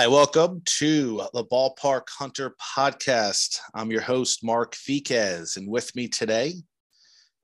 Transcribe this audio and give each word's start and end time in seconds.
Hi, 0.00 0.06
welcome 0.06 0.62
to 0.78 1.20
the 1.34 1.44
Ballpark 1.44 2.04
Hunter 2.08 2.56
podcast. 2.74 3.58
I'm 3.74 3.90
your 3.90 4.00
host, 4.00 4.42
Mark 4.42 4.74
Fiquez, 4.74 5.58
and 5.58 5.68
with 5.68 5.94
me 5.94 6.08
today 6.08 6.54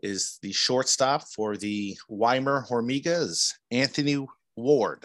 is 0.03 0.39
the 0.41 0.53
shortstop 0.53 1.25
for 1.35 1.59
the 1.59 1.99
Weimar 2.09 2.67
Hormigas, 2.67 3.53
Anthony 3.71 4.27
Ward. 4.57 5.05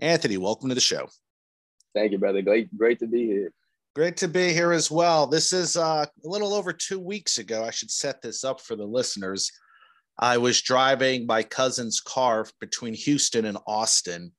Anthony, 0.00 0.36
welcome 0.36 0.68
to 0.68 0.74
the 0.74 0.82
show. 0.82 1.08
Thank 1.94 2.12
you, 2.12 2.18
brother. 2.18 2.42
Great, 2.42 2.76
great 2.76 2.98
to 2.98 3.06
be 3.06 3.24
here. 3.24 3.54
Great 3.96 4.18
to 4.18 4.28
be 4.28 4.52
here 4.52 4.72
as 4.72 4.90
well. 4.90 5.26
This 5.26 5.54
is 5.54 5.78
uh, 5.78 6.04
a 6.04 6.28
little 6.28 6.52
over 6.52 6.74
two 6.74 7.00
weeks 7.00 7.38
ago. 7.38 7.64
I 7.64 7.70
should 7.70 7.90
set 7.90 8.20
this 8.20 8.44
up 8.44 8.60
for 8.60 8.76
the 8.76 8.84
listeners. 8.84 9.50
I 10.18 10.36
was 10.36 10.60
driving 10.60 11.24
my 11.24 11.42
cousin's 11.42 12.00
car 12.00 12.46
between 12.60 12.92
Houston 12.92 13.46
and 13.46 13.56
Austin 13.66 14.32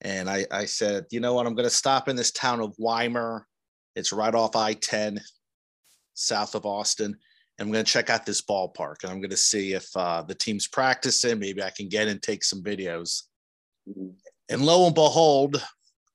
and 0.00 0.30
I, 0.30 0.46
I 0.50 0.64
said, 0.64 1.06
you 1.10 1.20
know 1.20 1.34
what? 1.34 1.46
I'm 1.46 1.54
going 1.54 1.68
to 1.68 1.74
stop 1.74 2.08
in 2.08 2.16
this 2.16 2.30
town 2.30 2.60
of 2.60 2.74
Weimar. 2.78 3.46
It's 3.96 4.12
right 4.12 4.34
off 4.34 4.54
I 4.54 4.74
10, 4.74 5.20
south 6.14 6.54
of 6.54 6.66
Austin. 6.66 7.16
And 7.58 7.66
I'm 7.66 7.72
going 7.72 7.84
to 7.84 7.92
check 7.92 8.08
out 8.08 8.24
this 8.24 8.42
ballpark 8.42 9.02
and 9.02 9.10
I'm 9.10 9.20
going 9.20 9.30
to 9.30 9.36
see 9.36 9.72
if 9.72 9.88
uh, 9.96 10.22
the 10.22 10.34
team's 10.34 10.68
practicing. 10.68 11.40
Maybe 11.40 11.62
I 11.62 11.70
can 11.70 11.88
get 11.88 12.06
and 12.06 12.22
take 12.22 12.44
some 12.44 12.62
videos. 12.62 13.24
Mm-hmm. 13.88 14.10
And 14.50 14.62
lo 14.62 14.86
and 14.86 14.94
behold, 14.94 15.60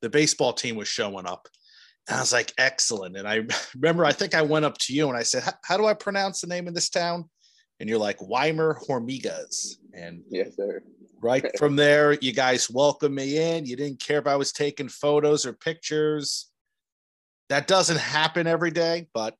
the 0.01 0.09
baseball 0.09 0.53
team 0.53 0.77
was 0.77 0.87
showing 0.87 1.25
up. 1.25 1.49
And 2.07 2.17
I 2.17 2.21
was 2.21 2.31
like, 2.31 2.53
excellent. 2.57 3.17
And 3.17 3.27
I 3.27 3.41
remember, 3.75 4.05
I 4.05 4.13
think 4.13 4.33
I 4.33 4.41
went 4.41 4.63
up 4.63 4.77
to 4.79 4.93
you 4.93 5.09
and 5.09 5.17
I 5.17 5.23
said, 5.23 5.43
how 5.65 5.75
do 5.75 5.85
I 5.85 5.93
pronounce 5.93 6.39
the 6.39 6.47
name 6.47 6.69
of 6.69 6.73
this 6.73 6.89
town? 6.89 7.29
And 7.81 7.89
you're 7.89 7.99
like, 7.99 8.19
Weimar 8.21 8.79
Hormigas. 8.87 9.75
And 9.93 10.23
yes, 10.29 10.55
sir 10.55 10.81
right 11.23 11.45
from 11.57 11.75
there 11.75 12.13
you 12.13 12.33
guys 12.33 12.69
welcomed 12.69 13.15
me 13.15 13.37
in. 13.37 13.65
You 13.65 13.75
didn't 13.75 13.99
care 13.99 14.19
if 14.19 14.27
i 14.27 14.35
was 14.35 14.51
taking 14.51 14.89
photos 14.89 15.45
or 15.45 15.53
pictures. 15.53 16.51
That 17.49 17.67
doesn't 17.67 17.99
happen 17.99 18.47
every 18.47 18.71
day 18.71 19.07
but 19.13 19.35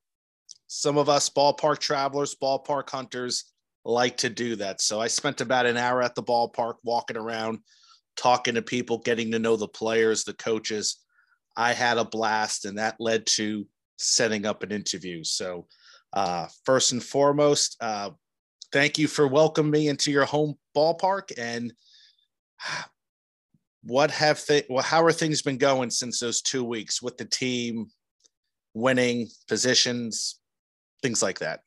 some 0.67 0.98
of 0.98 1.09
us 1.09 1.30
ballpark 1.30 1.80
travelers 1.80 2.36
ballpark 2.42 2.89
hunters 2.89 3.45
like 3.86 4.17
to 4.17 4.30
do 4.30 4.56
that. 4.56 4.81
So 4.81 5.02
i 5.02 5.08
spent 5.08 5.42
about 5.42 5.66
an 5.66 5.78
hour 5.78 6.02
at 6.02 6.16
the 6.16 6.23
ballpark 6.23 6.76
walking 6.84 7.17
around 7.17 7.59
talking 8.16 8.56
to 8.56 8.61
people 8.61 9.00
getting 9.00 9.31
to 9.31 9.39
know 9.39 9.56
the 9.56 9.67
players 9.67 10.23
the 10.23 10.34
coaches. 10.34 11.00
I 11.56 11.73
had 11.73 11.98
a 11.98 12.06
blast 12.06 12.66
and 12.66 12.78
that 12.78 12.95
led 13.00 13.26
to 13.38 13.67
setting 13.98 14.45
up 14.45 14.64
an 14.64 14.72
interview. 14.72 15.23
So 15.23 15.67
uh, 16.14 16.48
first 16.66 16.92
and 16.92 17.04
foremost 17.04 17.78
uh, 17.81 18.11
thank 18.74 18.98
you 18.98 19.08
for 19.08 19.28
welcoming 19.28 19.72
me 19.72 19.88
into 19.88 20.12
your 20.12 20.26
home 20.26 20.56
ballpark. 20.76 21.32
And 21.38 21.72
what 23.84 24.12
have 24.12 24.44
th- 24.44 24.66
well, 24.70 24.84
how 24.84 25.04
are 25.04 25.12
things 25.12 25.42
been 25.42 25.58
going 25.58 25.92
since 25.92 26.20
those 26.20 26.42
two 26.42 26.64
weeks 26.64 27.02
with 27.02 27.18
the 27.18 27.26
team 27.26 27.88
winning 28.74 29.30
positions 29.48 30.40
things 31.02 31.22
like 31.22 31.40
that? 31.40 31.62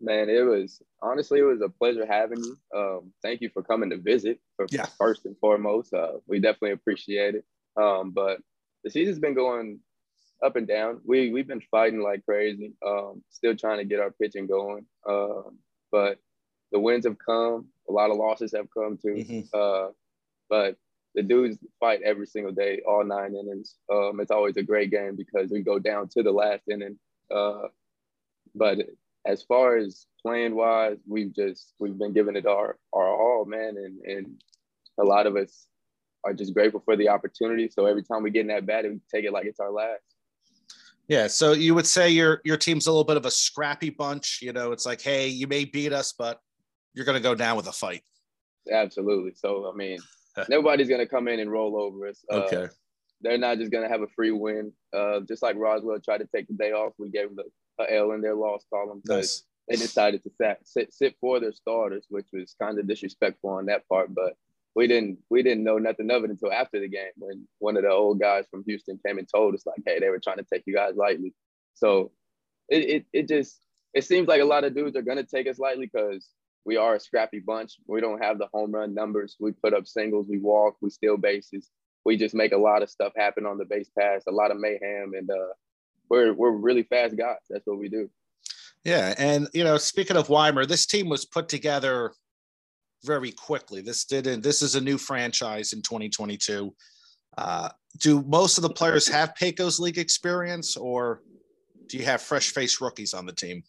Man 0.00 0.28
it 0.28 0.42
was 0.42 0.80
honestly 1.02 1.40
it 1.40 1.42
was 1.42 1.60
a 1.60 1.68
pleasure 1.68 2.06
having 2.06 2.42
you. 2.42 2.56
Um, 2.74 3.12
thank 3.22 3.40
you 3.40 3.50
for 3.50 3.62
coming 3.62 3.90
to 3.90 3.98
visit 3.98 4.40
for, 4.56 4.66
yeah. 4.70 4.86
first 4.98 5.26
and 5.26 5.36
foremost. 5.38 5.92
Uh, 5.92 6.12
we 6.26 6.38
definitely 6.38 6.72
appreciate 6.72 7.34
it. 7.34 7.44
Um, 7.76 8.10
but 8.10 8.38
the 8.84 8.90
season's 8.90 9.18
been 9.18 9.34
going 9.34 9.80
up 10.44 10.56
and 10.56 10.68
down. 10.68 11.00
We, 11.04 11.30
we've 11.30 11.48
been 11.48 11.62
fighting 11.70 12.02
like 12.02 12.24
crazy 12.24 12.74
um, 12.86 13.22
still 13.30 13.56
trying 13.56 13.78
to 13.78 13.84
get 13.84 14.00
our 14.00 14.10
pitching 14.10 14.46
going. 14.46 14.86
Um, 15.08 15.58
but 15.90 16.18
the 16.72 16.80
wins 16.80 17.06
have 17.06 17.16
come. 17.18 17.66
A 17.88 17.92
lot 17.92 18.10
of 18.10 18.16
losses 18.16 18.52
have 18.56 18.66
come 18.70 18.98
too. 18.98 19.14
Mm-hmm. 19.14 19.40
Uh, 19.52 19.92
but 20.48 20.76
the 21.14 21.22
dudes 21.22 21.58
fight 21.80 22.02
every 22.04 22.26
single 22.26 22.52
day, 22.52 22.82
all 22.86 23.04
nine 23.04 23.34
innings. 23.34 23.76
Um, 23.90 24.20
it's 24.20 24.30
always 24.30 24.56
a 24.56 24.62
great 24.62 24.90
game 24.90 25.16
because 25.16 25.50
we 25.50 25.62
go 25.62 25.78
down 25.78 26.08
to 26.10 26.22
the 26.22 26.30
last 26.30 26.62
inning. 26.70 26.98
Uh, 27.34 27.68
but 28.54 28.78
as 29.26 29.42
far 29.42 29.76
as 29.76 30.06
playing 30.22 30.54
wise, 30.54 30.98
we've 31.06 31.34
just 31.34 31.72
we've 31.78 31.98
been 31.98 32.12
giving 32.12 32.36
it 32.36 32.46
our 32.46 32.78
our 32.92 33.08
all, 33.08 33.44
man, 33.44 33.76
and 33.76 34.00
and 34.04 34.42
a 34.98 35.04
lot 35.04 35.26
of 35.26 35.36
us 35.36 35.66
are 36.24 36.34
just 36.34 36.54
grateful 36.54 36.82
for 36.84 36.96
the 36.96 37.08
opportunity. 37.08 37.68
So 37.68 37.86
every 37.86 38.02
time 38.02 38.22
we 38.22 38.30
get 38.30 38.42
in 38.42 38.48
that 38.48 38.66
bat, 38.66 38.84
we 38.84 39.00
take 39.12 39.24
it 39.24 39.32
like 39.32 39.46
it's 39.46 39.60
our 39.60 39.70
last. 39.70 40.02
Yeah, 41.08 41.28
so 41.28 41.52
you 41.52 41.74
would 41.74 41.86
say 41.86 42.10
your 42.10 42.40
your 42.44 42.56
team's 42.56 42.86
a 42.86 42.90
little 42.90 43.04
bit 43.04 43.16
of 43.16 43.26
a 43.26 43.30
scrappy 43.30 43.90
bunch. 43.90 44.40
You 44.42 44.52
know, 44.52 44.72
it's 44.72 44.84
like, 44.84 45.00
hey, 45.00 45.28
you 45.28 45.46
may 45.46 45.64
beat 45.64 45.92
us, 45.92 46.12
but 46.12 46.40
you're 46.94 47.04
going 47.04 47.16
to 47.16 47.22
go 47.22 47.34
down 47.34 47.56
with 47.56 47.68
a 47.68 47.72
fight. 47.72 48.02
Absolutely. 48.70 49.32
So, 49.36 49.70
I 49.72 49.76
mean, 49.76 49.98
nobody's 50.48 50.88
going 50.88 51.00
to 51.00 51.06
come 51.06 51.28
in 51.28 51.38
and 51.38 51.50
roll 51.50 51.78
over 51.78 52.08
us. 52.08 52.24
Uh, 52.30 52.36
okay. 52.36 52.68
They're 53.20 53.38
not 53.38 53.58
just 53.58 53.70
going 53.70 53.84
to 53.84 53.90
have 53.90 54.02
a 54.02 54.08
free 54.08 54.32
win. 54.32 54.72
Uh, 54.92 55.20
just 55.20 55.42
like 55.42 55.56
Roswell 55.56 56.00
tried 56.00 56.18
to 56.18 56.28
take 56.34 56.48
the 56.48 56.54
day 56.54 56.72
off, 56.72 56.92
we 56.98 57.10
gave 57.10 57.34
them 57.34 57.36
the, 57.78 57.84
a 57.84 57.96
L 57.96 58.12
in 58.12 58.20
their 58.20 58.34
loss 58.34 58.64
column 58.72 59.00
nice. 59.06 59.44
they 59.68 59.76
decided 59.76 60.22
to 60.24 60.30
sat, 60.40 60.58
sit, 60.66 60.92
sit 60.92 61.16
for 61.20 61.40
their 61.40 61.52
starters, 61.52 62.06
which 62.08 62.26
was 62.32 62.54
kind 62.60 62.78
of 62.78 62.86
disrespectful 62.86 63.50
on 63.50 63.66
that 63.66 63.88
part. 63.88 64.14
But 64.14 64.34
we 64.76 64.86
didn't 64.86 65.18
we 65.30 65.42
didn't 65.42 65.64
know 65.64 65.78
nothing 65.78 66.10
of 66.10 66.22
it 66.22 66.30
until 66.30 66.52
after 66.52 66.78
the 66.78 66.88
game 66.88 67.10
when 67.16 67.48
one 67.58 67.78
of 67.78 67.82
the 67.82 67.90
old 67.90 68.20
guys 68.20 68.44
from 68.50 68.62
Houston 68.66 69.00
came 69.04 69.16
and 69.16 69.26
told 69.26 69.54
us 69.54 69.64
like, 69.66 69.80
hey, 69.86 69.98
they 69.98 70.10
were 70.10 70.20
trying 70.20 70.36
to 70.36 70.46
take 70.52 70.64
you 70.66 70.74
guys 70.74 70.94
lightly. 70.96 71.34
So 71.74 72.12
it 72.68 72.82
it, 72.90 73.06
it 73.12 73.28
just 73.28 73.58
it 73.94 74.04
seems 74.04 74.28
like 74.28 74.42
a 74.42 74.44
lot 74.44 74.64
of 74.64 74.74
dudes 74.74 74.94
are 74.94 75.02
gonna 75.02 75.24
take 75.24 75.48
us 75.48 75.58
lightly 75.58 75.90
because 75.90 76.28
we 76.66 76.76
are 76.76 76.96
a 76.96 77.00
scrappy 77.00 77.40
bunch. 77.40 77.76
We 77.86 78.02
don't 78.02 78.22
have 78.22 78.38
the 78.38 78.48
home 78.52 78.70
run 78.70 78.92
numbers. 78.92 79.36
We 79.40 79.52
put 79.52 79.72
up 79.72 79.86
singles, 79.86 80.26
we 80.28 80.38
walk, 80.38 80.76
we 80.82 80.90
steal 80.90 81.16
bases. 81.16 81.70
We 82.04 82.18
just 82.18 82.34
make 82.34 82.52
a 82.52 82.58
lot 82.58 82.82
of 82.82 82.90
stuff 82.90 83.14
happen 83.16 83.46
on 83.46 83.56
the 83.56 83.64
base 83.64 83.88
pass, 83.98 84.24
a 84.28 84.30
lot 84.30 84.50
of 84.50 84.58
mayhem, 84.58 85.14
and 85.16 85.30
uh, 85.30 85.54
we're 86.10 86.34
we're 86.34 86.50
really 86.50 86.82
fast 86.82 87.16
guys. 87.16 87.38
That's 87.48 87.66
what 87.66 87.78
we 87.78 87.88
do. 87.88 88.10
Yeah, 88.84 89.14
and 89.16 89.48
you 89.54 89.64
know, 89.64 89.78
speaking 89.78 90.18
of 90.18 90.28
Weimar, 90.28 90.66
this 90.66 90.84
team 90.84 91.08
was 91.08 91.24
put 91.24 91.48
together 91.48 92.12
very 93.06 93.32
quickly. 93.32 93.80
This 93.80 94.04
didn't. 94.04 94.42
This 94.42 94.60
is 94.60 94.74
a 94.74 94.80
new 94.80 94.98
franchise 94.98 95.72
in 95.72 95.80
2022. 95.82 96.74
Uh, 97.38 97.68
do 97.98 98.22
most 98.22 98.58
of 98.58 98.62
the 98.62 98.70
players 98.70 99.08
have 99.08 99.34
Pecos 99.34 99.78
League 99.78 99.98
experience, 99.98 100.76
or 100.76 101.22
do 101.86 101.96
you 101.96 102.04
have 102.04 102.20
fresh 102.20 102.50
faced 102.50 102.80
rookies 102.80 103.14
on 103.14 103.24
the 103.26 103.32
team? 103.32 103.62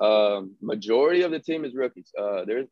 Um, 0.00 0.54
majority 0.62 1.22
of 1.22 1.32
the 1.32 1.38
team 1.38 1.64
is 1.64 1.74
rookies. 1.74 2.10
Uh, 2.18 2.44
there's, 2.46 2.68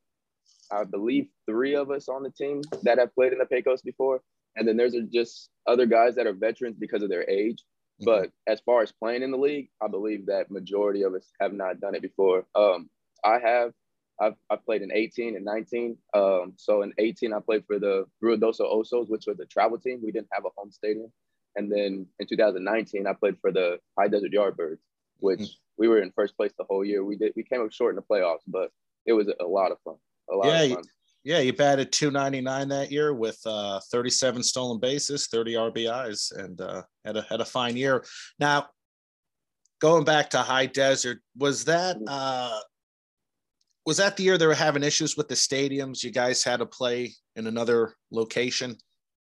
I 0.72 0.84
believe, 0.84 1.26
three 1.46 1.74
of 1.74 1.90
us 1.90 2.08
on 2.08 2.22
the 2.22 2.30
team 2.30 2.62
that 2.82 2.98
have 2.98 3.14
played 3.14 3.32
in 3.32 3.38
the 3.38 3.46
Pecos 3.46 3.82
before, 3.82 4.20
and 4.56 4.66
then 4.66 4.76
there's 4.76 4.94
just 5.12 5.50
other 5.66 5.86
guys 5.86 6.14
that 6.14 6.26
are 6.26 6.32
veterans 6.32 6.76
because 6.78 7.02
of 7.02 7.10
their 7.10 7.28
age. 7.28 7.62
Mm-hmm. 8.00 8.04
But 8.04 8.30
as 8.46 8.60
far 8.60 8.82
as 8.82 8.92
playing 8.92 9.22
in 9.22 9.30
the 9.30 9.38
league, 9.38 9.68
I 9.82 9.88
believe 9.88 10.26
that 10.26 10.50
majority 10.50 11.02
of 11.02 11.14
us 11.14 11.30
have 11.40 11.52
not 11.52 11.80
done 11.80 11.94
it 11.94 12.02
before. 12.02 12.46
Um, 12.54 12.88
I 13.24 13.38
have. 13.38 13.72
I've, 14.20 14.34
I've 14.50 14.64
played 14.64 14.82
in 14.82 14.92
18 14.92 15.36
and 15.36 15.44
19. 15.44 15.96
Um, 16.14 16.52
so 16.56 16.82
in 16.82 16.92
18, 16.98 17.32
I 17.32 17.40
played 17.40 17.64
for 17.66 17.78
the 17.78 18.04
Ruidoso 18.22 18.60
Osos, 18.62 19.08
which 19.08 19.24
was 19.26 19.40
a 19.40 19.46
travel 19.46 19.78
team. 19.78 20.00
We 20.02 20.12
didn't 20.12 20.28
have 20.32 20.44
a 20.44 20.50
home 20.56 20.70
stadium. 20.70 21.10
And 21.56 21.70
then 21.70 22.06
in 22.18 22.26
2019, 22.28 23.06
I 23.06 23.12
played 23.14 23.36
for 23.40 23.50
the 23.50 23.78
High 23.98 24.08
Desert 24.08 24.32
Yardbirds, 24.32 24.78
which 25.18 25.40
mm-hmm 25.40 25.60
we 25.80 25.88
were 25.88 26.00
in 26.00 26.12
first 26.12 26.36
place 26.36 26.52
the 26.58 26.64
whole 26.68 26.84
year. 26.84 27.02
We 27.02 27.16
did 27.16 27.32
we 27.34 27.42
came 27.42 27.62
up 27.62 27.72
short 27.72 27.92
in 27.92 27.96
the 27.96 28.02
playoffs, 28.02 28.44
but 28.46 28.70
it 29.06 29.14
was 29.14 29.28
a 29.40 29.44
lot 29.44 29.72
of 29.72 29.78
fun. 29.82 29.96
A 30.30 30.36
lot 30.36 30.46
yeah, 30.46 30.60
of 30.60 30.72
fun. 30.72 30.84
Yeah, 31.24 31.38
you 31.40 31.52
batted 31.52 31.90
299 31.90 32.68
that 32.68 32.92
year 32.92 33.14
with 33.14 33.38
uh, 33.44 33.80
37 33.90 34.42
stolen 34.42 34.78
bases, 34.78 35.26
30 35.28 35.54
RBIs, 35.54 36.36
and 36.36 36.60
uh, 36.60 36.82
had 37.04 37.16
a 37.16 37.22
had 37.22 37.40
a 37.40 37.44
fine 37.44 37.76
year. 37.76 38.04
Now, 38.38 38.68
going 39.80 40.04
back 40.04 40.30
to 40.30 40.38
High 40.38 40.66
Desert, 40.66 41.18
was 41.36 41.64
that 41.64 41.96
mm-hmm. 41.96 42.04
uh, 42.08 42.60
was 43.86 43.96
that 43.96 44.16
the 44.16 44.22
year 44.22 44.38
they 44.38 44.46
were 44.46 44.54
having 44.54 44.82
issues 44.82 45.16
with 45.16 45.28
the 45.28 45.34
stadiums? 45.34 46.02
You 46.02 46.10
guys 46.10 46.44
had 46.44 46.58
to 46.58 46.66
play 46.66 47.14
in 47.36 47.46
another 47.46 47.94
location. 48.10 48.76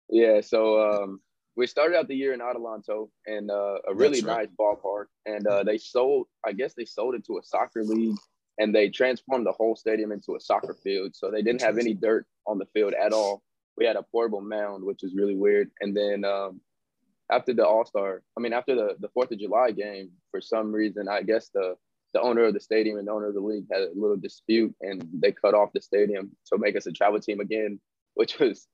Yeah, 0.09 0.41
so 0.41 0.81
um, 0.81 1.19
we 1.55 1.67
started 1.67 1.97
out 1.97 2.07
the 2.07 2.15
year 2.15 2.33
in 2.33 2.41
Adelanto 2.41 3.09
and 3.25 3.49
uh, 3.49 3.77
a 3.87 3.93
really 3.93 4.21
right. 4.21 4.37
nice 4.37 4.47
ballpark. 4.59 5.05
And 5.25 5.47
uh, 5.47 5.63
they 5.63 5.77
sold, 5.77 6.27
I 6.45 6.51
guess 6.51 6.73
they 6.75 6.85
sold 6.85 7.15
it 7.15 7.25
to 7.25 7.37
a 7.37 7.43
soccer 7.43 7.83
league 7.83 8.17
and 8.59 8.73
they 8.73 8.89
transformed 8.89 9.45
the 9.45 9.51
whole 9.51 9.75
stadium 9.75 10.11
into 10.11 10.35
a 10.35 10.39
soccer 10.39 10.75
field. 10.83 11.15
So 11.15 11.31
they 11.31 11.41
didn't 11.41 11.61
have 11.61 11.77
any 11.77 11.93
dirt 11.93 12.25
on 12.47 12.57
the 12.57 12.65
field 12.67 12.93
at 12.93 13.13
all. 13.13 13.41
We 13.77 13.85
had 13.85 13.95
a 13.95 14.03
portable 14.03 14.41
mound, 14.41 14.83
which 14.83 15.03
is 15.03 15.15
really 15.15 15.35
weird. 15.35 15.69
And 15.81 15.95
then 15.95 16.23
um, 16.23 16.61
after 17.31 17.53
the 17.53 17.65
All 17.65 17.85
Star, 17.85 18.21
I 18.37 18.41
mean, 18.41 18.53
after 18.53 18.75
the, 18.75 18.95
the 18.99 19.09
4th 19.09 19.31
of 19.31 19.39
July 19.39 19.71
game, 19.71 20.11
for 20.31 20.39
some 20.41 20.71
reason, 20.71 21.07
I 21.09 21.23
guess 21.23 21.49
the, 21.53 21.75
the 22.15 22.21
owner 22.21 22.45
of 22.45 22.53
the 22.53 22.61
stadium 22.61 22.97
and 22.97 23.05
the 23.05 23.11
owner 23.11 23.27
of 23.27 23.33
the 23.33 23.41
league 23.41 23.65
had 23.69 23.81
a 23.81 23.89
little 23.93 24.15
dispute 24.15 24.73
and 24.79 25.05
they 25.19 25.33
cut 25.33 25.53
off 25.53 25.73
the 25.73 25.81
stadium 25.81 26.31
to 26.45 26.57
make 26.57 26.77
us 26.77 26.87
a 26.87 26.91
travel 26.93 27.19
team 27.19 27.41
again, 27.41 27.77
which 28.13 28.39
was 28.39 28.67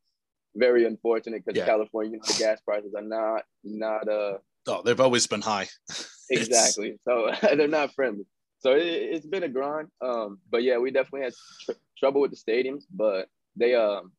very 0.55 0.85
unfortunate 0.85 1.43
because 1.43 1.57
yeah. 1.57 1.65
California, 1.65 2.11
you 2.11 2.17
know, 2.17 2.23
the 2.27 2.37
gas 2.37 2.61
prices 2.61 2.93
are 2.95 3.01
not 3.01 3.43
not 3.63 4.07
uh. 4.07 4.37
Oh, 4.67 4.83
they've 4.85 4.99
always 4.99 5.25
been 5.25 5.41
high. 5.41 5.67
exactly. 6.29 6.99
So 7.01 7.31
they're 7.41 7.67
not 7.67 7.95
friendly. 7.95 8.25
So 8.59 8.73
it, 8.73 9.11
has 9.11 9.25
been 9.25 9.41
a 9.41 9.49
grind. 9.49 9.87
Um, 10.01 10.37
but 10.51 10.61
yeah, 10.61 10.77
we 10.77 10.91
definitely 10.91 11.21
had 11.23 11.33
tr- 11.65 11.81
trouble 11.97 12.21
with 12.21 12.29
the 12.29 12.37
stadiums, 12.37 12.83
but 12.93 13.27
they 13.55 13.73
um 13.73 14.11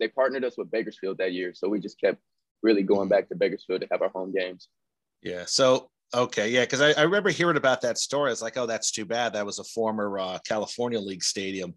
they 0.00 0.08
partnered 0.08 0.44
us 0.44 0.58
with 0.58 0.72
Bakersfield 0.72 1.18
that 1.18 1.32
year, 1.32 1.54
so 1.54 1.68
we 1.68 1.78
just 1.78 2.00
kept 2.00 2.18
really 2.64 2.82
going 2.82 3.08
back 3.08 3.28
to 3.28 3.36
Bakersfield 3.36 3.82
to 3.82 3.88
have 3.92 4.02
our 4.02 4.08
home 4.08 4.32
games. 4.32 4.68
Yeah. 5.22 5.44
So 5.46 5.90
okay, 6.12 6.48
yeah, 6.50 6.62
because 6.62 6.80
I, 6.80 6.92
I 6.92 7.02
remember 7.02 7.30
hearing 7.30 7.56
about 7.56 7.80
that 7.82 7.98
story. 7.98 8.28
I 8.28 8.32
was 8.32 8.42
like, 8.42 8.56
oh, 8.56 8.66
that's 8.66 8.90
too 8.90 9.04
bad. 9.04 9.32
That 9.32 9.46
was 9.46 9.58
a 9.58 9.64
former 9.64 10.18
uh, 10.18 10.38
California 10.46 11.00
League 11.00 11.22
stadium. 11.22 11.74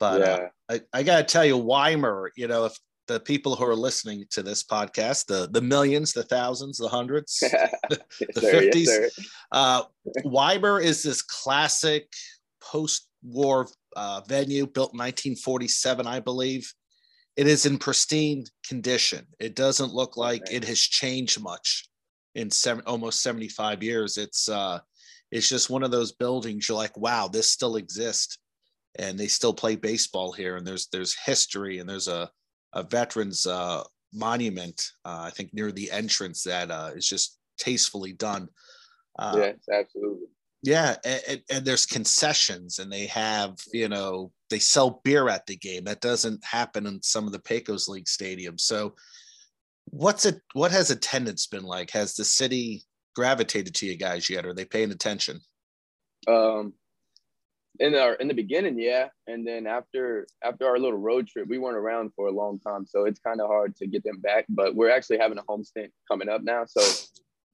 But 0.00 0.22
uh, 0.22 0.24
yeah. 0.24 0.74
uh, 0.74 0.78
I, 0.92 0.98
I 0.98 1.02
got 1.02 1.18
to 1.18 1.24
tell 1.24 1.44
you, 1.44 1.58
Weimar, 1.58 2.30
you 2.36 2.46
know, 2.46 2.66
if 2.66 2.78
the 3.08 3.18
people 3.18 3.56
who 3.56 3.64
are 3.64 3.74
listening 3.74 4.24
to 4.30 4.42
this 4.42 4.62
podcast, 4.62 5.26
the 5.26 5.48
the 5.50 5.60
millions, 5.60 6.12
the 6.12 6.22
thousands, 6.22 6.78
the 6.78 6.88
hundreds, 6.88 7.38
the 7.40 8.40
fifties. 8.40 8.88
Yes, 8.88 9.18
uh, 9.50 9.82
Weimar 10.24 10.80
is 10.80 11.02
this 11.02 11.22
classic 11.22 12.08
post-war 12.60 13.68
uh, 13.96 14.20
venue 14.28 14.66
built 14.66 14.92
in 14.92 14.98
1947, 14.98 16.06
I 16.06 16.20
believe. 16.20 16.72
It 17.36 17.46
is 17.46 17.66
in 17.66 17.78
pristine 17.78 18.44
condition. 18.66 19.26
It 19.38 19.54
doesn't 19.54 19.94
look 19.94 20.16
like 20.16 20.42
it 20.50 20.64
has 20.64 20.80
changed 20.80 21.40
much 21.40 21.87
in 22.38 22.50
seven, 22.50 22.84
almost 22.86 23.22
75 23.22 23.82
years. 23.82 24.16
It's 24.16 24.48
uh, 24.48 24.78
it's 25.30 25.48
just 25.48 25.68
one 25.68 25.82
of 25.82 25.90
those 25.90 26.12
buildings. 26.12 26.68
You're 26.68 26.78
like, 26.78 26.96
wow, 26.96 27.28
this 27.28 27.50
still 27.50 27.76
exists, 27.76 28.38
and 28.98 29.18
they 29.18 29.26
still 29.26 29.52
play 29.52 29.74
baseball 29.76 30.32
here. 30.32 30.56
And 30.56 30.66
there's 30.66 30.86
there's 30.92 31.16
history, 31.26 31.80
and 31.80 31.88
there's 31.88 32.08
a 32.08 32.30
a 32.72 32.84
veterans 32.84 33.46
uh, 33.46 33.82
monument, 34.12 34.90
uh, 35.04 35.22
I 35.26 35.30
think 35.30 35.52
near 35.52 35.72
the 35.72 35.90
entrance 35.90 36.44
that 36.44 36.70
uh, 36.70 36.90
is 36.94 37.06
just 37.06 37.38
tastefully 37.58 38.12
done. 38.12 38.48
Uh, 39.18 39.34
yes, 39.36 39.56
absolutely. 39.72 40.28
Yeah, 40.62 40.96
and, 41.04 41.42
and, 41.50 41.64
there's 41.64 41.86
concessions, 41.86 42.78
and 42.78 42.90
they 42.90 43.06
have 43.06 43.56
you 43.72 43.88
know 43.88 44.32
they 44.48 44.60
sell 44.60 45.00
beer 45.02 45.28
at 45.28 45.46
the 45.46 45.56
game. 45.56 45.84
That 45.84 46.00
doesn't 46.00 46.44
happen 46.44 46.86
in 46.86 47.02
some 47.02 47.26
of 47.26 47.32
the 47.32 47.40
Pecos 47.40 47.88
League 47.88 48.06
stadiums. 48.06 48.60
So, 48.60 48.94
what's 49.90 50.26
it? 50.26 50.40
What 50.52 50.72
has 50.72 50.90
attendance 50.90 51.46
been 51.46 51.64
like? 51.64 51.90
Has 51.90 52.14
the 52.14 52.24
city 52.24 52.82
gravitated 53.14 53.74
to 53.76 53.86
you 53.86 53.96
guys 53.96 54.30
yet? 54.30 54.46
Are 54.46 54.54
they 54.54 54.64
paying 54.64 54.90
attention? 54.90 55.40
Um, 56.26 56.74
in 57.80 57.94
our 57.94 58.14
in 58.14 58.28
the 58.28 58.34
beginning, 58.34 58.78
yeah, 58.78 59.08
and 59.26 59.46
then 59.46 59.66
after 59.66 60.26
after 60.42 60.66
our 60.66 60.78
little 60.78 60.98
road 60.98 61.28
trip, 61.28 61.48
we 61.48 61.58
weren't 61.58 61.76
around 61.76 62.12
for 62.14 62.26
a 62.28 62.32
long 62.32 62.58
time, 62.60 62.86
so 62.86 63.04
it's 63.04 63.20
kind 63.20 63.40
of 63.40 63.48
hard 63.48 63.76
to 63.76 63.86
get 63.86 64.04
them 64.04 64.20
back. 64.20 64.46
But 64.48 64.74
we're 64.74 64.90
actually 64.90 65.18
having 65.18 65.38
a 65.38 65.44
home 65.48 65.64
stint 65.64 65.92
coming 66.10 66.28
up 66.28 66.42
now, 66.42 66.64
so 66.66 66.82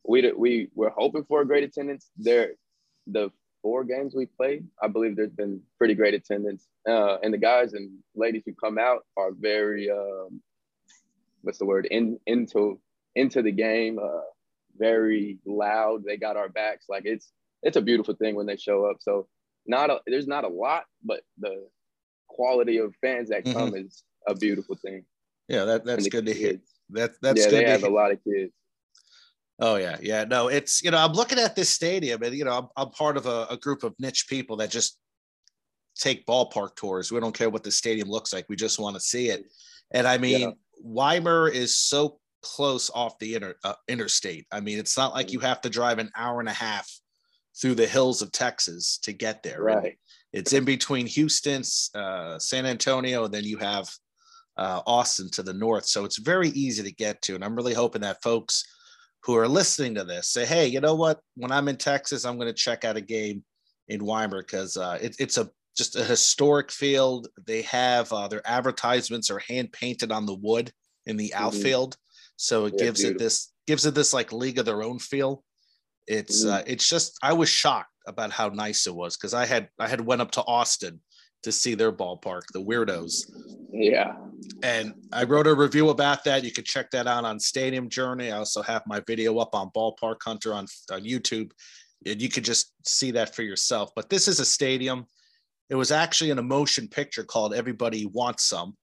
we 0.06 0.32
we 0.32 0.68
we're 0.74 0.90
hoping 0.90 1.24
for 1.24 1.42
a 1.42 1.46
great 1.46 1.64
attendance. 1.64 2.10
There, 2.16 2.52
the 3.06 3.30
four 3.62 3.84
games 3.84 4.14
we 4.14 4.26
played, 4.26 4.66
I 4.82 4.88
believe 4.88 5.16
there's 5.16 5.30
been 5.32 5.60
pretty 5.78 5.94
great 5.94 6.14
attendance, 6.14 6.66
uh, 6.88 7.18
and 7.22 7.32
the 7.34 7.38
guys 7.38 7.74
and 7.74 7.90
ladies 8.14 8.42
who 8.46 8.54
come 8.54 8.78
out 8.78 9.04
are 9.16 9.32
very 9.32 9.90
um, 9.90 10.40
what's 11.44 11.58
the 11.58 11.66
word 11.66 11.86
in 11.90 12.18
into 12.26 12.80
into 13.14 13.42
the 13.42 13.52
game, 13.52 13.98
uh, 13.98 14.22
very 14.76 15.38
loud. 15.46 16.04
They 16.04 16.16
got 16.16 16.36
our 16.36 16.48
backs, 16.48 16.86
like 16.88 17.04
it's 17.06 17.30
it's 17.62 17.76
a 17.76 17.82
beautiful 17.82 18.14
thing 18.14 18.34
when 18.34 18.46
they 18.46 18.56
show 18.56 18.86
up. 18.86 18.96
So 19.00 19.28
not 19.66 19.90
a, 19.90 20.00
there's 20.06 20.26
not 20.26 20.44
a 20.44 20.48
lot, 20.48 20.84
but 21.02 21.20
the 21.38 21.66
quality 22.28 22.78
of 22.78 22.94
fans 23.00 23.28
that 23.30 23.44
come 23.44 23.72
mm-hmm. 23.72 23.86
is 23.86 24.02
a 24.26 24.34
beautiful 24.34 24.76
thing. 24.76 25.04
Yeah, 25.48 25.64
that, 25.64 25.84
that's 25.84 26.08
good 26.08 26.26
kids. 26.26 26.38
to 26.38 26.42
hear. 26.42 26.60
That 26.90 27.12
that's 27.22 27.40
yeah, 27.40 27.50
good. 27.50 27.66
They 27.66 27.70
have 27.70 27.80
hear. 27.80 27.90
a 27.90 27.94
lot 27.94 28.12
of 28.12 28.22
kids. 28.24 28.52
Oh 29.60 29.76
yeah, 29.76 29.96
yeah. 30.02 30.24
No, 30.24 30.48
it's 30.48 30.82
you 30.82 30.90
know 30.90 30.98
I'm 30.98 31.12
looking 31.12 31.38
at 31.38 31.54
this 31.54 31.70
stadium, 31.70 32.22
and 32.22 32.34
you 32.34 32.44
know 32.44 32.58
I'm, 32.58 32.68
I'm 32.76 32.90
part 32.90 33.16
of 33.16 33.26
a, 33.26 33.46
a 33.50 33.56
group 33.56 33.84
of 33.84 33.94
niche 33.98 34.26
people 34.28 34.56
that 34.56 34.70
just 34.70 34.98
take 35.96 36.26
ballpark 36.26 36.74
tours. 36.76 37.12
We 37.12 37.20
don't 37.20 37.36
care 37.36 37.50
what 37.50 37.62
the 37.62 37.70
stadium 37.70 38.08
looks 38.08 38.32
like. 38.32 38.46
We 38.48 38.56
just 38.56 38.78
want 38.78 38.96
to 38.96 39.00
see 39.00 39.28
it. 39.28 39.44
And 39.92 40.06
I 40.06 40.18
mean, 40.18 40.40
yeah. 40.40 40.50
Weimar 40.82 41.48
is 41.48 41.76
so 41.76 42.18
close 42.42 42.90
off 42.94 43.18
the 43.18 43.34
inter, 43.34 43.54
uh, 43.64 43.74
interstate. 43.88 44.46
I 44.52 44.60
mean, 44.60 44.78
it's 44.78 44.96
not 44.96 45.14
like 45.14 45.32
you 45.32 45.40
have 45.40 45.60
to 45.62 45.70
drive 45.70 45.98
an 45.98 46.10
hour 46.16 46.40
and 46.40 46.48
a 46.48 46.52
half 46.52 46.90
through 47.60 47.74
the 47.74 47.86
hills 47.86 48.22
of 48.22 48.32
Texas 48.32 48.98
to 49.02 49.12
get 49.12 49.42
there. 49.42 49.62
Right. 49.62 49.84
And 49.84 49.94
it's 50.32 50.52
in 50.52 50.64
between 50.64 51.06
Houston, 51.06 51.62
uh, 51.94 52.38
San 52.38 52.66
Antonio, 52.66 53.24
and 53.24 53.34
then 53.34 53.44
you 53.44 53.56
have 53.58 53.88
uh, 54.56 54.82
Austin 54.86 55.30
to 55.32 55.42
the 55.42 55.54
north. 55.54 55.86
So 55.86 56.04
it's 56.04 56.18
very 56.18 56.48
easy 56.50 56.82
to 56.82 56.92
get 56.92 57.22
to. 57.22 57.34
And 57.34 57.44
I'm 57.44 57.56
really 57.56 57.74
hoping 57.74 58.02
that 58.02 58.22
folks 58.22 58.64
who 59.22 59.36
are 59.36 59.48
listening 59.48 59.94
to 59.94 60.04
this 60.04 60.28
say, 60.28 60.44
hey, 60.44 60.66
you 60.66 60.80
know 60.80 60.94
what? 60.94 61.20
When 61.36 61.50
I'm 61.50 61.68
in 61.68 61.76
Texas, 61.76 62.24
I'm 62.24 62.36
going 62.36 62.48
to 62.48 62.52
check 62.52 62.84
out 62.84 62.96
a 62.96 63.00
game 63.00 63.42
in 63.88 64.04
Weimar 64.04 64.42
because 64.42 64.76
uh, 64.76 64.98
it, 65.00 65.16
it's 65.18 65.38
a 65.38 65.50
just 65.76 65.96
a 65.96 66.04
historic 66.04 66.70
field. 66.70 67.28
They 67.46 67.62
have 67.62 68.12
uh, 68.12 68.28
their 68.28 68.46
advertisements 68.46 69.30
are 69.30 69.40
hand 69.40 69.72
painted 69.72 70.12
on 70.12 70.26
the 70.26 70.34
wood 70.34 70.72
in 71.06 71.16
the 71.16 71.32
mm-hmm. 71.34 71.44
outfield, 71.44 71.96
so 72.36 72.66
it 72.66 72.74
yeah, 72.76 72.84
gives 72.84 73.00
beautiful. 73.00 73.20
it 73.20 73.24
this 73.24 73.52
gives 73.66 73.86
it 73.86 73.94
this 73.94 74.12
like 74.12 74.32
league 74.32 74.58
of 74.58 74.66
their 74.66 74.82
own 74.82 74.98
feel. 74.98 75.42
It's 76.06 76.44
mm-hmm. 76.44 76.54
uh, 76.54 76.62
it's 76.66 76.88
just 76.88 77.18
I 77.22 77.32
was 77.32 77.48
shocked 77.48 77.90
about 78.06 78.30
how 78.30 78.48
nice 78.48 78.86
it 78.86 78.94
was 78.94 79.16
because 79.16 79.34
I 79.34 79.46
had 79.46 79.68
I 79.78 79.88
had 79.88 80.00
went 80.00 80.22
up 80.22 80.30
to 80.32 80.42
Austin 80.42 81.00
to 81.44 81.52
see 81.52 81.74
their 81.74 81.92
ballpark, 81.92 82.42
the 82.52 82.62
Weirdos. 82.62 83.30
Yeah. 83.70 84.16
And 84.62 84.94
I 85.12 85.24
wrote 85.24 85.46
a 85.46 85.54
review 85.54 85.90
about 85.90 86.24
that. 86.24 86.42
You 86.42 86.50
can 86.50 86.64
check 86.64 86.90
that 86.90 87.06
out 87.06 87.24
on 87.24 87.38
Stadium 87.38 87.88
Journey. 87.88 88.32
I 88.32 88.38
also 88.38 88.62
have 88.62 88.82
my 88.86 89.00
video 89.06 89.38
up 89.38 89.54
on 89.54 89.70
Ballpark 89.76 90.16
Hunter 90.24 90.54
on, 90.54 90.66
on 90.90 91.04
YouTube. 91.04 91.50
And 92.06 92.20
you 92.20 92.28
could 92.28 92.44
just 92.44 92.72
see 92.86 93.10
that 93.12 93.34
for 93.34 93.42
yourself. 93.42 93.90
But 93.94 94.08
this 94.08 94.26
is 94.26 94.40
a 94.40 94.44
stadium. 94.44 95.06
It 95.74 95.76
was 95.76 95.92
actually 95.92 96.30
in 96.30 96.38
a 96.38 96.42
motion 96.42 96.88
picture 96.88 97.24
called 97.24 97.52
Everybody 97.52 98.06
Wants 98.06 98.44
Some. 98.44 98.76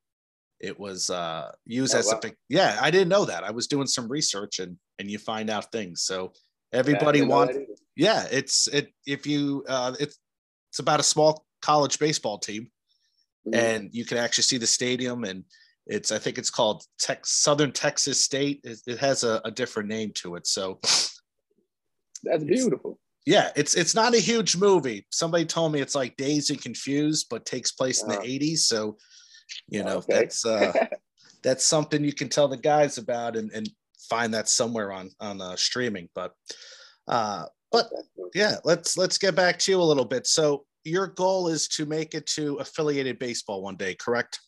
It 0.59 0.79
was 0.79 1.09
uh, 1.09 1.51
used 1.65 1.95
oh, 1.95 1.99
as 1.99 2.07
wow. 2.07 2.19
a 2.23 2.31
yeah. 2.49 2.77
I 2.79 2.91
didn't 2.91 3.09
know 3.09 3.25
that. 3.25 3.43
I 3.43 3.49
was 3.49 3.65
doing 3.65 3.87
some 3.87 4.07
research 4.07 4.59
and 4.59 4.77
and 4.99 5.09
you 5.09 5.17
find 5.17 5.49
out 5.49 5.71
things. 5.71 6.03
So 6.03 6.33
Everybody 6.73 7.21
wants. 7.21 7.57
Yeah, 7.95 8.25
it's 8.31 8.67
it. 8.67 8.93
If 9.05 9.27
you, 9.27 9.65
uh, 9.67 9.93
it's 9.99 10.17
it's 10.69 10.79
about 10.79 11.01
a 11.01 11.03
small 11.03 11.45
college 11.61 11.99
baseball 11.99 12.37
team, 12.37 12.71
mm-hmm. 13.47 13.53
and 13.53 13.89
you 13.91 14.05
can 14.05 14.17
actually 14.17 14.45
see 14.45 14.57
the 14.57 14.67
stadium. 14.67 15.25
And 15.25 15.43
it's 15.85 16.11
I 16.11 16.17
think 16.17 16.37
it's 16.37 16.49
called 16.49 16.85
Tech, 16.97 17.25
Southern 17.25 17.73
Texas 17.73 18.23
State. 18.23 18.61
It, 18.63 18.79
it 18.87 18.99
has 18.99 19.23
a, 19.23 19.41
a, 19.43 19.51
different 19.51 19.89
name 19.89 20.11
to 20.15 20.35
it. 20.35 20.47
So 20.47 20.79
that's 22.23 22.43
beautiful. 22.45 22.97
Yeah, 23.25 23.51
it's 23.55 23.75
it's 23.75 23.93
not 23.93 24.15
a 24.15 24.19
huge 24.19 24.57
movie. 24.57 25.05
Somebody 25.11 25.45
told 25.45 25.71
me 25.71 25.81
it's 25.81 25.95
like 25.95 26.17
Dazed 26.17 26.49
and 26.49 26.61
Confused, 26.61 27.27
but 27.29 27.45
takes 27.45 27.71
place 27.71 28.01
in 28.01 28.09
the 28.09 28.17
'80s. 28.17 28.59
So, 28.59 28.97
you 29.67 29.83
know, 29.83 29.97
okay. 29.97 30.13
that's 30.13 30.45
uh, 30.45 30.73
that's 31.43 31.65
something 31.65 32.03
you 32.03 32.13
can 32.13 32.29
tell 32.29 32.47
the 32.47 32.57
guys 32.57 32.97
about 32.97 33.35
and, 33.35 33.51
and 33.51 33.69
find 34.09 34.33
that 34.33 34.49
somewhere 34.49 34.91
on 34.91 35.11
on 35.19 35.39
uh, 35.39 35.55
streaming. 35.55 36.09
But 36.15 36.33
uh, 37.07 37.45
but 37.71 37.89
yeah, 38.33 38.55
let's 38.63 38.97
let's 38.97 39.17
get 39.17 39.35
back 39.35 39.59
to 39.59 39.71
you 39.71 39.81
a 39.81 39.83
little 39.83 40.05
bit. 40.05 40.25
So 40.25 40.65
your 40.83 41.07
goal 41.07 41.47
is 41.47 41.67
to 41.69 41.85
make 41.85 42.15
it 42.15 42.25
to 42.25 42.55
affiliated 42.55 43.19
baseball 43.19 43.61
one 43.61 43.75
day, 43.75 43.95
correct? 43.95 44.39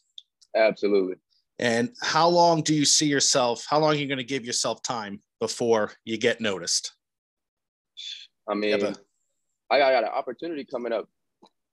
Absolutely. 0.56 1.16
And 1.60 1.92
how 2.02 2.28
long 2.28 2.62
do 2.62 2.74
you 2.74 2.86
see 2.86 3.06
yourself? 3.06 3.66
How 3.70 3.80
long 3.80 3.92
are 3.92 3.98
you 3.98 4.08
going 4.08 4.18
to 4.18 4.24
give 4.24 4.46
yourself 4.46 4.82
time 4.82 5.22
before 5.40 5.92
you 6.04 6.18
get 6.18 6.42
noticed? 6.42 6.94
I 8.48 8.54
mean, 8.56 8.96
I 9.72 9.80
got 9.80 10.04
an 10.04 10.10
opportunity 10.10 10.66
coming 10.66 10.94
up 10.94 11.08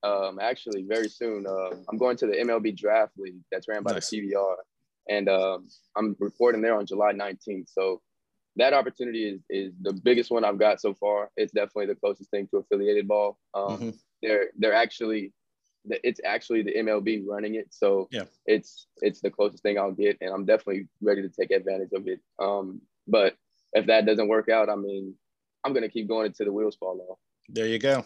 um, 0.02 0.38
actually 0.40 0.84
very 0.88 1.08
soon. 1.08 1.46
Uh, 1.46 1.76
I'm 1.90 1.98
going 1.98 2.16
to 2.18 2.26
the 2.26 2.34
MLB 2.34 2.76
Draft 2.76 3.12
League 3.18 3.42
that's 3.50 3.68
ran 3.68 3.82
by 3.82 3.92
nice. 3.92 4.08
the 4.10 4.22
PBR 4.22 4.56
and 5.10 5.28
um, 5.28 5.68
I'm 5.96 6.16
reporting 6.18 6.62
there 6.62 6.76
on 6.76 6.86
July 6.86 7.12
19th. 7.12 7.68
So 7.68 8.00
that 8.56 8.72
opportunity 8.72 9.28
is 9.28 9.40
is 9.50 9.72
the 9.82 9.92
biggest 9.92 10.30
one 10.30 10.44
I've 10.44 10.58
got 10.58 10.80
so 10.80 10.94
far. 10.94 11.30
It's 11.36 11.52
definitely 11.52 11.86
the 11.86 11.96
closest 11.96 12.30
thing 12.30 12.48
to 12.48 12.58
affiliated 12.58 13.08
ball. 13.08 13.38
Um, 13.54 13.64
mm-hmm. 13.64 13.90
They're 14.22 14.46
they're 14.58 14.74
actually 14.74 15.32
it's 15.84 16.20
actually 16.24 16.62
the 16.62 16.74
MLB 16.74 17.24
running 17.26 17.54
it, 17.54 17.68
so 17.70 18.08
yeah. 18.10 18.24
it's 18.46 18.86
it's 18.98 19.20
the 19.20 19.30
closest 19.30 19.62
thing 19.62 19.78
I'll 19.78 19.92
get, 19.92 20.18
and 20.20 20.32
I'm 20.32 20.44
definitely 20.44 20.88
ready 21.00 21.22
to 21.22 21.28
take 21.28 21.50
advantage 21.50 21.90
of 21.94 22.06
it. 22.06 22.20
Um, 22.38 22.82
but 23.08 23.36
if 23.72 23.86
that 23.86 24.04
doesn't 24.04 24.28
work 24.28 24.48
out, 24.48 24.68
I 24.68 24.76
mean, 24.76 25.14
I'm 25.64 25.72
gonna 25.72 25.88
keep 25.88 26.08
going 26.08 26.26
until 26.26 26.46
the 26.46 26.52
wheels 26.52 26.76
fall 26.76 27.00
off. 27.10 27.18
There 27.48 27.66
you 27.66 27.78
go. 27.78 28.04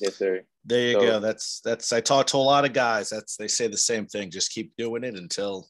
Yes, 0.00 0.16
sir. 0.16 0.42
There 0.64 0.88
you 0.88 0.94
so, 0.94 1.00
go. 1.00 1.20
That's 1.20 1.60
that's 1.64 1.92
I 1.92 2.00
talk 2.00 2.26
to 2.28 2.36
a 2.36 2.38
lot 2.38 2.64
of 2.64 2.72
guys. 2.72 3.10
That's 3.10 3.36
they 3.36 3.48
say 3.48 3.68
the 3.68 3.76
same 3.76 4.06
thing. 4.06 4.30
Just 4.30 4.52
keep 4.52 4.72
doing 4.76 5.04
it 5.04 5.14
until 5.14 5.68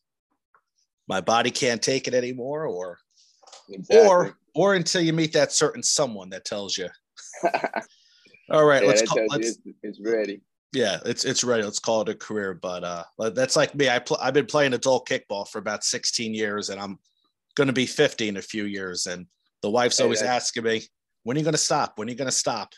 my 1.08 1.20
body 1.20 1.50
can't 1.50 1.82
take 1.82 2.06
it 2.06 2.14
anymore 2.14 2.66
or 2.66 2.98
exactly. 3.70 4.06
or 4.06 4.38
or 4.54 4.74
until 4.74 5.00
you 5.00 5.12
meet 5.12 5.32
that 5.32 5.52
certain 5.52 5.82
someone 5.82 6.28
that 6.30 6.44
tells 6.44 6.76
you 6.76 6.88
all 8.50 8.64
right 8.64 8.82
yeah, 8.82 8.88
let's 8.88 9.02
call 9.02 9.26
let's, 9.28 9.48
it's, 9.48 9.58
it's, 9.82 10.00
ready 10.00 10.40
yeah 10.72 10.98
it's 11.06 11.24
it's 11.24 11.42
ready 11.42 11.62
let's 11.62 11.78
call 11.78 12.02
it 12.02 12.08
a 12.08 12.14
career 12.14 12.54
but 12.54 12.84
uh 12.84 13.04
that's 13.30 13.56
like 13.56 13.74
me 13.74 13.88
i 13.88 13.98
pl- 13.98 14.18
i've 14.20 14.34
been 14.34 14.46
playing 14.46 14.74
adult 14.74 15.08
kickball 15.08 15.48
for 15.48 15.58
about 15.58 15.82
16 15.82 16.34
years 16.34 16.68
and 16.68 16.80
i'm 16.80 16.98
going 17.54 17.66
to 17.66 17.72
be 17.72 17.86
50 17.86 18.28
in 18.28 18.36
a 18.36 18.42
few 18.42 18.64
years 18.64 19.06
and 19.06 19.26
the 19.62 19.70
wife's 19.70 19.98
hey, 19.98 20.04
always 20.04 20.22
asking 20.22 20.64
me 20.64 20.82
when 21.22 21.36
are 21.36 21.38
you 21.38 21.44
going 21.44 21.52
to 21.52 21.58
stop 21.58 21.94
when 21.96 22.08
are 22.08 22.10
you 22.10 22.16
going 22.16 22.30
to 22.30 22.32
stop 22.32 22.72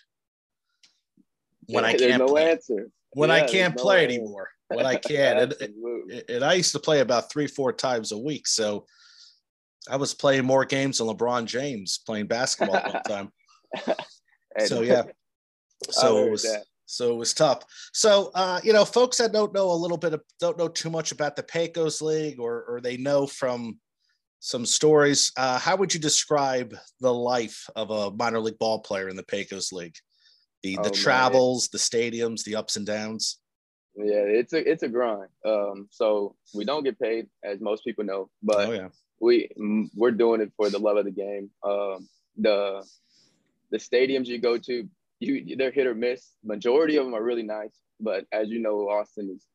when 1.66 1.84
yeah, 1.84 1.90
i 1.90 1.94
can't 1.96 2.18
no 2.18 2.26
play. 2.26 2.50
answer 2.50 2.90
when 3.12 3.30
yeah, 3.30 3.36
i 3.36 3.46
can't 3.46 3.76
play 3.76 3.98
no 3.98 4.04
anymore 4.04 4.48
when 4.74 4.86
I 4.86 4.96
can. 4.96 5.38
and, 5.60 6.24
and, 6.28 6.44
I 6.44 6.54
used 6.54 6.72
to 6.72 6.78
play 6.78 7.00
about 7.00 7.30
three, 7.30 7.46
four 7.46 7.72
times 7.72 8.12
a 8.12 8.18
week. 8.18 8.46
So 8.46 8.86
I 9.90 9.96
was 9.96 10.14
playing 10.14 10.44
more 10.44 10.64
games 10.64 10.98
than 10.98 11.08
LeBron 11.08 11.46
James 11.46 11.98
playing 12.06 12.26
basketball 12.26 12.80
one 12.80 13.02
time. 13.02 13.32
so 14.66 14.82
yeah, 14.82 15.02
so 15.88 16.26
it 16.26 16.30
was 16.30 16.42
that. 16.42 16.64
so 16.86 17.12
it 17.12 17.16
was 17.16 17.34
tough. 17.34 17.64
So 17.92 18.30
uh, 18.34 18.60
you 18.62 18.72
know, 18.72 18.84
folks 18.84 19.18
that 19.18 19.32
don't 19.32 19.54
know 19.54 19.70
a 19.70 19.72
little 19.72 19.96
bit 19.96 20.14
of 20.14 20.22
don't 20.38 20.58
know 20.58 20.68
too 20.68 20.90
much 20.90 21.12
about 21.12 21.36
the 21.36 21.42
Pecos 21.42 22.02
League, 22.02 22.40
or 22.40 22.64
or 22.64 22.80
they 22.80 22.96
know 22.96 23.26
from 23.26 23.78
some 24.40 24.66
stories. 24.66 25.30
Uh, 25.36 25.58
how 25.58 25.76
would 25.76 25.94
you 25.94 26.00
describe 26.00 26.74
the 27.00 27.12
life 27.12 27.68
of 27.76 27.90
a 27.90 28.10
minor 28.10 28.40
league 28.40 28.58
ball 28.58 28.80
player 28.80 29.08
in 29.08 29.16
the 29.16 29.22
Pecos 29.22 29.70
League? 29.70 29.96
The 30.62 30.76
the 30.76 30.90
oh, 30.90 30.90
travels, 30.90 31.68
man. 31.68 31.70
the 31.72 31.78
stadiums, 31.78 32.42
the 32.44 32.56
ups 32.56 32.76
and 32.76 32.86
downs. 32.86 33.38
Yeah, 33.96 34.24
it's 34.24 34.52
a 34.52 34.70
it's 34.70 34.82
a 34.82 34.88
grind. 34.88 35.28
Um, 35.44 35.88
so 35.90 36.36
we 36.54 36.64
don't 36.64 36.84
get 36.84 36.98
paid, 36.98 37.26
as 37.44 37.60
most 37.60 37.84
people 37.84 38.04
know, 38.04 38.30
but 38.42 38.68
oh, 38.68 38.72
yeah. 38.72 38.88
we 39.20 39.48
we're 39.94 40.10
doing 40.10 40.40
it 40.40 40.52
for 40.56 40.68
the 40.68 40.78
love 40.78 40.96
of 40.96 41.04
the 41.04 41.10
game. 41.10 41.50
Um, 41.62 42.08
the 42.36 42.84
the 43.70 43.78
stadiums 43.78 44.26
you 44.26 44.38
go 44.38 44.58
to, 44.58 44.88
you 45.20 45.56
they're 45.56 45.70
hit 45.70 45.86
or 45.86 45.94
miss. 45.94 46.32
Majority 46.44 46.96
of 46.96 47.04
them 47.04 47.14
are 47.14 47.22
really 47.22 47.42
nice, 47.42 47.78
but 48.00 48.26
as 48.32 48.48
you 48.48 48.58
know, 48.58 48.88
Austin 48.88 49.30
is 49.34 49.46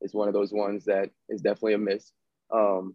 is 0.00 0.14
one 0.14 0.28
of 0.28 0.34
those 0.34 0.52
ones 0.52 0.84
that 0.86 1.10
is 1.28 1.42
definitely 1.42 1.74
a 1.74 1.78
miss. 1.78 2.12
Um, 2.52 2.94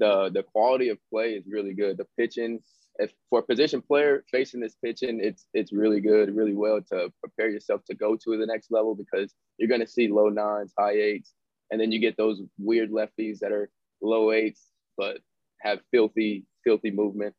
the 0.00 0.30
the 0.34 0.42
quality 0.42 0.88
of 0.88 0.98
play 1.10 1.34
is 1.34 1.44
really 1.46 1.74
good. 1.74 1.98
The 1.98 2.06
pitching, 2.18 2.60
if 2.98 3.12
for 3.28 3.38
a 3.40 3.42
position 3.42 3.80
player 3.80 4.24
facing 4.32 4.60
this 4.60 4.76
pitching, 4.84 5.20
it's 5.22 5.46
it's 5.54 5.72
really 5.72 6.00
good, 6.00 6.34
really 6.34 6.54
well 6.54 6.80
to 6.90 7.12
prepare 7.20 7.50
yourself 7.50 7.82
to 7.84 7.94
go 7.94 8.16
to 8.16 8.36
the 8.36 8.46
next 8.46 8.72
level 8.72 8.94
because 8.96 9.32
you're 9.58 9.68
gonna 9.68 9.86
see 9.86 10.08
low 10.08 10.28
nines, 10.28 10.72
high 10.76 10.94
eights, 10.94 11.34
and 11.70 11.80
then 11.80 11.92
you 11.92 12.00
get 12.00 12.16
those 12.16 12.42
weird 12.58 12.90
lefties 12.90 13.38
that 13.40 13.52
are 13.52 13.70
low 14.02 14.32
eights 14.32 14.70
but 14.96 15.18
have 15.60 15.80
filthy, 15.90 16.44
filthy 16.64 16.90
movement. 16.90 17.34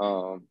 Um, 0.00 0.48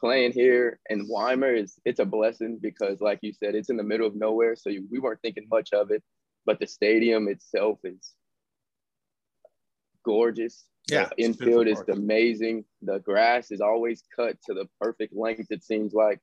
playing 0.00 0.32
here 0.32 0.80
in 0.90 1.06
Weimar 1.08 1.54
is 1.54 1.78
it's 1.84 2.00
a 2.00 2.04
blessing 2.04 2.58
because, 2.60 3.00
like 3.00 3.20
you 3.22 3.32
said, 3.32 3.54
it's 3.54 3.70
in 3.70 3.76
the 3.76 3.84
middle 3.84 4.06
of 4.06 4.16
nowhere, 4.16 4.56
so 4.56 4.70
you, 4.70 4.86
we 4.90 4.98
weren't 4.98 5.20
thinking 5.22 5.46
much 5.50 5.72
of 5.72 5.90
it. 5.90 6.02
But 6.46 6.58
the 6.58 6.66
stadium 6.66 7.28
itself 7.28 7.78
is 7.84 8.12
gorgeous. 10.04 10.64
Yeah, 10.86 11.08
the 11.16 11.24
infield 11.24 11.66
is 11.66 11.82
amazing. 11.88 12.64
The 12.82 12.98
grass 12.98 13.50
is 13.50 13.60
always 13.60 14.02
cut 14.14 14.36
to 14.46 14.54
the 14.54 14.68
perfect 14.80 15.14
length. 15.16 15.50
It 15.50 15.64
seems 15.64 15.94
like, 15.94 16.20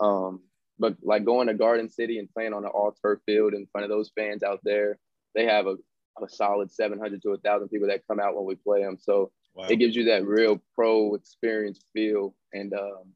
um, 0.00 0.40
but 0.78 0.96
like 1.02 1.24
going 1.24 1.46
to 1.46 1.54
Garden 1.54 1.88
City 1.88 2.18
and 2.18 2.32
playing 2.32 2.52
on 2.52 2.64
an 2.64 2.70
all 2.74 2.96
turf 3.00 3.20
field 3.26 3.54
in 3.54 3.66
front 3.70 3.84
of 3.84 3.90
those 3.90 4.10
fans 4.16 4.42
out 4.42 4.60
there, 4.64 4.98
they 5.36 5.46
have 5.46 5.66
a, 5.66 5.76
a 6.20 6.28
solid 6.28 6.72
700 6.72 7.22
to 7.22 7.30
a 7.30 7.38
thousand 7.38 7.68
people 7.68 7.88
that 7.88 8.06
come 8.08 8.18
out 8.18 8.34
when 8.34 8.44
we 8.44 8.56
play 8.56 8.82
them. 8.82 8.98
So 9.00 9.30
wow. 9.54 9.66
it 9.68 9.76
gives 9.76 9.94
you 9.94 10.04
that 10.06 10.26
real 10.26 10.60
pro 10.74 11.14
experience 11.14 11.84
feel, 11.92 12.34
and 12.52 12.74
um, 12.74 13.12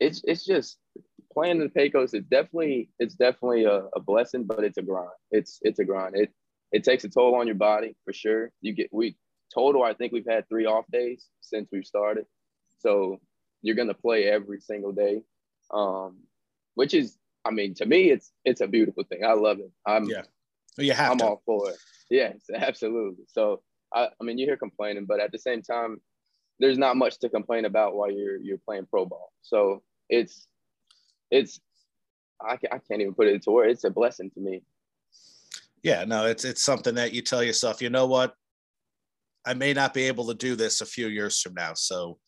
it's 0.00 0.22
it's 0.24 0.44
just 0.44 0.78
playing 1.32 1.60
the 1.60 1.68
Pecos. 1.68 2.14
It's 2.14 2.26
definitely 2.28 2.90
it's 2.98 3.14
definitely 3.14 3.64
a, 3.64 3.84
a 3.94 4.00
blessing, 4.00 4.44
but 4.44 4.64
it's 4.64 4.78
a 4.78 4.82
grind. 4.82 5.10
It's 5.30 5.60
it's 5.62 5.78
a 5.78 5.84
grind. 5.84 6.16
It 6.16 6.32
it 6.72 6.84
takes 6.84 7.04
a 7.04 7.08
toll 7.08 7.34
on 7.34 7.46
your 7.46 7.56
body 7.56 7.96
for 8.04 8.12
sure. 8.12 8.50
You 8.60 8.74
get 8.74 8.88
we 8.92 9.16
total, 9.52 9.82
I 9.82 9.94
think 9.94 10.12
we've 10.12 10.28
had 10.28 10.48
three 10.48 10.66
off 10.66 10.84
days 10.92 11.26
since 11.40 11.68
we've 11.72 11.86
started. 11.86 12.26
So 12.80 13.20
you're 13.62 13.76
gonna 13.76 13.94
play 13.94 14.24
every 14.24 14.60
single 14.60 14.92
day. 14.92 15.22
Um, 15.72 16.20
which 16.74 16.94
is 16.94 17.18
I 17.44 17.50
mean, 17.50 17.74
to 17.74 17.86
me 17.86 18.10
it's 18.10 18.32
it's 18.44 18.60
a 18.60 18.66
beautiful 18.66 19.04
thing. 19.04 19.24
I 19.24 19.32
love 19.32 19.58
it. 19.58 19.70
I'm 19.86 20.04
yeah. 20.04 20.22
you 20.76 20.92
have 20.92 21.12
I'm 21.12 21.18
to. 21.18 21.24
all 21.24 21.42
for 21.44 21.70
it. 21.70 21.76
Yes, 22.10 22.36
absolutely. 22.54 23.24
So 23.28 23.62
I, 23.94 24.08
I 24.20 24.24
mean 24.24 24.38
you 24.38 24.46
hear 24.46 24.56
complaining, 24.56 25.06
but 25.06 25.20
at 25.20 25.32
the 25.32 25.38
same 25.38 25.62
time, 25.62 26.00
there's 26.58 26.78
not 26.78 26.96
much 26.96 27.18
to 27.20 27.28
complain 27.28 27.64
about 27.64 27.94
while 27.94 28.10
you're 28.10 28.36
you're 28.36 28.58
playing 28.58 28.86
pro 28.86 29.06
ball. 29.06 29.32
So 29.42 29.82
it's 30.08 30.46
it's 31.30 31.60
I, 32.40 32.58
I 32.70 32.78
can't 32.78 33.00
even 33.00 33.14
put 33.14 33.26
it 33.26 33.34
into 33.34 33.50
words. 33.50 33.72
It's 33.72 33.84
a 33.84 33.90
blessing 33.90 34.30
to 34.30 34.40
me 34.40 34.62
yeah 35.82 36.04
no 36.04 36.26
it's 36.26 36.44
it's 36.44 36.62
something 36.62 36.94
that 36.94 37.12
you 37.12 37.22
tell 37.22 37.42
yourself 37.42 37.82
you 37.82 37.90
know 37.90 38.06
what? 38.06 38.34
I 39.46 39.54
may 39.54 39.72
not 39.72 39.94
be 39.94 40.02
able 40.02 40.26
to 40.26 40.34
do 40.34 40.56
this 40.56 40.80
a 40.80 40.86
few 40.86 41.08
years 41.08 41.40
from 41.40 41.54
now 41.54 41.72
so 41.74 42.18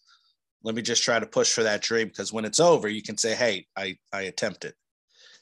let 0.63 0.75
me 0.75 0.83
just 0.83 1.03
try 1.03 1.19
to 1.19 1.27
push 1.27 1.53
for 1.53 1.63
that 1.63 1.83
dream 1.83 2.09
because 2.09 2.33
when 2.33 2.45
it's 2.45 2.61
over 2.61 2.89
you 2.89 3.03
can 3.03 3.17
say 3.17 3.35
hey 3.35 3.67
i 3.77 3.97
i 4.13 4.23
attempted 4.23 4.75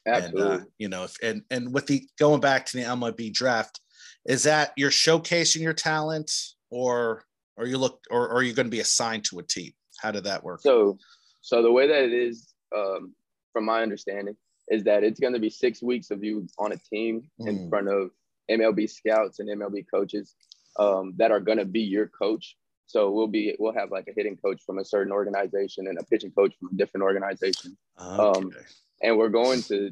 Absolutely. 0.06 0.42
and 0.42 0.62
uh, 0.62 0.64
you 0.78 0.88
know 0.88 1.04
if 1.04 1.16
and 1.22 1.42
and 1.50 1.72
with 1.72 1.86
the 1.86 2.06
going 2.18 2.40
back 2.40 2.66
to 2.66 2.76
the 2.76 2.84
mlb 2.84 3.32
draft 3.32 3.80
is 4.26 4.42
that 4.44 4.72
you're 4.76 4.90
showcasing 4.90 5.60
your 5.60 5.72
talent 5.72 6.30
or 6.70 7.24
or 7.56 7.66
you 7.66 7.78
look 7.78 8.00
or, 8.10 8.28
or 8.28 8.36
are 8.36 8.42
you 8.42 8.52
going 8.52 8.66
to 8.66 8.70
be 8.70 8.80
assigned 8.80 9.24
to 9.24 9.38
a 9.40 9.42
team? 9.42 9.72
How 10.00 10.10
did 10.10 10.24
that 10.24 10.44
work? 10.44 10.60
So 10.60 10.98
so 11.40 11.62
the 11.62 11.72
way 11.72 11.88
that 11.88 12.04
it 12.04 12.12
is 12.12 12.54
um, 12.74 13.14
from 13.52 13.64
my 13.64 13.82
understanding 13.82 14.36
is 14.70 14.84
that 14.84 15.04
it's 15.04 15.20
going 15.20 15.32
to 15.32 15.40
be 15.40 15.50
six 15.50 15.82
weeks 15.82 16.10
of 16.10 16.22
you 16.22 16.46
on 16.58 16.72
a 16.72 16.76
team 16.76 17.22
mm. 17.40 17.48
in 17.48 17.68
front 17.68 17.88
of 17.88 18.10
MLB 18.50 18.88
scouts 18.88 19.40
and 19.40 19.48
MLB 19.48 19.84
coaches 19.92 20.34
um, 20.78 21.14
that 21.16 21.30
are 21.30 21.40
going 21.40 21.58
to 21.58 21.64
be 21.64 21.80
your 21.80 22.06
coach. 22.06 22.56
So 22.86 23.10
we'll 23.10 23.26
be 23.26 23.54
we'll 23.58 23.74
have 23.74 23.90
like 23.90 24.08
a 24.08 24.12
hitting 24.16 24.36
coach 24.36 24.62
from 24.64 24.78
a 24.78 24.84
certain 24.84 25.12
organization 25.12 25.88
and 25.88 25.98
a 25.98 26.04
pitching 26.04 26.30
coach 26.30 26.54
from 26.58 26.70
a 26.72 26.76
different 26.76 27.04
organization. 27.04 27.76
Um, 27.98 28.20
okay. 28.20 28.38
Um, 28.38 28.52
and 29.02 29.18
we're 29.18 29.28
going 29.28 29.62
to 29.62 29.90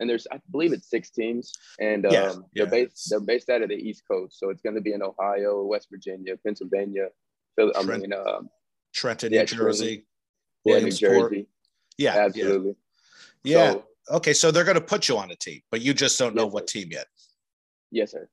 and 0.00 0.08
there's 0.08 0.26
I 0.32 0.40
believe 0.50 0.72
it's 0.72 0.88
six 0.88 1.10
teams 1.10 1.52
and 1.78 2.06
um, 2.06 2.12
yeah, 2.12 2.34
they're 2.54 2.66
based 2.66 3.10
they're 3.10 3.20
based 3.20 3.50
out 3.50 3.62
of 3.62 3.68
the 3.68 3.74
East 3.74 4.04
Coast. 4.10 4.38
So 4.38 4.50
it's 4.50 4.62
going 4.62 4.76
to 4.76 4.80
be 4.80 4.92
in 4.92 5.02
Ohio, 5.02 5.64
West 5.64 5.88
Virginia, 5.90 6.36
Pennsylvania, 6.44 7.08
Phil, 7.56 7.72
I 7.76 7.82
mean 7.82 8.12
uh, 8.12 8.40
Trenton, 8.94 9.32
yeah, 9.32 9.40
New 9.40 9.46
Jersey, 9.46 10.06
yeah, 10.64 10.78
New 10.78 10.90
Jersey. 10.90 11.46
Yeah, 11.98 12.16
absolutely. 12.16 12.76
Yeah. 13.42 13.72
So, 13.72 13.84
okay, 14.10 14.32
so 14.32 14.50
they're 14.50 14.64
going 14.64 14.74
to 14.74 14.80
put 14.80 15.08
you 15.08 15.18
on 15.18 15.30
a 15.30 15.36
team, 15.36 15.60
but 15.70 15.80
you 15.80 15.94
just 15.94 16.18
don't 16.18 16.34
know 16.34 16.44
yes, 16.44 16.52
what 16.52 16.70
sir. 16.70 16.78
team 16.78 16.88
yet. 16.90 17.06
Yes, 17.90 18.12
sir. 18.12 18.28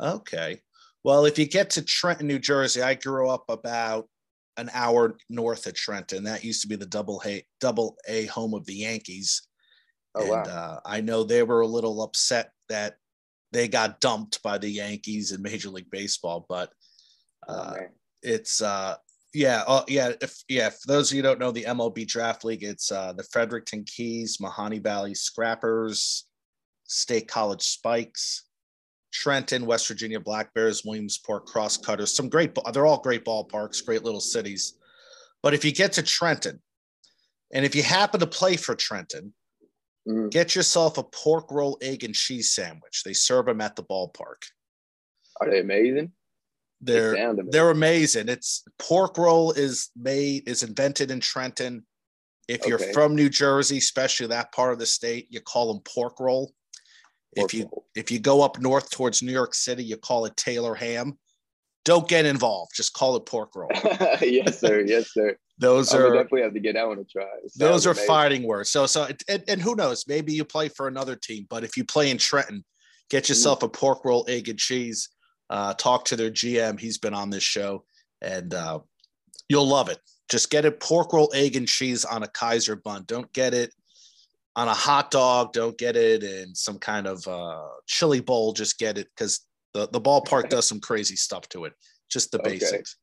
Okay. 0.00 0.60
Well, 1.04 1.24
if 1.24 1.38
you 1.38 1.46
get 1.46 1.70
to 1.70 1.82
Trenton, 1.82 2.26
New 2.26 2.38
Jersey, 2.38 2.82
I 2.82 2.94
grew 2.94 3.28
up 3.28 3.44
about 3.48 4.08
an 4.56 4.70
hour 4.72 5.16
north 5.28 5.66
of 5.66 5.74
Trenton. 5.74 6.24
That 6.24 6.44
used 6.44 6.62
to 6.62 6.68
be 6.68 6.76
the 6.76 6.86
double 6.86 7.22
A 7.24 7.44
double 7.60 7.96
A 8.08 8.26
home 8.26 8.54
of 8.54 8.66
the 8.66 8.74
Yankees. 8.74 9.42
Oh, 10.14 10.20
and 10.20 10.30
wow. 10.30 10.42
uh, 10.42 10.80
I 10.84 11.00
know 11.00 11.24
they 11.24 11.42
were 11.42 11.62
a 11.62 11.66
little 11.66 12.02
upset 12.02 12.52
that 12.68 12.96
they 13.52 13.68
got 13.68 14.00
dumped 14.00 14.42
by 14.42 14.58
the 14.58 14.68
Yankees 14.68 15.32
in 15.32 15.42
Major 15.42 15.70
League 15.70 15.90
Baseball, 15.90 16.46
but 16.48 16.70
oh, 17.48 17.54
uh, 17.54 17.76
oh, 17.80 17.86
it's 18.22 18.62
uh, 18.62 18.96
yeah, 19.34 19.62
uh, 19.66 19.84
yeah, 19.88 20.12
if 20.20 20.42
yeah, 20.48 20.68
for 20.68 20.86
those 20.86 21.10
of 21.10 21.16
you 21.16 21.22
don't 21.22 21.38
know 21.38 21.50
the 21.50 21.64
MLB 21.64 22.06
Draft 22.06 22.44
League, 22.44 22.62
it's 22.62 22.92
uh, 22.92 23.12
the 23.12 23.22
Frederick 23.24 23.66
Keys, 23.86 24.38
Mahoning 24.38 24.82
Valley 24.82 25.14
Scrappers, 25.14 26.26
State 26.84 27.28
College 27.28 27.62
Spikes, 27.62 28.44
Trenton, 29.12 29.66
West 29.66 29.88
Virginia 29.88 30.20
Black 30.20 30.52
Bears, 30.54 30.84
Williamsport 30.84 31.46
Crosscutters. 31.46 32.14
Some 32.14 32.28
great, 32.28 32.56
they're 32.72 32.86
all 32.86 33.00
great 33.00 33.24
ballparks, 33.24 33.84
great 33.84 34.04
little 34.04 34.20
cities. 34.20 34.74
But 35.42 35.54
if 35.54 35.64
you 35.64 35.72
get 35.72 35.92
to 35.94 36.02
Trenton, 36.02 36.60
and 37.52 37.64
if 37.64 37.74
you 37.74 37.82
happen 37.82 38.20
to 38.20 38.26
play 38.26 38.56
for 38.56 38.74
Trenton, 38.74 39.34
mm-hmm. 40.08 40.28
get 40.28 40.54
yourself 40.54 40.98
a 40.98 41.02
pork 41.02 41.50
roll, 41.50 41.78
egg, 41.82 42.04
and 42.04 42.14
cheese 42.14 42.52
sandwich. 42.52 43.02
They 43.04 43.12
serve 43.12 43.46
them 43.46 43.60
at 43.60 43.76
the 43.76 43.82
ballpark. 43.82 44.44
Are 45.40 45.50
they 45.50 45.60
amazing? 45.60 46.12
They're 46.82 47.34
they're 47.50 47.70
amazing. 47.70 48.28
It's 48.28 48.64
pork 48.78 49.16
roll 49.16 49.52
is 49.52 49.90
made 49.96 50.48
is 50.48 50.64
invented 50.64 51.12
in 51.12 51.20
Trenton. 51.20 51.86
If 52.48 52.66
you're 52.66 52.78
from 52.92 53.14
New 53.14 53.28
Jersey, 53.30 53.78
especially 53.78 54.26
that 54.26 54.52
part 54.52 54.72
of 54.72 54.80
the 54.80 54.86
state, 54.86 55.28
you 55.30 55.40
call 55.40 55.72
them 55.72 55.82
pork 55.84 56.18
roll. 56.18 56.52
Pork 57.36 57.46
if 57.46 57.54
you 57.54 57.62
roll. 57.64 57.86
if 57.94 58.10
you 58.10 58.18
go 58.18 58.42
up 58.42 58.60
north 58.60 58.90
towards 58.90 59.22
New 59.22 59.32
York 59.32 59.54
City, 59.54 59.84
you 59.84 59.96
call 59.96 60.24
it 60.26 60.36
Taylor 60.36 60.74
ham. 60.74 61.16
Don't 61.84 62.06
get 62.08 62.26
involved. 62.26 62.72
Just 62.74 62.94
call 62.94 63.14
it 63.14 63.26
pork 63.26 63.54
roll. 63.54 63.70
yes, 64.20 64.58
sir. 64.58 64.80
Yes, 64.84 65.12
sir. 65.12 65.36
those 65.58 65.94
are 65.94 66.12
definitely 66.12 66.42
have 66.42 66.54
to 66.54 66.60
get 66.60 66.74
that 66.74 66.86
one 66.86 66.96
to 66.96 67.04
try. 67.04 67.24
Those 67.56 67.86
are 67.86 67.90
amazing. 67.90 68.06
fighting 68.08 68.42
words. 68.42 68.70
So 68.70 68.86
so 68.86 69.06
and, 69.28 69.44
and 69.46 69.62
who 69.62 69.76
knows? 69.76 70.06
Maybe 70.08 70.32
you 70.32 70.44
play 70.44 70.68
for 70.68 70.88
another 70.88 71.14
team, 71.14 71.46
but 71.48 71.62
if 71.62 71.76
you 71.76 71.84
play 71.84 72.10
in 72.10 72.18
Trenton, 72.18 72.64
get 73.08 73.28
yourself 73.28 73.60
mm. 73.60 73.66
a 73.66 73.68
pork 73.68 74.04
roll, 74.04 74.24
egg 74.28 74.48
and 74.48 74.58
cheese 74.58 75.10
uh, 75.52 75.74
talk 75.74 76.06
to 76.06 76.16
their 76.16 76.30
GM. 76.30 76.80
He's 76.80 76.96
been 76.96 77.12
on 77.12 77.28
this 77.28 77.42
show, 77.42 77.84
and 78.22 78.54
uh, 78.54 78.78
you'll 79.50 79.68
love 79.68 79.90
it. 79.90 79.98
Just 80.30 80.50
get 80.50 80.64
it 80.64 80.80
pork 80.80 81.12
roll, 81.12 81.30
egg, 81.34 81.56
and 81.56 81.68
cheese 81.68 82.06
on 82.06 82.22
a 82.22 82.28
Kaiser 82.28 82.74
bun. 82.74 83.04
Don't 83.06 83.30
get 83.34 83.52
it 83.52 83.74
on 84.56 84.66
a 84.66 84.74
hot 84.74 85.10
dog. 85.10 85.52
Don't 85.52 85.76
get 85.76 85.94
it 85.94 86.24
in 86.24 86.54
some 86.54 86.78
kind 86.78 87.06
of 87.06 87.28
uh, 87.28 87.68
chili 87.86 88.20
bowl. 88.20 88.54
Just 88.54 88.78
get 88.78 88.96
it 88.96 89.08
because 89.14 89.40
the, 89.74 89.86
the 89.88 90.00
ballpark 90.00 90.48
does 90.48 90.66
some 90.66 90.80
crazy 90.80 91.16
stuff 91.16 91.46
to 91.50 91.66
it. 91.66 91.74
Just 92.10 92.32
the 92.32 92.40
okay. 92.40 92.52
basics. 92.52 92.96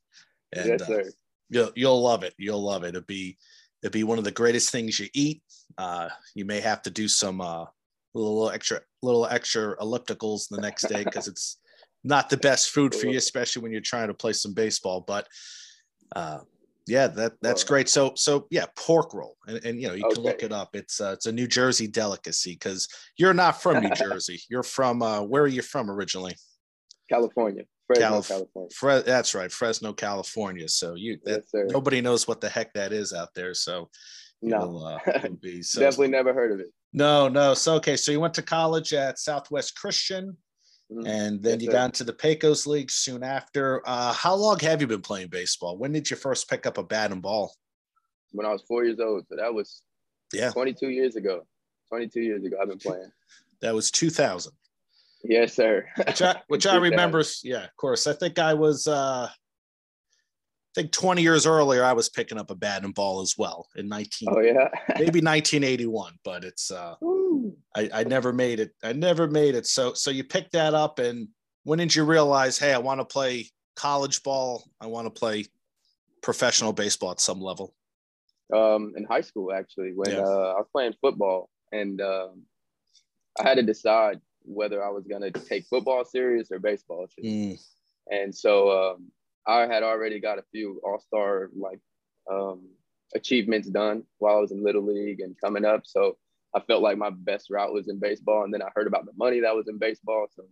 And, 0.52 0.70
yes, 0.70 0.82
uh, 0.82 0.86
sir. 0.86 1.02
Uh, 1.02 1.10
you'll, 1.50 1.72
you'll 1.76 2.02
love 2.02 2.24
it. 2.24 2.34
You'll 2.40 2.64
love 2.64 2.84
it. 2.84 2.90
It'll 2.90 3.02
be 3.02 3.38
it'll 3.84 3.94
be 3.94 4.04
one 4.04 4.18
of 4.18 4.24
the 4.24 4.32
greatest 4.32 4.72
things 4.72 5.00
you 5.00 5.08
eat. 5.14 5.44
Uh, 5.78 6.10
you 6.34 6.46
may 6.46 6.62
have 6.62 6.82
to 6.82 6.90
do 6.90 7.08
some 7.08 7.42
uh, 7.42 7.66
little, 8.16 8.34
little 8.34 8.50
extra 8.50 8.82
little 9.04 9.28
extra 9.28 9.78
ellipticals 9.78 10.50
the 10.50 10.60
next 10.60 10.90
day 10.90 11.04
because 11.04 11.28
it's 11.28 11.60
not 12.04 12.30
the 12.30 12.38
best 12.38 12.70
food 12.70 12.96
for 12.96 13.08
you, 13.08 13.18
especially 13.18 13.62
when 13.62 13.72
you're 13.72 13.82
trying 13.82 14.08
to 14.08 14.14
play 14.14 14.34
some 14.34 14.54
baseball. 14.54 15.04
But 15.06 15.28
uh, 16.16 16.40
yeah, 16.88 17.08
that 17.08 17.34
that's 17.42 17.64
great. 17.64 17.90
So 17.90 18.14
so 18.16 18.48
yeah, 18.50 18.66
pork 18.76 19.14
roll, 19.14 19.38
and, 19.48 19.64
and 19.64 19.82
you 19.82 19.88
know 19.88 19.94
you 19.94 20.06
okay. 20.06 20.16
can 20.16 20.24
look 20.24 20.44
it 20.44 20.52
up. 20.52 20.76
It's 20.76 21.00
uh, 21.00 21.12
it's 21.14 21.26
a 21.26 21.32
New 21.32 21.48
Jersey 21.48 21.88
delicacy 21.88 22.54
because 22.54 22.88
you're 23.18 23.34
not 23.34 23.62
from 23.62 23.84
New 23.84 23.90
Jersey. 23.96 24.42
You're 24.50 24.64
from 24.64 25.02
uh, 25.02 25.22
where 25.22 25.44
are 25.44 25.48
you 25.48 25.62
from 25.62 25.90
originally? 25.92 26.36
California. 27.10 27.64
Fresno, 27.88 28.08
Calif- 28.08 28.28
California. 28.28 28.70
Fre- 28.76 29.10
that's 29.10 29.34
right, 29.34 29.52
Fresno, 29.52 29.94
California. 29.94 30.68
So 30.68 30.96
you 30.96 31.18
that, 31.26 31.44
yes, 31.54 31.72
nobody 31.72 32.02
knows 32.02 32.28
what 32.28 32.40
the 32.40 32.50
heck 32.50 32.74
that 32.74 32.94
is 32.94 33.14
out 33.14 33.30
there. 33.34 33.54
So 33.54 33.90
no, 34.42 34.78
uh, 34.78 35.28
be, 35.42 35.62
so. 35.62 35.80
definitely 35.80 36.10
never 36.10 36.34
heard 36.34 36.52
of 36.52 36.60
it. 36.60 36.68
No, 36.94 37.28
no. 37.28 37.54
So 37.54 37.76
okay, 37.76 37.98
so 37.98 38.12
you 38.12 38.20
went 38.20 38.34
to 38.36 38.42
college 38.42 38.94
at 38.94 39.20
Southwest 39.20 39.76
Christian. 39.76 40.38
Mm-hmm. 40.92 41.06
And 41.06 41.44
then 41.44 41.60
yes, 41.60 41.62
you 41.62 41.68
sir. 41.68 41.72
got 41.74 41.86
into 41.86 42.04
the 42.04 42.14
Pecos 42.14 42.66
League 42.66 42.90
soon 42.90 43.24
after. 43.24 43.82
Uh, 43.86 44.12
how 44.12 44.34
long 44.34 44.60
have 44.60 44.82
you 44.82 44.88
been 44.88 45.02
playing 45.02 45.28
baseball? 45.28 45.78
When 45.78 45.92
did 45.92 46.10
you 46.10 46.18
first 46.18 46.50
pick 46.50 46.66
up 46.66 46.78
a 46.78 46.84
bat 46.84 47.12
and 47.12 47.22
ball? 47.22 47.54
When 48.32 48.46
I 48.46 48.52
was 48.52 48.64
four 48.68 48.84
years 48.86 49.00
old. 49.00 49.26
So 49.28 49.36
that 49.36 49.54
was 49.54 49.82
yeah 50.34 50.52
22 50.52 50.90
years 50.90 51.16
ago. 51.16 51.46
22 51.90 52.22
years 52.22 52.44
ago, 52.44 52.58
I've 52.62 52.70
been 52.70 52.78
playing. 52.80 53.12
That 53.62 53.76
was 53.76 53.92
2000. 53.92 54.52
Yes, 55.24 55.54
sir. 55.54 55.86
which 55.98 56.22
I, 56.22 56.42
which 56.48 56.66
I 56.66 56.76
remember. 56.78 57.24
Yeah, 57.44 57.64
of 57.64 57.76
course. 57.76 58.08
I 58.08 58.14
think 58.14 58.40
I 58.40 58.54
was 58.54 58.88
uh, 58.88 59.28
I 59.30 60.82
think 60.82 60.92
20 60.92 61.22
years 61.22 61.46
earlier, 61.46 61.84
I 61.84 61.94
was 61.94 62.10
picking 62.10 62.38
up 62.38 62.52
a 62.52 62.56
bat 62.56 62.84
and 62.84 62.94
ball 62.94 63.22
as 63.22 63.36
well 63.38 63.68
in 63.76 63.88
19. 63.88 64.30
Oh 64.32 64.40
yeah, 64.40 64.70
maybe 64.96 65.20
1981, 65.22 66.14
but 66.24 66.44
it's 66.44 66.72
uh, 66.72 66.96
I, 67.76 67.90
I 67.94 68.04
never 68.04 68.34
made 68.34 68.60
it. 68.60 68.72
I 68.84 68.94
never 68.94 69.28
made 69.28 69.56
it. 69.56 69.68
So 69.68 69.94
so 69.94 70.12
you 70.12 70.24
picked 70.24 70.54
that 70.54 70.74
up, 70.74 71.00
and 71.00 71.28
when 71.64 71.80
did 71.80 71.96
you 71.96 72.06
realize, 72.06 72.58
hey, 72.58 72.74
I 72.74 72.80
want 72.80 73.00
to 73.02 73.06
play 73.06 73.50
college 73.76 74.24
ball? 74.24 74.64
I 74.82 74.88
want 74.88 75.06
to 75.06 75.12
play 75.12 75.46
professional 76.22 76.74
baseball 76.74 77.12
at 77.12 77.20
some 77.20 77.42
level. 77.42 77.74
Um, 78.54 78.94
in 78.98 79.04
high 79.04 79.22
school, 79.22 79.54
actually, 79.54 79.94
when 79.96 80.12
yeah. 80.12 80.22
uh, 80.22 80.54
I 80.56 80.60
was 80.60 80.68
playing 80.72 80.94
football, 81.02 81.50
and 81.72 82.02
um, 82.02 82.44
I 83.40 83.48
had 83.48 83.56
to 83.56 83.64
decide 83.64 84.20
whether 84.44 84.84
I 84.84 84.90
was 84.90 85.06
going 85.06 85.22
to 85.22 85.32
take 85.32 85.66
football 85.68 86.04
serious 86.06 86.52
or 86.52 86.60
baseball 86.60 87.08
serious. 87.20 87.62
Mm. 88.10 88.22
And 88.24 88.36
so 88.36 88.72
um, 88.72 89.12
I 89.46 89.68
had 89.68 89.84
already 89.84 90.20
got 90.20 90.40
a 90.40 90.44
few 90.52 90.82
All 90.84 91.00
Star 91.00 91.50
like 91.56 91.80
um, 92.32 92.68
achievements 93.16 93.68
done 93.70 94.04
while 94.18 94.38
I 94.38 94.40
was 94.40 94.52
in 94.52 94.64
Little 94.64 94.86
League 94.86 95.20
and 95.20 95.36
coming 95.40 95.66
up. 95.66 95.82
So 95.86 96.18
I 96.56 96.62
felt 96.62 96.82
like 96.82 96.98
my 96.98 97.12
best 97.12 97.50
route 97.50 97.74
was 97.74 97.88
in 97.88 98.00
baseball, 98.00 98.44
and 98.44 98.54
then 98.54 98.62
I 98.62 98.70
heard 98.76 98.88
about 98.88 99.06
the 99.06 99.14
money 99.18 99.42
that 99.42 99.56
was 99.56 99.68
in 99.68 99.78
baseball, 99.78 100.28
so 100.36 100.44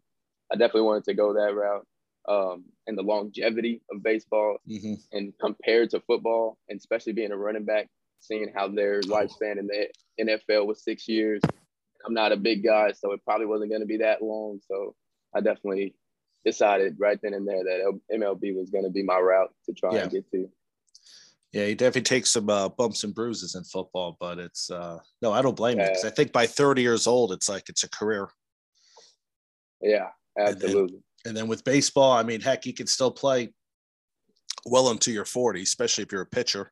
I 0.52 0.56
definitely 0.56 0.82
wanted 0.82 1.06
to 1.06 1.14
go 1.14 1.34
that 1.34 1.56
route. 1.56 1.86
Um, 2.30 2.66
and 2.88 2.98
the 2.98 3.04
longevity 3.04 3.82
of 3.90 4.04
baseball, 4.04 4.58
mm-hmm. 4.70 4.96
and 5.14 5.34
compared 5.40 5.92
to 5.92 6.02
football, 6.02 6.58
and 6.68 6.78
especially 6.78 7.14
being 7.14 7.32
a 7.32 7.38
running 7.38 7.64
back, 7.64 7.88
seeing 8.20 8.52
how 8.54 8.68
their 8.68 9.02
lifespan 9.02 9.58
in 9.58 9.68
the 9.68 9.88
NFL 10.20 10.68
was 10.68 10.84
six 10.84 11.08
years. 11.08 11.42
I'm 12.06 12.14
not 12.14 12.34
a 12.34 12.38
big 12.38 12.64
guy, 12.64 12.92
so 12.92 13.14
it 13.14 13.24
probably 13.24 13.46
wasn't 13.46 13.72
going 13.72 13.82
to 13.82 13.88
be 13.88 13.98
that 13.98 14.22
long. 14.22 14.60
So 14.68 14.94
I 15.36 15.40
definitely 15.40 15.96
decided 16.46 16.96
right 17.00 17.20
then 17.22 17.34
and 17.34 17.48
there 17.48 17.64
that 17.64 18.00
MLB 18.14 18.56
was 18.56 18.70
going 18.70 18.86
to 18.86 18.90
be 18.90 19.04
my 19.04 19.20
route 19.20 19.54
to 19.66 19.74
try 19.74 19.94
yeah. 19.94 20.04
and 20.04 20.12
get 20.12 20.30
to. 20.32 20.50
Yeah, 21.54 21.66
you 21.66 21.76
definitely 21.76 22.02
take 22.02 22.26
some 22.26 22.50
uh, 22.50 22.70
bumps 22.70 23.04
and 23.04 23.16
bruises 23.16 23.56
in 23.56 23.64
football, 23.64 24.18
but 24.20 24.38
it's 24.38 24.70
uh, 24.70 25.00
no, 25.22 25.32
I 25.32 25.42
don't 25.42 25.56
blame 25.56 25.78
yeah. 25.78 25.86
you 25.86 25.90
because 25.92 26.06
I 26.06 26.10
think 26.10 26.34
by 26.34 26.46
30 26.46 26.82
years 26.82 27.08
old, 27.08 27.32
it's 27.32 27.48
like 27.48 27.70
it's 27.70 27.84
a 27.84 27.90
career. 27.90 28.30
Yeah, 29.82 30.08
absolutely. 30.38 30.82
And 30.82 30.90
then, 30.90 31.02
and 31.26 31.38
then 31.38 31.48
with 31.48 31.64
baseball, 31.64 32.12
I 32.12 32.24
mean, 32.24 32.42
heck, 32.42 32.66
you 32.66 32.74
can 32.74 32.88
still 32.88 33.12
play 33.12 33.54
well 34.66 34.92
into 34.92 35.12
your 35.12 35.26
40, 35.26 35.62
especially 35.62 36.04
if 36.04 36.12
you're 36.12 36.22
a 36.22 36.26
pitcher. 36.26 36.72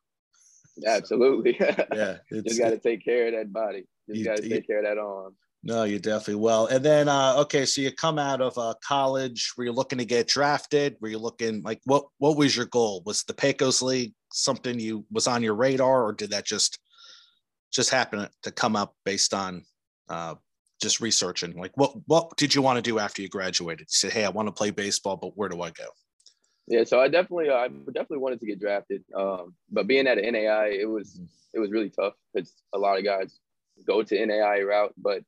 Absolutely. 0.86 1.56
yeah, 1.94 2.18
You 2.30 2.42
just 2.42 2.60
got 2.60 2.70
to 2.70 2.78
take 2.78 3.04
care 3.04 3.28
of 3.28 3.34
that 3.34 3.52
body. 3.52 3.86
You 4.06 4.14
just 4.14 4.26
got 4.26 4.36
to 4.36 4.48
take 4.48 4.66
care 4.66 4.78
of 4.78 4.84
that 4.84 4.98
arm. 5.00 5.34
No, 5.62 5.82
you 5.84 5.98
definitely 5.98 6.36
will. 6.36 6.66
And 6.68 6.84
then, 6.84 7.08
uh, 7.08 7.34
okay, 7.38 7.64
so 7.64 7.80
you 7.80 7.90
come 7.90 8.18
out 8.18 8.40
of 8.40 8.56
uh, 8.56 8.74
college. 8.86 9.52
Were 9.56 9.64
you 9.64 9.72
looking 9.72 9.98
to 9.98 10.04
get 10.04 10.28
drafted? 10.28 10.96
Were 11.00 11.08
you 11.08 11.18
looking 11.18 11.62
like 11.62 11.80
what? 11.84 12.04
What 12.18 12.36
was 12.36 12.54
your 12.54 12.66
goal? 12.66 13.02
Was 13.04 13.24
the 13.24 13.34
Pecos 13.34 13.82
League 13.82 14.12
something 14.36 14.78
you 14.78 15.04
was 15.10 15.26
on 15.26 15.42
your 15.42 15.54
radar, 15.54 16.04
or 16.04 16.12
did 16.12 16.30
that 16.30 16.44
just 16.44 16.78
just 17.72 17.90
happen 17.90 18.28
to 18.42 18.50
come 18.50 18.76
up 18.76 18.94
based 19.04 19.34
on 19.34 19.64
uh, 20.08 20.34
just 20.80 21.00
researching? 21.00 21.56
Like, 21.56 21.72
what 21.76 21.92
what 22.06 22.36
did 22.36 22.54
you 22.54 22.62
want 22.62 22.76
to 22.76 22.82
do 22.82 22.98
after 22.98 23.22
you 23.22 23.28
graduated? 23.28 23.80
You 23.80 23.86
said, 23.88 24.12
"Hey, 24.12 24.24
I 24.24 24.28
want 24.30 24.48
to 24.48 24.52
play 24.52 24.70
baseball, 24.70 25.16
but 25.16 25.36
where 25.36 25.48
do 25.48 25.62
I 25.62 25.70
go?" 25.70 25.86
Yeah, 26.68 26.82
so 26.82 27.00
I 27.00 27.06
definitely, 27.08 27.48
I 27.50 27.68
definitely 27.68 28.18
wanted 28.18 28.40
to 28.40 28.46
get 28.46 28.58
drafted. 28.58 29.04
Um, 29.14 29.54
but 29.70 29.86
being 29.86 30.08
at 30.08 30.18
an 30.18 30.32
NAI, 30.32 30.78
it 30.80 30.88
was 30.88 31.14
mm-hmm. 31.14 31.24
it 31.54 31.60
was 31.60 31.70
really 31.70 31.90
tough 31.90 32.14
because 32.34 32.52
a 32.74 32.78
lot 32.78 32.98
of 32.98 33.04
guys 33.04 33.38
go 33.86 34.02
to 34.02 34.26
NAI 34.26 34.62
route, 34.62 34.94
but 34.96 35.22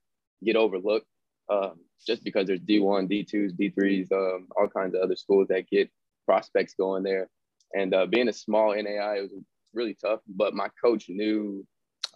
get 0.45 0.57
overlooked 0.57 1.07
um, 1.49 1.75
just 2.07 2.25
because 2.25 2.47
there's 2.47 2.61
D1, 2.61 3.11
D2s, 3.11 3.53
D3s, 3.59 4.13
um, 4.13 4.49
all 4.57 4.69
kinds 4.69 4.95
of 4.95 5.01
other 5.01 5.17
schools 5.17 5.49
that 5.49 5.69
get 5.69 5.91
prospects 6.27 6.75
going 6.75 7.03
there. 7.03 7.29
And 7.75 7.95
uh, 7.95 8.07
being 8.07 8.29
a 8.29 8.33
small 8.33 8.75
NAI, 8.75 9.19
it 9.19 9.23
was 9.23 9.33
really 9.75 9.95
tough. 9.95 10.21
But 10.29 10.55
my 10.55 10.69
coach 10.83 11.07
knew, 11.09 11.67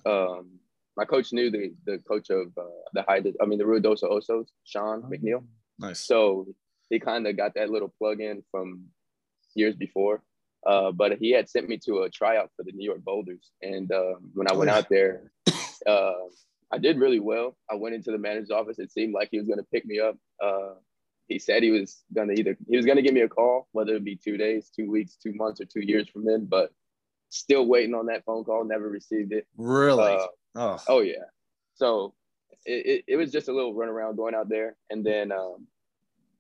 um, 0.06 0.58
my 0.96 1.04
coach 1.04 1.32
knew 1.32 1.50
the 1.50 1.74
the 1.86 1.98
coach 1.98 2.30
of 2.30 2.46
uh, 2.58 2.64
the 2.94 3.02
high, 3.02 3.22
I 3.40 3.46
mean 3.46 3.58
the 3.58 3.64
Ruidoso 3.64 4.10
Osos, 4.10 4.46
Sean 4.64 5.02
oh, 5.04 5.08
McNeil. 5.08 5.44
Nice. 5.78 6.00
So 6.00 6.46
he 6.90 6.98
kind 6.98 7.26
of 7.26 7.36
got 7.36 7.54
that 7.54 7.70
little 7.70 7.92
plug 7.98 8.20
in 8.20 8.42
from 8.50 8.84
years 9.54 9.74
before. 9.74 10.22
Uh, 10.64 10.92
but 10.92 11.18
he 11.18 11.32
had 11.32 11.48
sent 11.48 11.68
me 11.68 11.76
to 11.76 12.02
a 12.02 12.10
tryout 12.10 12.48
for 12.56 12.62
the 12.62 12.70
New 12.72 12.84
York 12.84 13.02
Boulders, 13.02 13.50
and 13.62 13.90
uh, 13.90 14.14
when 14.32 14.48
I 14.48 14.54
went 14.54 14.70
out 14.70 14.88
there, 14.88 15.32
uh, 15.86 16.12
I 16.70 16.78
did 16.78 16.98
really 16.98 17.18
well. 17.18 17.56
I 17.68 17.74
went 17.74 17.96
into 17.96 18.12
the 18.12 18.18
manager's 18.18 18.52
office. 18.52 18.78
It 18.78 18.92
seemed 18.92 19.12
like 19.12 19.28
he 19.32 19.38
was 19.38 19.48
going 19.48 19.58
to 19.58 19.66
pick 19.72 19.84
me 19.84 19.98
up. 19.98 20.16
Uh, 20.40 20.74
he 21.28 21.38
said 21.38 21.62
he 21.62 21.70
was 21.70 22.02
going 22.14 22.28
to 22.28 22.34
either 22.38 22.56
he 22.68 22.76
was 22.76 22.86
going 22.86 22.96
to 22.96 23.02
give 23.02 23.14
me 23.14 23.20
a 23.20 23.28
call, 23.28 23.68
whether 23.72 23.94
it 23.94 24.04
be 24.04 24.16
two 24.16 24.36
days, 24.36 24.70
two 24.74 24.90
weeks, 24.90 25.16
two 25.16 25.32
months, 25.34 25.60
or 25.60 25.64
two 25.64 25.80
years 25.80 26.08
from 26.08 26.24
then. 26.24 26.46
But 26.46 26.72
still 27.28 27.66
waiting 27.66 27.94
on 27.94 28.06
that 28.06 28.24
phone 28.24 28.44
call. 28.44 28.64
Never 28.64 28.88
received 28.88 29.32
it. 29.32 29.46
Really? 29.56 30.14
Uh, 30.14 30.26
oh. 30.56 30.82
oh 30.88 31.00
yeah. 31.00 31.24
So 31.74 32.14
it, 32.64 32.86
it, 32.86 33.04
it, 33.08 33.16
was 33.16 33.32
just 33.32 33.48
a 33.48 33.52
little 33.52 33.74
run 33.74 33.88
around 33.88 34.16
going 34.16 34.34
out 34.34 34.48
there, 34.48 34.76
and 34.90 35.04
then 35.04 35.32
um, 35.32 35.66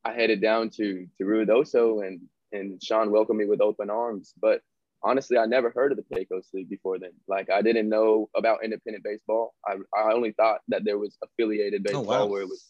I 0.04 0.12
headed 0.12 0.40
down 0.40 0.70
to 0.70 1.06
to 1.18 1.24
Ruidoso, 1.24 2.06
and 2.06 2.20
and 2.52 2.82
Sean 2.82 3.10
welcomed 3.10 3.38
me 3.38 3.46
with 3.46 3.60
open 3.60 3.90
arms. 3.90 4.34
But 4.40 4.60
honestly, 5.02 5.38
I 5.38 5.46
never 5.46 5.70
heard 5.70 5.92
of 5.92 5.96
the 5.98 6.14
Pecos 6.14 6.48
League 6.52 6.68
before 6.68 6.98
then. 6.98 7.12
Like 7.26 7.50
I 7.50 7.62
didn't 7.62 7.88
know 7.88 8.28
about 8.36 8.64
independent 8.64 9.04
baseball. 9.04 9.54
I, 9.66 9.76
I 9.96 10.12
only 10.12 10.32
thought 10.32 10.60
that 10.68 10.84
there 10.84 10.98
was 10.98 11.16
affiliated 11.22 11.82
baseball 11.82 12.06
oh, 12.06 12.24
wow. 12.24 12.26
where 12.26 12.42
it 12.42 12.48
was, 12.48 12.66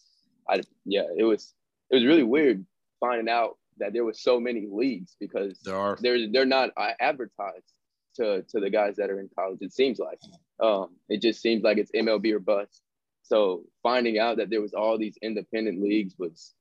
I 0.49 0.63
yeah, 0.85 1.07
it 1.17 1.25
was 1.25 1.55
it 1.93 1.97
was 1.97 2.05
really 2.05 2.23
weird 2.23 2.65
finding 3.01 3.29
out 3.29 3.59
that 3.79 3.93
there 3.93 4.05
was 4.05 4.23
so 4.23 4.41
many 4.41 4.67
leagues 4.71 5.17
because 5.21 5.59
there 5.65 5.77
are 5.77 5.97
they're 6.01 6.31
they're 6.31 6.47
not 6.47 6.71
uh, 6.77 6.93
advertised 7.01 7.73
to 8.17 8.43
to 8.49 8.61
the 8.61 8.71
guys 8.71 8.97
that 8.97 9.11
are 9.11 9.21
in 9.21 9.29
college. 9.39 9.59
It 9.61 9.73
seems 9.73 9.99
like 9.99 10.19
um, 10.61 10.97
it 11.09 11.21
just 11.23 11.41
seems 11.41 11.63
like 11.63 11.79
it's 11.79 11.93
MLB 11.93 12.33
or 12.33 12.41
bust. 12.41 12.83
So 13.23 13.63
finding 13.83 14.19
out 14.19 14.39
that 14.39 14.51
there 14.51 14.61
was 14.61 14.75
all 14.75 14.99
these 14.99 15.19
independent 15.23 15.81
leagues 15.83 16.15
was 16.19 16.55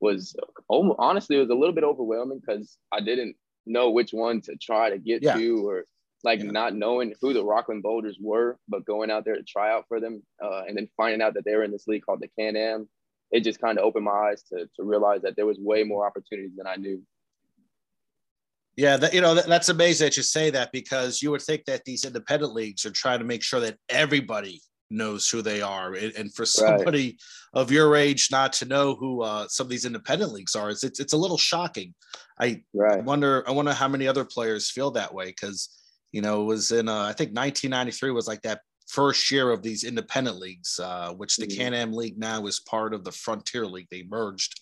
was 0.00 0.36
honestly 0.68 1.36
it 1.36 1.40
was 1.40 1.50
a 1.50 1.54
little 1.54 1.74
bit 1.74 1.84
overwhelming 1.84 2.40
because 2.44 2.76
I 2.92 3.00
didn't 3.00 3.36
know 3.66 3.90
which 3.90 4.12
one 4.12 4.40
to 4.42 4.56
try 4.56 4.90
to 4.90 4.98
get 4.98 5.22
yeah. 5.22 5.34
to 5.34 5.68
or 5.68 5.84
like 6.24 6.40
yeah. 6.40 6.50
not 6.50 6.74
knowing 6.74 7.14
who 7.20 7.32
the 7.32 7.44
Rockland 7.44 7.82
Boulders 7.82 8.18
were, 8.20 8.58
but 8.68 8.84
going 8.84 9.10
out 9.10 9.24
there 9.24 9.36
to 9.36 9.42
try 9.42 9.72
out 9.72 9.86
for 9.88 10.00
them 10.00 10.22
uh, 10.42 10.62
and 10.66 10.76
then 10.76 10.88
finding 10.96 11.22
out 11.22 11.34
that 11.34 11.44
they 11.44 11.54
were 11.54 11.64
in 11.64 11.72
this 11.72 11.86
league 11.86 12.04
called 12.04 12.20
the 12.20 12.28
Can 12.38 12.56
Am, 12.56 12.88
it 13.32 13.42
just 13.42 13.60
kind 13.60 13.78
of 13.78 13.84
opened 13.84 14.04
my 14.04 14.12
eyes 14.12 14.42
to, 14.44 14.68
to 14.76 14.84
realize 14.84 15.22
that 15.22 15.36
there 15.36 15.46
was 15.46 15.58
way 15.58 15.82
more 15.82 16.06
opportunities 16.06 16.52
than 16.56 16.66
I 16.66 16.76
knew. 16.76 17.02
Yeah, 18.76 18.96
that, 18.98 19.12
you 19.12 19.20
know 19.20 19.34
that, 19.34 19.46
that's 19.46 19.68
amazing 19.68 20.06
that 20.06 20.16
you 20.16 20.22
say 20.22 20.50
that 20.50 20.72
because 20.72 21.20
you 21.20 21.30
would 21.30 21.42
think 21.42 21.64
that 21.66 21.84
these 21.84 22.04
independent 22.04 22.54
leagues 22.54 22.86
are 22.86 22.90
trying 22.90 23.18
to 23.18 23.24
make 23.24 23.42
sure 23.42 23.60
that 23.60 23.76
everybody 23.88 24.62
knows 24.92 25.28
who 25.28 25.42
they 25.42 25.60
are. 25.62 25.94
And, 25.94 26.32
for 26.34 26.44
somebody 26.44 27.18
right. 27.54 27.60
of 27.60 27.70
your 27.70 27.96
age 27.96 28.28
not 28.30 28.52
to 28.54 28.66
know 28.66 28.94
who 28.94 29.22
uh, 29.22 29.46
some 29.48 29.66
of 29.66 29.70
these 29.70 29.84
independent 29.84 30.32
leagues 30.32 30.54
are, 30.54 30.70
it's, 30.70 30.84
it's, 30.84 31.00
it's 31.00 31.12
a 31.12 31.18
little 31.18 31.38
shocking. 31.38 31.94
I 32.40 32.62
right. 32.74 33.02
wonder, 33.02 33.44
I 33.48 33.52
wonder 33.52 33.72
how 33.72 33.88
many 33.88 34.06
other 34.06 34.24
players 34.24 34.70
feel 34.70 34.90
that 34.92 35.12
way. 35.12 35.32
Cause 35.32 35.70
you 36.12 36.20
know, 36.20 36.42
it 36.42 36.44
was 36.44 36.72
in, 36.72 36.88
uh, 36.88 37.04
I 37.04 37.14
think 37.14 37.34
1993 37.34 38.10
was 38.10 38.28
like 38.28 38.42
that 38.42 38.60
first 38.92 39.30
year 39.30 39.50
of 39.50 39.62
these 39.62 39.84
independent 39.84 40.36
leagues, 40.36 40.78
uh, 40.78 41.12
which 41.14 41.36
the 41.36 41.46
mm-hmm. 41.46 41.58
Can-Am 41.58 41.92
League 41.92 42.18
now 42.18 42.46
is 42.46 42.60
part 42.60 42.92
of 42.92 43.04
the 43.04 43.12
Frontier 43.12 43.66
League. 43.66 43.88
They 43.90 44.02
merged. 44.02 44.60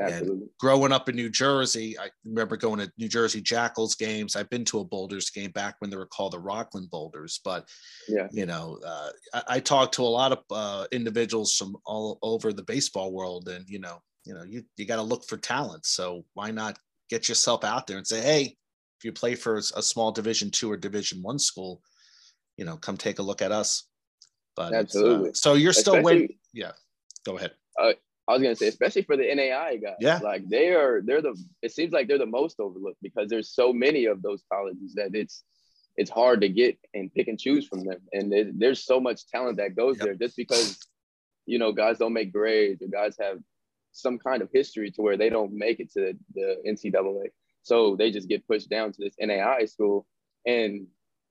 Absolutely. 0.00 0.30
And 0.30 0.48
growing 0.58 0.92
up 0.92 1.08
in 1.08 1.16
New 1.16 1.30
Jersey, 1.30 1.98
I 1.98 2.10
remember 2.24 2.56
going 2.56 2.78
to 2.80 2.92
New 2.98 3.08
Jersey 3.08 3.40
Jackals 3.40 3.94
games. 3.94 4.34
I've 4.34 4.50
been 4.50 4.64
to 4.66 4.80
a 4.80 4.84
Boulders 4.84 5.30
game 5.30 5.50
back 5.50 5.76
when 5.78 5.90
they 5.90 5.96
were 5.96 6.06
called 6.06 6.32
the 6.32 6.38
Rockland 6.38 6.90
Boulders. 6.90 7.40
But 7.44 7.68
yeah, 8.08 8.28
you 8.30 8.46
know, 8.46 8.78
uh, 8.86 9.10
I, 9.34 9.42
I 9.56 9.60
talked 9.60 9.94
to 9.94 10.02
a 10.02 10.16
lot 10.20 10.32
of 10.32 10.38
uh, 10.50 10.86
individuals 10.92 11.54
from 11.56 11.76
all 11.84 12.18
over 12.22 12.52
the 12.52 12.62
baseball 12.62 13.12
world, 13.12 13.48
and 13.48 13.68
you 13.68 13.80
know, 13.80 14.00
you 14.24 14.34
know, 14.34 14.44
you 14.44 14.62
you 14.76 14.84
got 14.84 14.96
to 14.96 15.02
look 15.02 15.24
for 15.26 15.36
talent. 15.36 15.84
So 15.86 16.24
why 16.34 16.50
not 16.50 16.78
get 17.08 17.28
yourself 17.28 17.64
out 17.64 17.86
there 17.86 17.98
and 17.98 18.06
say, 18.06 18.20
hey, 18.20 18.56
if 18.98 19.04
you 19.04 19.12
play 19.12 19.34
for 19.34 19.56
a 19.56 19.82
small 19.82 20.12
Division 20.12 20.50
two 20.50 20.70
or 20.70 20.76
Division 20.76 21.20
one 21.20 21.38
school, 21.38 21.82
you 22.60 22.66
know, 22.66 22.76
come 22.76 22.98
take 22.98 23.18
a 23.18 23.22
look 23.22 23.40
at 23.40 23.50
us. 23.50 23.84
But 24.54 24.74
uh, 24.74 24.76
absolutely. 24.76 25.30
Uh, 25.30 25.32
so 25.32 25.54
you're 25.54 25.72
still 25.72 25.94
Especially, 25.94 26.20
waiting. 26.20 26.36
Yeah. 26.52 26.72
Go 27.24 27.38
ahead. 27.38 27.52
Uh, 27.80 27.92
I 28.28 28.32
was 28.34 28.42
gonna 28.42 28.54
say, 28.54 28.68
especially 28.68 29.02
for 29.02 29.16
the 29.16 29.34
NAI 29.34 29.78
guys. 29.78 29.96
Yeah. 29.98 30.20
Like 30.22 30.46
they 30.48 30.68
are, 30.68 31.00
they're 31.02 31.22
the. 31.22 31.34
It 31.62 31.72
seems 31.72 31.92
like 31.92 32.06
they're 32.06 32.18
the 32.18 32.26
most 32.26 32.60
overlooked 32.60 32.98
because 33.02 33.30
there's 33.30 33.50
so 33.50 33.72
many 33.72 34.04
of 34.04 34.20
those 34.20 34.44
colleges 34.52 34.94
that 34.94 35.14
it's 35.14 35.42
it's 35.96 36.10
hard 36.10 36.42
to 36.42 36.48
get 36.50 36.78
and 36.92 37.12
pick 37.12 37.28
and 37.28 37.38
choose 37.38 37.66
from 37.66 37.84
them. 37.84 37.98
And 38.12 38.32
there's 38.54 38.84
so 38.84 39.00
much 39.00 39.26
talent 39.26 39.56
that 39.56 39.74
goes 39.74 39.96
yep. 39.96 40.04
there 40.04 40.14
just 40.14 40.36
because 40.36 40.78
you 41.46 41.58
know 41.58 41.72
guys 41.72 41.98
don't 41.98 42.12
make 42.12 42.32
grades 42.32 42.82
or 42.82 42.88
guys 42.88 43.16
have 43.18 43.38
some 43.92 44.18
kind 44.18 44.42
of 44.42 44.50
history 44.52 44.90
to 44.92 45.02
where 45.02 45.16
they 45.16 45.30
don't 45.30 45.52
make 45.52 45.80
it 45.80 45.90
to 45.94 46.12
the 46.34 46.56
NCAA. 46.66 47.28
So 47.62 47.96
they 47.96 48.10
just 48.10 48.28
get 48.28 48.46
pushed 48.46 48.68
down 48.68 48.92
to 48.92 48.98
this 49.02 49.14
NAI 49.18 49.64
school 49.64 50.06
and 50.46 50.86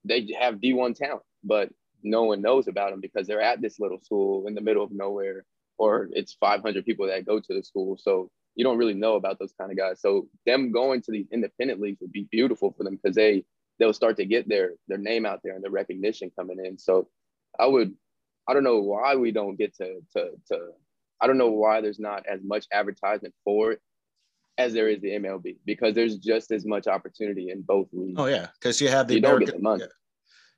they 0.05 0.27
have 0.39 0.55
D1 0.55 0.95
talent, 0.95 1.23
but 1.43 1.69
no 2.03 2.23
one 2.23 2.41
knows 2.41 2.67
about 2.67 2.91
them 2.91 3.01
because 3.01 3.27
they're 3.27 3.41
at 3.41 3.62
this 3.62 3.79
little 3.79 3.99
school 3.99 4.47
in 4.47 4.55
the 4.55 4.62
middle 4.62 4.83
of 4.83 4.91
nowhere 4.91 5.45
or 5.77 6.09
it's 6.12 6.33
500 6.33 6.85
people 6.85 7.07
that 7.07 7.25
go 7.25 7.39
to 7.39 7.53
the 7.53 7.63
school. 7.63 7.97
So 7.97 8.29
you 8.55 8.63
don't 8.63 8.77
really 8.77 8.93
know 8.93 9.15
about 9.15 9.39
those 9.39 9.53
kind 9.59 9.71
of 9.71 9.77
guys. 9.77 10.01
So 10.01 10.27
them 10.45 10.71
going 10.71 11.01
to 11.03 11.12
these 11.12 11.27
independent 11.31 11.79
leagues 11.79 11.99
would 12.01 12.12
be 12.12 12.27
beautiful 12.31 12.73
for 12.77 12.83
them 12.83 12.99
because 13.01 13.15
they 13.15 13.45
they'll 13.79 13.93
start 13.93 14.17
to 14.17 14.25
get 14.25 14.47
their 14.49 14.71
their 14.88 14.97
name 14.97 15.25
out 15.25 15.39
there 15.43 15.55
and 15.55 15.63
the 15.63 15.69
recognition 15.69 16.31
coming 16.38 16.63
in. 16.63 16.77
So 16.77 17.07
I 17.57 17.65
would 17.65 17.93
I 18.47 18.53
don't 18.53 18.63
know 18.63 18.79
why 18.79 19.15
we 19.15 19.31
don't 19.31 19.57
get 19.57 19.75
to 19.77 20.01
to 20.15 20.31
to 20.47 20.69
I 21.21 21.27
don't 21.27 21.38
know 21.38 21.51
why 21.51 21.81
there's 21.81 21.99
not 21.99 22.25
as 22.25 22.41
much 22.43 22.65
advertisement 22.73 23.33
for 23.43 23.73
it 23.73 23.81
as 24.60 24.74
there 24.74 24.89
is 24.89 25.00
the 25.02 25.12
MLB 25.12 25.58
because 25.65 25.95
there's 25.95 26.17
just 26.17 26.52
as 26.52 26.65
much 26.65 26.86
opportunity 26.86 27.50
in 27.50 27.62
both 27.62 27.88
leagues. 27.93 28.19
Oh 28.19 28.26
yeah, 28.26 28.48
because 28.60 28.80
you 28.82 28.89
have 28.89 29.08
the 29.08 29.15
you 29.15 29.19
American, 29.19 29.39
don't 29.39 29.45
get 29.45 29.56
the 29.56 29.63
money. 29.63 29.82
Yeah. 29.84 29.88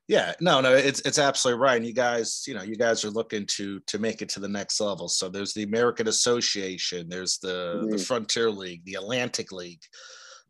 Yeah, 0.07 0.33
no, 0.41 0.59
no, 0.59 0.73
it's 0.73 0.99
it's 1.01 1.19
absolutely 1.19 1.61
right. 1.61 1.77
And 1.77 1.85
you 1.85 1.93
guys, 1.93 2.43
you 2.45 2.53
know, 2.53 2.63
you 2.63 2.75
guys 2.75 3.05
are 3.05 3.11
looking 3.11 3.45
to 3.45 3.79
to 3.81 3.97
make 3.97 4.21
it 4.21 4.27
to 4.29 4.41
the 4.41 4.47
next 4.47 4.81
level. 4.81 5.07
So 5.07 5.29
there's 5.29 5.53
the 5.53 5.63
American 5.63 6.09
Association, 6.09 7.07
there's 7.07 7.37
the 7.37 7.75
mm-hmm. 7.77 7.91
the 7.91 7.97
Frontier 7.97 8.51
League, 8.51 8.83
the 8.83 8.95
Atlantic 8.95 9.53
League, 9.53 9.83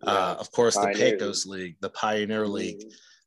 yeah. 0.03 0.11
uh, 0.11 0.35
of 0.39 0.51
course, 0.51 0.77
Pioneer 0.77 0.93
the 0.93 1.11
Pecos 1.11 1.45
League. 1.45 1.61
League, 1.61 1.75
the 1.81 1.89
Pioneer 1.89 2.45
mm-hmm. 2.45 2.53
League. 2.53 2.83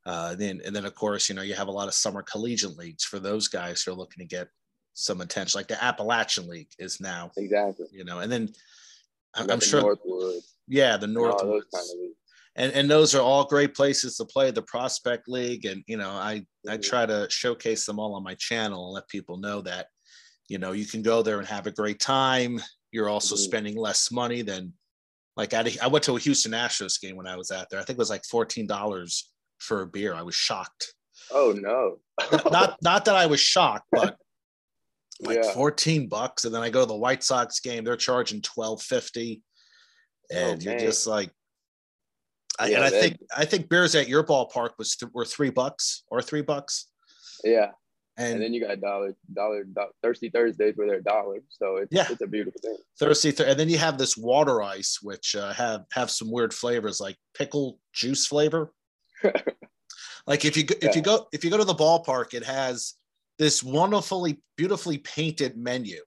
Uh, 0.06 0.30
and 0.32 0.40
then 0.40 0.60
and 0.64 0.74
then 0.74 0.86
of 0.86 0.94
course, 0.94 1.28
you 1.28 1.36
know, 1.36 1.42
you 1.42 1.54
have 1.54 1.68
a 1.68 1.72
lot 1.72 1.88
of 1.88 1.94
summer 1.94 2.22
collegiate 2.22 2.76
leagues 2.76 3.04
for 3.04 3.20
those 3.20 3.46
guys 3.46 3.82
who 3.82 3.92
are 3.92 3.96
looking 3.96 4.26
to 4.26 4.36
get 4.36 4.48
some 4.94 5.20
attention. 5.20 5.58
Like 5.58 5.68
the 5.68 5.82
Appalachian 5.82 6.48
League 6.48 6.72
is 6.80 7.00
now 7.00 7.30
exactly, 7.36 7.86
you 7.92 8.04
know, 8.04 8.18
and 8.20 8.32
then 8.32 8.48
I'm, 9.36 9.50
I'm 9.50 9.60
sure, 9.60 9.82
Northwood. 9.82 10.42
yeah, 10.68 10.96
the 10.96 11.06
Northwood. 11.06 11.64
Kind 11.72 11.86
of 11.92 12.14
and 12.56 12.72
and 12.72 12.90
those 12.90 13.14
are 13.14 13.22
all 13.22 13.44
great 13.44 13.74
places 13.74 14.16
to 14.16 14.24
play 14.24 14.50
the 14.50 14.62
prospect 14.62 15.28
league 15.28 15.64
and 15.66 15.82
you 15.86 15.96
know 15.96 16.10
i 16.10 16.36
mm-hmm. 16.36 16.70
i 16.70 16.76
try 16.76 17.06
to 17.06 17.26
showcase 17.30 17.86
them 17.86 17.98
all 17.98 18.14
on 18.14 18.22
my 18.22 18.34
channel 18.34 18.86
and 18.86 18.94
let 18.94 19.08
people 19.08 19.36
know 19.36 19.60
that 19.60 19.86
you 20.48 20.58
know 20.58 20.72
you 20.72 20.86
can 20.86 21.02
go 21.02 21.22
there 21.22 21.38
and 21.38 21.46
have 21.46 21.66
a 21.66 21.72
great 21.72 22.00
time 22.00 22.60
you're 22.92 23.08
also 23.08 23.34
mm-hmm. 23.34 23.44
spending 23.44 23.76
less 23.76 24.10
money 24.10 24.42
than 24.42 24.72
like 25.36 25.52
I, 25.52 25.64
I 25.82 25.88
went 25.88 26.04
to 26.04 26.16
a 26.16 26.20
houston 26.20 26.52
astros 26.52 27.00
game 27.00 27.16
when 27.16 27.26
i 27.26 27.36
was 27.36 27.50
out 27.50 27.68
there 27.70 27.80
i 27.80 27.84
think 27.84 27.96
it 27.96 27.98
was 27.98 28.10
like 28.10 28.22
$14 28.22 29.22
for 29.58 29.82
a 29.82 29.86
beer 29.86 30.14
i 30.14 30.22
was 30.22 30.34
shocked 30.34 30.94
oh 31.32 31.54
no 31.56 31.98
not 32.50 32.76
not 32.82 33.04
that 33.04 33.16
i 33.16 33.26
was 33.26 33.40
shocked 33.40 33.86
but 33.90 34.16
like 35.20 35.38
yeah. 35.42 35.52
14 35.52 36.08
bucks 36.08 36.44
and 36.44 36.54
then 36.54 36.62
i 36.62 36.70
go 36.70 36.80
to 36.80 36.86
the 36.86 36.96
white 36.96 37.22
sox 37.22 37.60
game 37.60 37.84
they're 37.84 37.96
charging 37.96 38.38
1250 38.38 39.42
and 40.32 40.60
oh, 40.60 40.70
you're 40.70 40.78
just 40.78 41.06
like 41.06 41.30
yeah, 42.60 42.76
and 42.76 42.84
I 42.84 42.90
that, 42.90 43.00
think 43.00 43.18
I 43.36 43.44
think 43.44 43.68
beers 43.68 43.94
at 43.94 44.08
your 44.08 44.22
ballpark 44.22 44.70
was 44.78 44.94
th- 44.94 45.10
were 45.12 45.24
three 45.24 45.50
bucks 45.50 46.04
or 46.08 46.22
three 46.22 46.42
bucks. 46.42 46.86
Yeah, 47.42 47.72
and, 48.16 48.34
and 48.34 48.42
then 48.42 48.54
you 48.54 48.64
got 48.64 48.80
dollar, 48.80 49.16
dollar, 49.32 49.64
dollar 49.64 49.90
thirsty 50.02 50.30
Thursdays 50.30 50.76
where 50.76 50.86
they're 50.86 51.00
dollars. 51.00 51.42
So 51.48 51.76
it's 51.76 51.92
yeah. 51.92 52.06
it's 52.08 52.22
a 52.22 52.26
beautiful 52.26 52.60
thing. 52.60 52.76
Thirsty, 52.98 53.32
th- 53.32 53.48
and 53.48 53.58
then 53.58 53.68
you 53.68 53.78
have 53.78 53.98
this 53.98 54.16
water 54.16 54.62
ice, 54.62 55.00
which 55.02 55.34
uh, 55.34 55.52
have 55.52 55.84
have 55.92 56.10
some 56.10 56.30
weird 56.30 56.54
flavors 56.54 57.00
like 57.00 57.16
pickle 57.36 57.78
juice 57.92 58.26
flavor. 58.26 58.72
like 60.26 60.44
if 60.44 60.56
you 60.56 60.64
if 60.68 60.82
yeah. 60.82 60.94
you 60.94 61.02
go 61.02 61.26
if 61.32 61.44
you 61.44 61.50
go 61.50 61.58
to 61.58 61.64
the 61.64 61.74
ballpark, 61.74 62.34
it 62.34 62.44
has 62.44 62.94
this 63.38 63.62
wonderfully 63.62 64.40
beautifully 64.56 64.98
painted 64.98 65.56
menu. 65.56 66.00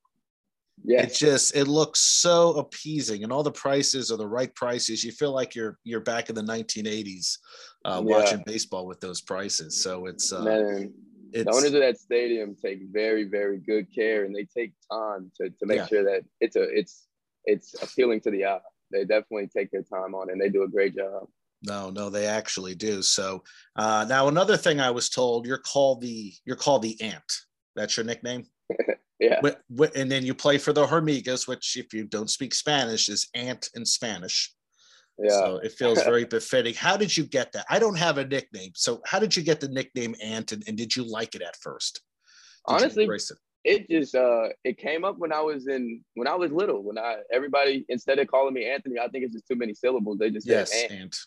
Yeah 0.83 1.01
it 1.01 1.13
just 1.13 1.55
it 1.55 1.67
looks 1.67 1.99
so 1.99 2.53
appeasing 2.53 3.23
and 3.23 3.33
all 3.33 3.41
the 3.41 3.51
prices 3.51 4.11
are 4.11 4.17
the 4.17 4.27
right 4.27 4.53
prices. 4.53 5.03
You 5.03 5.11
feel 5.11 5.31
like 5.31 5.55
you're 5.55 5.77
you're 5.83 6.01
back 6.01 6.29
in 6.29 6.35
the 6.35 6.43
1980s 6.43 7.37
uh, 7.83 8.03
yeah. 8.05 8.15
watching 8.15 8.43
baseball 8.45 8.85
with 8.85 8.99
those 8.99 9.21
prices. 9.21 9.81
So 9.81 10.05
it's 10.05 10.31
uh 10.31 10.43
Man, 10.43 10.93
it's, 11.33 11.45
the 11.45 11.51
owners 11.51 11.73
of 11.73 11.81
that 11.81 11.99
stadium 11.99 12.55
take 12.55 12.81
very 12.91 13.23
very 13.23 13.57
good 13.57 13.93
care 13.93 14.25
and 14.25 14.35
they 14.35 14.45
take 14.45 14.73
time 14.91 15.31
to, 15.41 15.49
to 15.49 15.65
make 15.65 15.77
yeah. 15.77 15.87
sure 15.87 16.03
that 16.03 16.21
it's 16.41 16.55
a 16.55 16.63
it's 16.63 17.07
it's 17.45 17.73
appealing 17.81 18.21
to 18.21 18.31
the 18.31 18.45
eye. 18.45 18.59
They 18.91 19.03
definitely 19.03 19.47
take 19.47 19.71
their 19.71 19.83
time 19.83 20.13
on 20.13 20.29
it 20.29 20.33
and 20.33 20.41
they 20.41 20.49
do 20.49 20.63
a 20.63 20.67
great 20.67 20.95
job 20.95 21.27
no 21.63 21.89
no 21.89 22.09
they 22.09 22.25
actually 22.25 22.75
do 22.75 23.01
so 23.01 23.43
uh 23.77 24.05
now 24.07 24.27
another 24.27 24.57
thing 24.57 24.79
i 24.79 24.91
was 24.91 25.09
told 25.09 25.45
you're 25.45 25.57
called 25.57 26.01
the 26.01 26.31
you're 26.45 26.55
called 26.55 26.81
the 26.81 26.99
ant 27.01 27.33
that's 27.75 27.97
your 27.97 28.05
nickname 28.05 28.45
Yeah. 29.19 29.41
And 29.95 30.11
then 30.11 30.25
you 30.25 30.33
play 30.33 30.57
for 30.57 30.73
the 30.73 30.85
Hormigas, 30.85 31.47
which, 31.47 31.77
if 31.77 31.93
you 31.93 32.05
don't 32.05 32.29
speak 32.29 32.53
Spanish, 32.53 33.09
is 33.09 33.27
ant 33.33 33.69
in 33.75 33.85
Spanish. 33.85 34.53
Yeah. 35.17 35.29
So 35.29 35.57
it 35.57 35.71
feels 35.71 36.01
very 36.03 36.25
befitting. 36.25 36.75
How 36.75 36.97
did 36.97 37.15
you 37.15 37.25
get 37.25 37.51
that? 37.53 37.65
I 37.69 37.79
don't 37.79 37.97
have 37.97 38.17
a 38.17 38.25
nickname. 38.25 38.71
So 38.75 39.01
how 39.05 39.19
did 39.19 39.35
you 39.35 39.43
get 39.43 39.59
the 39.59 39.69
nickname 39.69 40.15
Ant 40.21 40.51
and, 40.51 40.63
and 40.67 40.77
did 40.77 40.95
you 40.95 41.03
like 41.03 41.35
it 41.35 41.41
at 41.41 41.55
first? 41.57 42.01
Did 42.67 42.75
Honestly, 42.75 43.05
it? 43.05 43.31
it? 43.63 43.89
just 43.89 44.13
uh 44.13 44.49
it 44.63 44.77
came 44.77 45.03
up 45.03 45.17
when 45.17 45.33
I 45.33 45.41
was 45.41 45.67
in 45.67 46.01
when 46.13 46.27
I 46.27 46.35
was 46.35 46.51
little. 46.51 46.83
When 46.83 46.97
I 46.97 47.17
everybody 47.33 47.85
instead 47.89 48.19
of 48.19 48.27
calling 48.27 48.53
me 48.53 48.69
Anthony, 48.69 48.99
I 48.99 49.07
think 49.07 49.23
it's 49.23 49.33
just 49.33 49.47
too 49.47 49.55
many 49.55 49.73
syllables. 49.73 50.19
They 50.19 50.29
just 50.29 50.45
yes, 50.45 50.71
Ant. 50.83 50.91
Ant. 50.91 51.17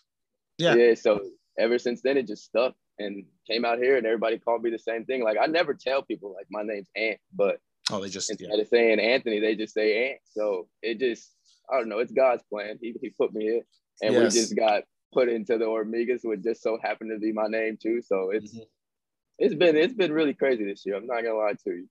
Yeah. 0.61 0.75
Yeah. 0.75 0.95
So 0.95 1.21
ever 1.59 1.79
since 1.79 2.03
then 2.03 2.17
it 2.17 2.27
just 2.27 2.45
stuck 2.45 2.75
and 2.99 3.25
came 3.51 3.65
out 3.65 3.79
here 3.79 3.97
and 3.97 4.07
everybody 4.07 4.39
called 4.39 4.63
me 4.63 4.71
the 4.71 4.79
same 4.79 5.05
thing. 5.05 5.25
Like 5.25 5.39
I 5.41 5.47
never 5.47 5.75
tell 5.75 6.03
people 6.03 6.35
like 6.35 6.47
my 6.51 6.63
name's 6.63 6.89
Ant, 6.97 7.19
but 7.35 7.59
Oh, 7.93 8.01
they 8.01 8.09
just 8.09 8.31
instead 8.31 8.51
yeah. 8.53 8.61
of 8.61 8.69
saying 8.69 9.01
Anthony, 9.01 9.41
they 9.41 9.57
just 9.57 9.75
say 9.75 10.11
Ant. 10.11 10.21
So 10.25 10.69
it 10.83 10.99
just 10.99 11.35
I 11.71 11.79
don't 11.79 11.89
know. 11.89 11.99
It's 11.99 12.13
God's 12.13 12.43
plan. 12.45 12.79
He 12.81 12.95
he 13.01 13.11
put 13.11 13.33
me 13.33 13.45
here, 13.45 13.63
and 14.03 14.15
yes. 14.15 14.35
we 14.35 14.41
just 14.41 14.57
got 14.57 14.85
put 15.13 15.29
into 15.29 15.59
the 15.59 15.65
Hormigas, 15.65 16.21
which 16.23 16.43
just 16.43 16.63
so 16.63 16.79
happened 16.83 17.11
to 17.13 17.19
be 17.19 17.33
my 17.33 17.47
name 17.47 17.79
too. 17.81 18.01
So 18.03 18.31
it's 18.31 18.55
mm-hmm. 18.55 18.65
it's 19.39 19.55
been 19.55 19.77
it's 19.77 19.95
been 19.95 20.13
really 20.13 20.35
crazy 20.35 20.65
this 20.65 20.85
year. 20.87 20.97
I'm 20.97 21.07
not 21.07 21.23
gonna 21.23 21.35
lie 21.35 21.55
to 21.65 21.71
you. 21.71 21.89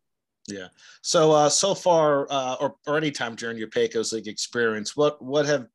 Yeah. 0.47 0.67
So 1.01 1.32
uh, 1.32 1.49
so 1.49 1.75
far, 1.75 2.27
uh, 2.29 2.55
or 2.60 2.75
or 2.88 2.97
any 2.97 3.12
time 3.12 3.36
during 3.36 3.58
your 3.58 3.69
Pecos 3.69 4.13
League 4.13 4.27
experience, 4.27 4.95
what 4.95 5.21
what 5.21 5.45
have 5.45 5.67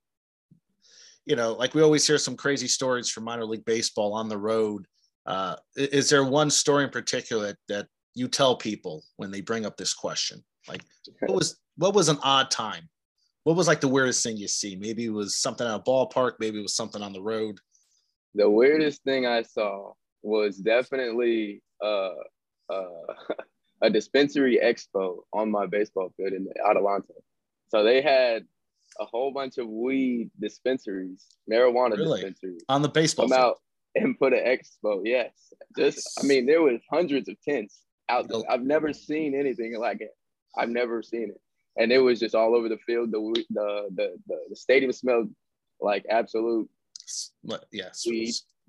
you 1.26 1.36
know? 1.36 1.52
Like 1.52 1.74
we 1.74 1.82
always 1.82 2.06
hear 2.06 2.18
some 2.18 2.36
crazy 2.36 2.68
stories 2.68 3.10
from 3.10 3.24
minor 3.24 3.44
league 3.44 3.64
baseball 3.64 4.14
on 4.14 4.28
the 4.28 4.38
road. 4.38 4.86
Uh, 5.26 5.56
is 5.76 6.10
there 6.10 6.24
one 6.24 6.50
story 6.50 6.84
in 6.84 6.90
particular 6.90 7.46
that, 7.46 7.56
that 7.68 7.86
you 8.14 8.28
tell 8.28 8.56
people 8.56 9.02
when 9.16 9.30
they 9.30 9.40
bring 9.40 9.66
up 9.66 9.76
this 9.76 9.94
question? 9.94 10.42
Like, 10.68 10.82
what 11.20 11.34
was 11.34 11.58
what 11.76 11.94
was 11.94 12.08
an 12.08 12.18
odd 12.22 12.50
time? 12.50 12.88
What 13.44 13.56
was 13.56 13.68
like 13.68 13.80
the 13.80 13.88
weirdest 13.88 14.22
thing 14.22 14.36
you 14.36 14.48
see? 14.48 14.76
Maybe 14.76 15.06
it 15.06 15.12
was 15.12 15.36
something 15.36 15.66
at 15.66 15.74
a 15.74 15.80
ballpark. 15.80 16.32
Maybe 16.40 16.58
it 16.58 16.62
was 16.62 16.76
something 16.76 17.02
on 17.02 17.12
the 17.12 17.22
road. 17.22 17.58
The 18.34 18.48
weirdest 18.48 19.02
thing 19.04 19.26
I 19.26 19.42
saw 19.42 19.92
was 20.22 20.56
definitely 20.56 21.62
uh, 21.82 22.14
uh, 22.70 23.34
a 23.82 23.90
dispensary 23.90 24.58
expo 24.62 25.18
on 25.32 25.50
my 25.50 25.66
baseball 25.66 26.12
field 26.16 26.32
in 26.32 26.48
Adelanto. 26.66 27.12
So 27.68 27.82
they 27.82 28.00
had 28.00 28.44
a 29.00 29.04
whole 29.04 29.32
bunch 29.32 29.58
of 29.58 29.68
weed 29.68 30.30
dispensaries, 30.40 31.26
marijuana 31.50 31.96
really? 31.96 32.20
dispensaries 32.20 32.62
on 32.68 32.82
the 32.82 32.88
baseball 32.88 33.28
come 33.28 33.38
out 33.38 33.60
and 33.94 34.18
put 34.18 34.32
an 34.32 34.40
expo. 34.40 35.00
Yes, 35.04 35.52
just 35.76 36.20
I 36.22 36.26
mean 36.26 36.46
there 36.46 36.62
was 36.62 36.80
hundreds 36.90 37.28
of 37.28 37.36
tents 37.42 37.82
out 38.08 38.28
there. 38.28 38.40
I've 38.50 38.62
never 38.62 38.92
seen 38.92 39.34
anything 39.34 39.76
like 39.78 40.00
it. 40.00 40.14
I've 40.56 40.70
never 40.70 41.02
seen 41.02 41.30
it, 41.30 41.40
and 41.80 41.92
it 41.92 41.98
was 41.98 42.20
just 42.20 42.34
all 42.34 42.54
over 42.54 42.68
the 42.68 42.78
field. 42.78 43.10
The 43.10 43.44
the 43.50 43.88
the 43.94 44.16
the, 44.26 44.36
the 44.50 44.56
stadium 44.56 44.92
smelled 44.92 45.30
like 45.80 46.04
absolute. 46.10 46.68
Yes. 47.70 48.06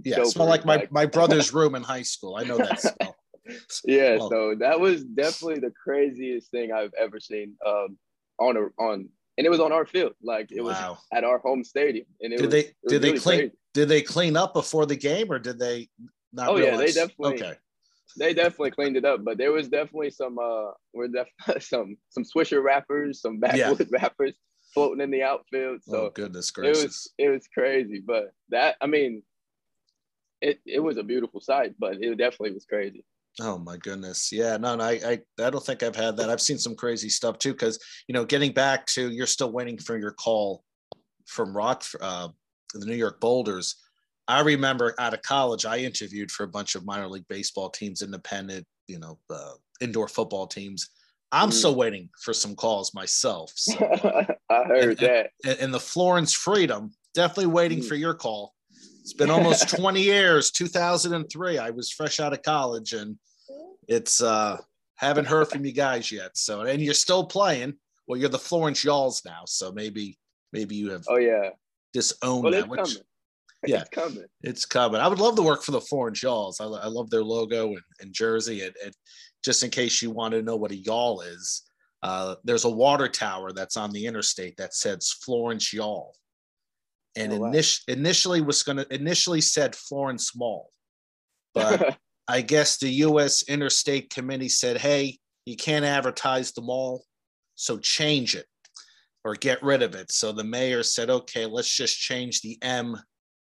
Yeah, 0.04 0.20
it 0.20 0.28
smelled 0.28 0.50
like 0.50 0.66
my, 0.66 0.76
like, 0.76 0.92
my 0.92 1.06
brother's 1.06 1.54
room 1.54 1.74
in 1.76 1.82
high 1.82 2.02
school. 2.02 2.36
I 2.36 2.44
know 2.44 2.58
that 2.58 2.82
smell. 2.82 3.16
yeah, 3.86 4.18
so 4.18 4.56
that 4.60 4.80
was 4.80 5.04
definitely 5.04 5.60
the 5.60 5.72
craziest 5.72 6.52
thing 6.52 6.72
I've 6.72 6.94
ever 7.00 7.20
seen 7.20 7.54
um, 7.66 7.98
on 8.40 8.58
a 8.58 8.82
on, 8.82 9.10
and 9.38 9.46
it 9.46 9.50
was 9.50 9.60
on 9.60 9.72
our 9.72 9.86
field. 9.86 10.14
Like 10.22 10.52
it 10.52 10.62
wow. 10.62 10.92
was 10.92 10.98
at 11.14 11.24
our 11.24 11.40
home 11.40 11.64
stadium. 11.64 12.06
And 12.22 12.34
it 12.34 12.38
did 12.38 12.46
was, 12.46 12.54
they 12.54 12.72
did 12.88 13.02
they 13.02 13.08
really 13.10 13.20
clean 13.20 13.40
crazy. 13.40 13.54
did 13.74 13.90
they 13.90 14.02
clean 14.02 14.38
up 14.38 14.54
before 14.54 14.86
the 14.86 14.96
game 14.96 15.32
or 15.32 15.40
did 15.40 15.60
they 15.60 15.90
not? 16.34 16.50
Oh 16.50 16.58
realize? 16.58 16.72
yeah, 16.72 16.78
they 16.78 16.92
definitely. 16.92 17.44
Okay 17.44 17.58
they 18.18 18.34
definitely 18.34 18.72
cleaned 18.72 18.98
it 18.98 19.06
up, 19.06 19.24
but 19.24 19.38
there 19.38 19.52
was 19.52 19.68
definitely 19.68 20.10
some 20.10 20.38
uh, 20.40 20.72
we're 20.94 21.08
def- 21.08 21.28
some 21.64 21.98
some 22.10 22.24
Swisher 22.24 22.64
wrappers, 22.64 23.22
some 23.22 23.40
backwood 23.40 23.80
yeah. 23.80 23.86
wrappers 23.92 24.34
floating 24.74 25.02
in 25.02 25.12
the 25.12 25.24
outfield. 25.24 25.82
So 25.84 26.08
oh, 26.08 26.10
goodness 26.12 26.52
gracious. 26.52 26.82
It 26.82 26.86
was 26.86 27.14
it 27.18 27.30
was 27.30 27.48
crazy. 27.54 28.02
But 28.06 28.32
that 28.50 28.76
I 28.82 28.88
mean, 28.88 29.24
it, 30.42 30.60
it 30.66 30.80
was 30.80 30.98
a 30.98 31.04
beautiful 31.04 31.42
sight, 31.42 31.76
but 31.78 31.96
it 32.02 32.18
definitely 32.18 32.52
was 32.52 32.66
crazy. 32.66 33.04
Oh 33.42 33.58
my 33.58 33.78
goodness. 33.78 34.32
Yeah, 34.32 34.58
no, 34.58 34.76
no, 34.76 34.84
I, 34.84 34.92
I, 34.92 35.20
I 35.44 35.50
don't 35.50 35.66
think 35.66 35.84
I've 35.84 35.96
had 35.96 36.16
that. 36.18 36.30
I've 36.30 36.42
seen 36.42 36.58
some 36.58 36.76
crazy 36.76 37.10
stuff 37.10 37.38
too. 37.38 37.54
Cause 37.54 37.78
you 38.08 38.14
know, 38.14 38.24
getting 38.24 38.54
back 38.54 38.86
to, 38.88 39.12
you're 39.12 39.28
still 39.28 39.52
waiting 39.52 39.78
for 39.78 39.98
your 39.98 40.12
call 40.12 40.64
from 41.26 41.56
Rock, 41.56 41.84
uh, 42.00 42.30
the 42.74 42.86
New 42.86 42.96
York 42.96 43.20
Boulders. 43.20 43.76
I 44.28 44.42
remember 44.42 44.96
out 44.98 45.14
of 45.14 45.22
college, 45.22 45.66
I 45.66 45.80
interviewed 45.80 46.32
for 46.32 46.44
a 46.44 46.48
bunch 46.48 46.76
of 46.76 46.86
minor 46.86 47.08
league 47.08 47.28
baseball 47.28 47.70
teams, 47.70 48.02
independent, 48.02 48.66
you 48.88 49.00
know, 49.00 49.20
uh, 49.30 49.54
indoor 49.82 50.08
football 50.08 50.48
teams. 50.48 50.90
I'm 51.32 51.50
mm. 51.50 51.54
still 51.54 51.76
waiting 51.76 52.10
for 52.24 52.34
some 52.34 52.56
calls 52.56 52.94
myself. 52.94 53.52
So. 53.56 53.78
I 54.50 54.64
heard 54.64 54.90
and, 54.90 54.98
that. 55.00 55.30
And, 55.44 55.60
and, 55.60 55.74
the 55.74 55.80
Florence 55.80 56.34
Freedom, 56.34 56.92
definitely 57.14 57.48
waiting 57.48 57.80
mm. 57.80 57.88
for 57.88 57.96
your 57.96 58.14
call. 58.14 58.55
It's 59.06 59.14
been 59.14 59.30
almost 59.30 59.70
20 59.78 60.02
years, 60.02 60.50
2003. 60.50 61.60
I 61.60 61.70
was 61.70 61.92
fresh 61.92 62.20
out 62.20 62.34
of 62.34 62.42
college 62.42 62.94
and 62.94 63.20
it's 63.88 64.20
uh 64.20 64.58
haven't 64.96 65.28
heard 65.28 65.48
from 65.48 65.64
you 65.64 65.74
guys 65.74 66.12
yet. 66.12 66.36
So 66.36 66.62
and 66.62 66.82
you're 66.82 66.96
still 66.96 67.24
playing. 67.24 67.76
Well, 68.08 68.20
you're 68.20 68.30
the 68.30 68.40
Florence 68.40 68.84
Y'alls 68.84 69.22
now, 69.24 69.44
so 69.46 69.72
maybe 69.72 70.18
maybe 70.54 70.76
you 70.76 70.90
have 70.90 71.04
oh 71.08 71.18
yeah 71.18 71.52
disowned 71.94 72.46
well, 72.46 72.54
that. 72.54 72.68
Which, 72.68 72.80
coming. 72.80 73.04
yeah, 73.68 73.82
it's 73.82 73.90
coming. 73.90 74.26
It's 74.42 74.66
coming. 74.66 75.00
I 75.00 75.08
would 75.08 75.20
love 75.20 75.36
to 75.36 75.44
work 75.44 75.62
for 75.62 75.72
the 75.72 75.82
Florence 75.82 76.24
Y'alls. 76.24 76.60
I, 76.60 76.66
I 76.66 76.88
love 76.88 77.12
their 77.12 77.24
logo 77.24 77.68
and, 77.68 77.84
and 78.00 78.12
jersey. 78.12 78.64
And, 78.64 78.74
and, 78.84 78.94
just 79.44 79.62
in 79.62 79.70
case 79.70 80.02
you 80.02 80.10
want 80.10 80.34
to 80.34 80.42
know 80.42 80.56
what 80.56 80.72
a 80.72 80.76
Y'all 80.76 81.22
is, 81.22 81.62
uh, 82.02 82.34
there's 82.44 82.66
a 82.66 82.70
water 82.70 83.08
tower 83.08 83.52
that's 83.52 83.78
on 83.78 83.92
the 83.92 84.08
interstate 84.08 84.58
that 84.58 84.74
says 84.74 85.12
Florence 85.24 85.72
Y'all 85.72 86.16
and 87.16 87.34
oh, 87.34 87.38
wow. 87.38 87.52
init- 87.52 87.88
initially 87.88 88.42
was 88.42 88.64
going 88.64 88.78
to 88.78 88.94
initially 88.94 89.42
said 89.42 89.76
Florence 89.76 90.36
Mall, 90.36 90.72
but 91.54 91.98
I 92.28 92.42
guess 92.42 92.78
the 92.78 92.90
U.S. 92.90 93.44
Interstate 93.44 94.10
Committee 94.10 94.50
said, 94.50 94.78
"Hey, 94.78 95.20
you 95.46 95.56
can't 95.56 95.86
advertise 95.86 96.52
the 96.52 96.62
mall, 96.62 97.06
so 97.56 97.78
change 97.78 98.36
it 98.36 98.48
or 99.24 99.36
get 99.36 99.64
rid 99.64 99.82
of 99.82 99.96
it." 99.96 100.12
So 100.12 100.32
the 100.32 100.44
mayor 100.44 100.84
said, 100.84 101.10
"Okay, 101.10 101.46
let's 101.46 101.74
just 101.74 101.98
change 101.98 102.42
the 102.42 102.58
M 102.62 102.98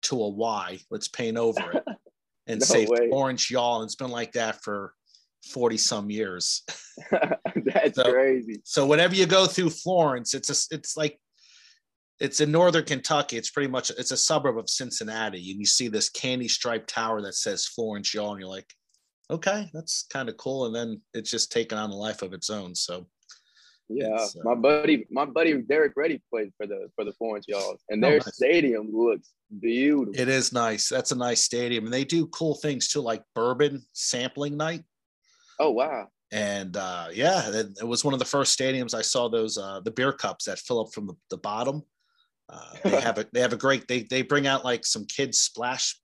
to 0.03 0.23
a 0.23 0.29
Y. 0.29 0.79
Let's 0.91 1.09
paint 1.09 1.37
over 1.37 1.73
it 1.73 1.85
and 2.47 2.61
no 2.61 2.65
say 2.65 2.87
way. 2.87 3.09
Florence 3.09 3.51
Y'all." 3.51 3.81
And 3.81 3.87
it's 3.87 3.97
been 3.97 4.11
like 4.11 4.33
that 4.33 4.63
for 4.63 4.95
40 5.53 5.77
some 5.77 6.11
years. 6.11 6.63
That's 7.11 7.97
so, 7.97 8.13
crazy. 8.13 8.61
So 8.65 8.87
whenever 8.87 9.15
you 9.15 9.27
go 9.27 9.47
through 9.47 9.71
Florence, 9.71 10.35
it's 10.35 10.51
a, 10.51 10.75
it's 10.75 10.97
like 10.97 11.19
it's 12.21 12.41
in 12.41 12.53
northern 12.53 12.85
Kentucky. 12.85 13.37
It's 13.37 13.51
pretty 13.51 13.71
much 13.71 13.91
it's 13.91 14.11
a 14.11 14.17
suburb 14.17 14.59
of 14.59 14.69
Cincinnati, 14.69 15.51
and 15.51 15.59
you 15.59 15.67
see 15.67 15.89
this 15.89 16.11
candy 16.11 16.49
striped 16.49 16.91
tower 16.91 17.23
that 17.23 17.35
says 17.35 17.67
Florence 17.67 18.13
Y'all, 18.13 18.33
and 18.33 18.41
you're 18.41 18.49
like, 18.49 18.71
okay, 19.31 19.71
that's 19.73 20.07
kind 20.13 20.29
of 20.29 20.37
cool. 20.37 20.67
And 20.67 20.75
then 20.75 21.01
it's 21.15 21.31
just 21.31 21.51
taken 21.51 21.79
on 21.79 21.91
a 21.91 21.97
life 21.97 22.23
of 22.23 22.35
its 22.35 22.51
own. 22.51 22.75
So 22.75 23.07
yeah, 23.89 24.15
uh, 24.15 24.27
my 24.45 24.55
buddy, 24.55 25.07
my 25.11 25.25
buddy 25.25 25.55
Derek 25.63 25.95
Reddy 25.97 26.21
played 26.31 26.53
for 26.59 26.67
the 26.67 26.91
for 26.95 27.05
the 27.05 27.13
Florence 27.15 27.47
Y'all, 27.49 27.79
and 27.89 28.05
oh, 28.05 28.09
their 28.09 28.17
oh, 28.17 28.25
nice. 28.25 28.37
stadium 28.37 28.91
looks 28.93 29.31
beautiful. 29.59 30.21
It 30.21 30.29
is 30.29 30.53
nice. 30.53 30.91
That's 30.91 31.13
a 31.13 31.17
nice 31.17 31.41
stadium, 31.41 31.85
and 31.85 31.93
they 31.93 32.05
do 32.05 32.27
cool 32.27 32.55
things 32.55 32.89
too, 32.89 33.01
like 33.01 33.23
bourbon 33.35 33.83
sampling 33.95 34.59
night. 34.59 34.85
Oh 35.59 35.71
wow! 35.71 36.09
And 36.33 36.77
uh, 36.77 37.09
yeah, 37.15 37.49
it, 37.51 37.79
it 37.81 37.89
was 37.89 38.05
one 38.05 38.13
of 38.13 38.21
the 38.21 38.27
first 38.27 38.59
stadiums 38.59 38.95
I 38.95 39.03
saw 39.03 39.29
those 39.29 39.57
uh, 39.57 39.81
the 39.81 39.91
beer 39.91 40.13
cups 40.13 40.45
that 40.45 40.59
fill 40.59 40.81
up 40.81 40.93
from 40.93 41.07
the, 41.07 41.15
the 41.31 41.39
bottom 41.39 41.83
uh, 42.51 42.75
they 42.85 43.01
have 43.01 43.19
a 43.19 43.27
they 43.33 43.41
have 43.41 43.53
a 43.53 43.57
great 43.59 43.87
they 43.89 44.03
they 44.03 44.23
bring 44.23 44.47
out 44.47 44.65
like 44.65 44.85
some 44.85 45.05
kids 45.05 45.39
splash 45.39 45.99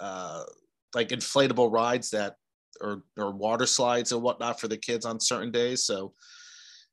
uh, 0.00 0.44
like 0.94 1.10
inflatable 1.10 1.72
rides 1.72 2.10
that 2.10 2.36
or 2.80 3.02
or 3.18 3.30
water 3.30 3.66
slides 3.66 4.12
and 4.12 4.22
whatnot 4.22 4.60
for 4.60 4.68
the 4.68 4.76
kids 4.76 5.04
on 5.04 5.20
certain 5.20 5.50
days. 5.50 5.84
So 5.84 6.14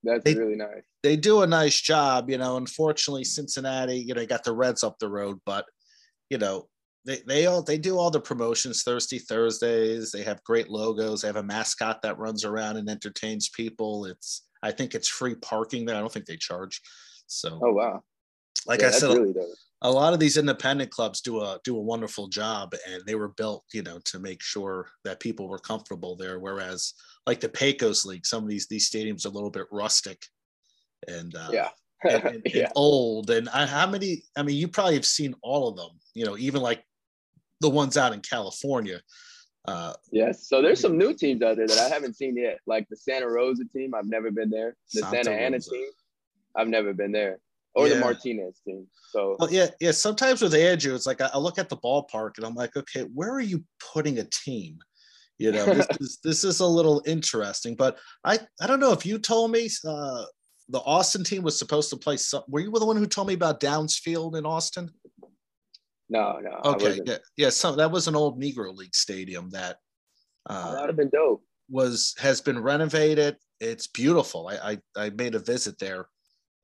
that's 0.03 0.23
they, 0.23 0.35
really 0.35 0.55
nice. 0.55 0.83
They 1.03 1.15
do 1.15 1.41
a 1.41 1.47
nice 1.47 1.79
job, 1.79 2.29
you 2.29 2.37
know. 2.37 2.57
Unfortunately, 2.57 3.23
Cincinnati, 3.23 3.97
you 3.97 4.13
know, 4.13 4.25
got 4.25 4.43
the 4.43 4.53
Reds 4.53 4.83
up 4.83 4.97
the 4.99 5.09
road, 5.09 5.39
but 5.45 5.65
you 6.29 6.37
know, 6.37 6.67
they 7.05 7.21
they 7.27 7.45
all 7.47 7.61
they 7.61 7.77
do 7.77 7.97
all 7.97 8.11
the 8.11 8.19
promotions 8.19 8.83
Thirsty 8.83 9.19
Thursdays. 9.19 10.11
They 10.11 10.23
have 10.23 10.43
great 10.43 10.69
logos. 10.69 11.21
They 11.21 11.27
have 11.27 11.35
a 11.37 11.43
mascot 11.43 12.01
that 12.03 12.17
runs 12.17 12.45
around 12.45 12.77
and 12.77 12.89
entertains 12.89 13.49
people. 13.49 14.05
It's 14.05 14.47
I 14.61 14.71
think 14.71 14.95
it's 14.95 15.07
free 15.07 15.35
parking 15.35 15.85
there. 15.85 15.95
I 15.95 15.99
don't 15.99 16.11
think 16.11 16.25
they 16.25 16.37
charge. 16.37 16.81
So 17.27 17.59
oh 17.63 17.71
wow 17.71 18.03
like 18.69 18.81
yeah, 18.81 18.87
I 18.87 18.91
said, 18.91 19.17
really 19.17 19.33
a 19.81 19.91
lot 19.91 20.13
of 20.13 20.19
these 20.19 20.37
independent 20.37 20.91
clubs 20.91 21.21
do 21.21 21.39
a 21.39 21.59
do 21.63 21.75
a 21.75 21.81
wonderful 21.81 22.27
job, 22.27 22.75
and 22.87 23.03
they 23.05 23.15
were 23.15 23.29
built, 23.29 23.65
you 23.73 23.81
know, 23.81 23.99
to 24.05 24.19
make 24.19 24.43
sure 24.43 24.89
that 25.05 25.19
people 25.19 25.47
were 25.47 25.57
comfortable 25.57 26.15
there. 26.15 26.39
Whereas, 26.39 26.93
like 27.25 27.39
the 27.39 27.49
Pecos 27.49 28.05
League, 28.05 28.27
some 28.27 28.43
of 28.43 28.49
these 28.49 28.67
these 28.67 28.89
stadiums 28.89 29.25
are 29.25 29.29
a 29.29 29.31
little 29.31 29.49
bit 29.49 29.65
rustic, 29.71 30.23
and 31.07 31.33
uh, 31.35 31.49
yeah. 31.51 31.69
and, 32.03 32.23
and, 32.25 32.41
yeah. 32.45 32.63
and 32.63 32.71
old. 32.75 33.31
And 33.31 33.49
I, 33.49 33.65
how 33.65 33.87
many? 33.87 34.23
I 34.35 34.43
mean, 34.43 34.57
you 34.57 34.67
probably 34.67 34.93
have 34.95 35.05
seen 35.05 35.33
all 35.41 35.67
of 35.67 35.75
them. 35.75 35.97
You 36.13 36.25
know, 36.25 36.37
even 36.37 36.61
like 36.61 36.83
the 37.61 37.69
ones 37.69 37.97
out 37.97 38.13
in 38.13 38.19
California. 38.19 39.01
Uh, 39.65 39.93
yes. 40.11 40.47
So 40.47 40.61
there's 40.61 40.79
some 40.79 40.97
new 40.97 41.13
teams 41.13 41.41
out 41.41 41.57
there 41.57 41.67
that 41.67 41.79
I 41.79 41.89
haven't 41.89 42.15
seen 42.15 42.37
yet, 42.37 42.59
like 42.67 42.87
the 42.89 42.95
Santa 42.95 43.27
Rosa 43.27 43.63
team. 43.73 43.95
I've 43.95 44.07
never 44.07 44.29
been 44.29 44.49
there. 44.49 44.75
The 44.93 45.01
Santa, 45.01 45.23
Santa 45.23 45.31
Ana 45.31 45.59
team. 45.59 45.89
I've 46.55 46.67
never 46.67 46.93
been 46.93 47.11
there 47.11 47.39
or 47.75 47.87
yeah. 47.87 47.95
the 47.95 47.99
Martinez 47.99 48.61
team. 48.65 48.87
So 49.11 49.35
well, 49.39 49.51
yeah, 49.51 49.67
yeah. 49.79 49.91
Sometimes 49.91 50.41
with 50.41 50.53
Andrew, 50.53 50.95
it's 50.95 51.05
like 51.05 51.21
I, 51.21 51.29
I, 51.33 51.37
look 51.37 51.57
at 51.57 51.69
the 51.69 51.77
ballpark 51.77 52.37
and 52.37 52.45
I'm 52.45 52.55
like, 52.55 52.75
okay, 52.75 53.01
where 53.13 53.31
are 53.31 53.41
you 53.41 53.63
putting 53.93 54.19
a 54.19 54.23
team? 54.25 54.79
You 55.37 55.51
know, 55.51 55.65
this, 55.65 55.87
is, 55.99 56.19
this 56.23 56.43
is 56.43 56.59
a 56.59 56.65
little 56.65 57.01
interesting. 57.05 57.75
But 57.75 57.97
I 58.23 58.39
I 58.61 58.67
don't 58.67 58.79
know 58.79 58.91
if 58.91 59.05
you 59.05 59.19
told 59.19 59.51
me 59.51 59.69
uh, 59.85 60.25
the 60.69 60.79
Austin 60.79 61.23
team 61.23 61.43
was 61.43 61.57
supposed 61.57 61.89
to 61.91 61.97
play. 61.97 62.17
Some, 62.17 62.43
were 62.47 62.59
you 62.59 62.71
the 62.71 62.85
one 62.85 62.97
who 62.97 63.07
told 63.07 63.27
me 63.27 63.33
about 63.33 63.59
Downs 63.59 63.97
Field 63.97 64.35
in 64.35 64.45
Austin? 64.45 64.89
No, 66.09 66.39
no. 66.39 66.59
Okay, 66.65 66.99
yeah, 67.05 67.17
yeah. 67.37 67.49
So 67.49 67.75
that 67.75 67.91
was 67.91 68.07
an 68.07 68.15
old 68.15 68.41
Negro 68.41 68.75
League 68.75 68.95
stadium 68.95 69.49
that 69.51 69.77
uh, 70.49 70.73
that 70.73 70.81
would 70.81 70.89
have 70.89 70.97
been 70.97 71.09
dope. 71.09 71.43
Was 71.69 72.15
has 72.19 72.41
been 72.41 72.61
renovated. 72.61 73.37
It's 73.59 73.87
beautiful. 73.87 74.47
I, 74.47 74.71
I 74.71 75.05
I 75.05 75.09
made 75.11 75.35
a 75.35 75.39
visit 75.39 75.77
there 75.77 76.07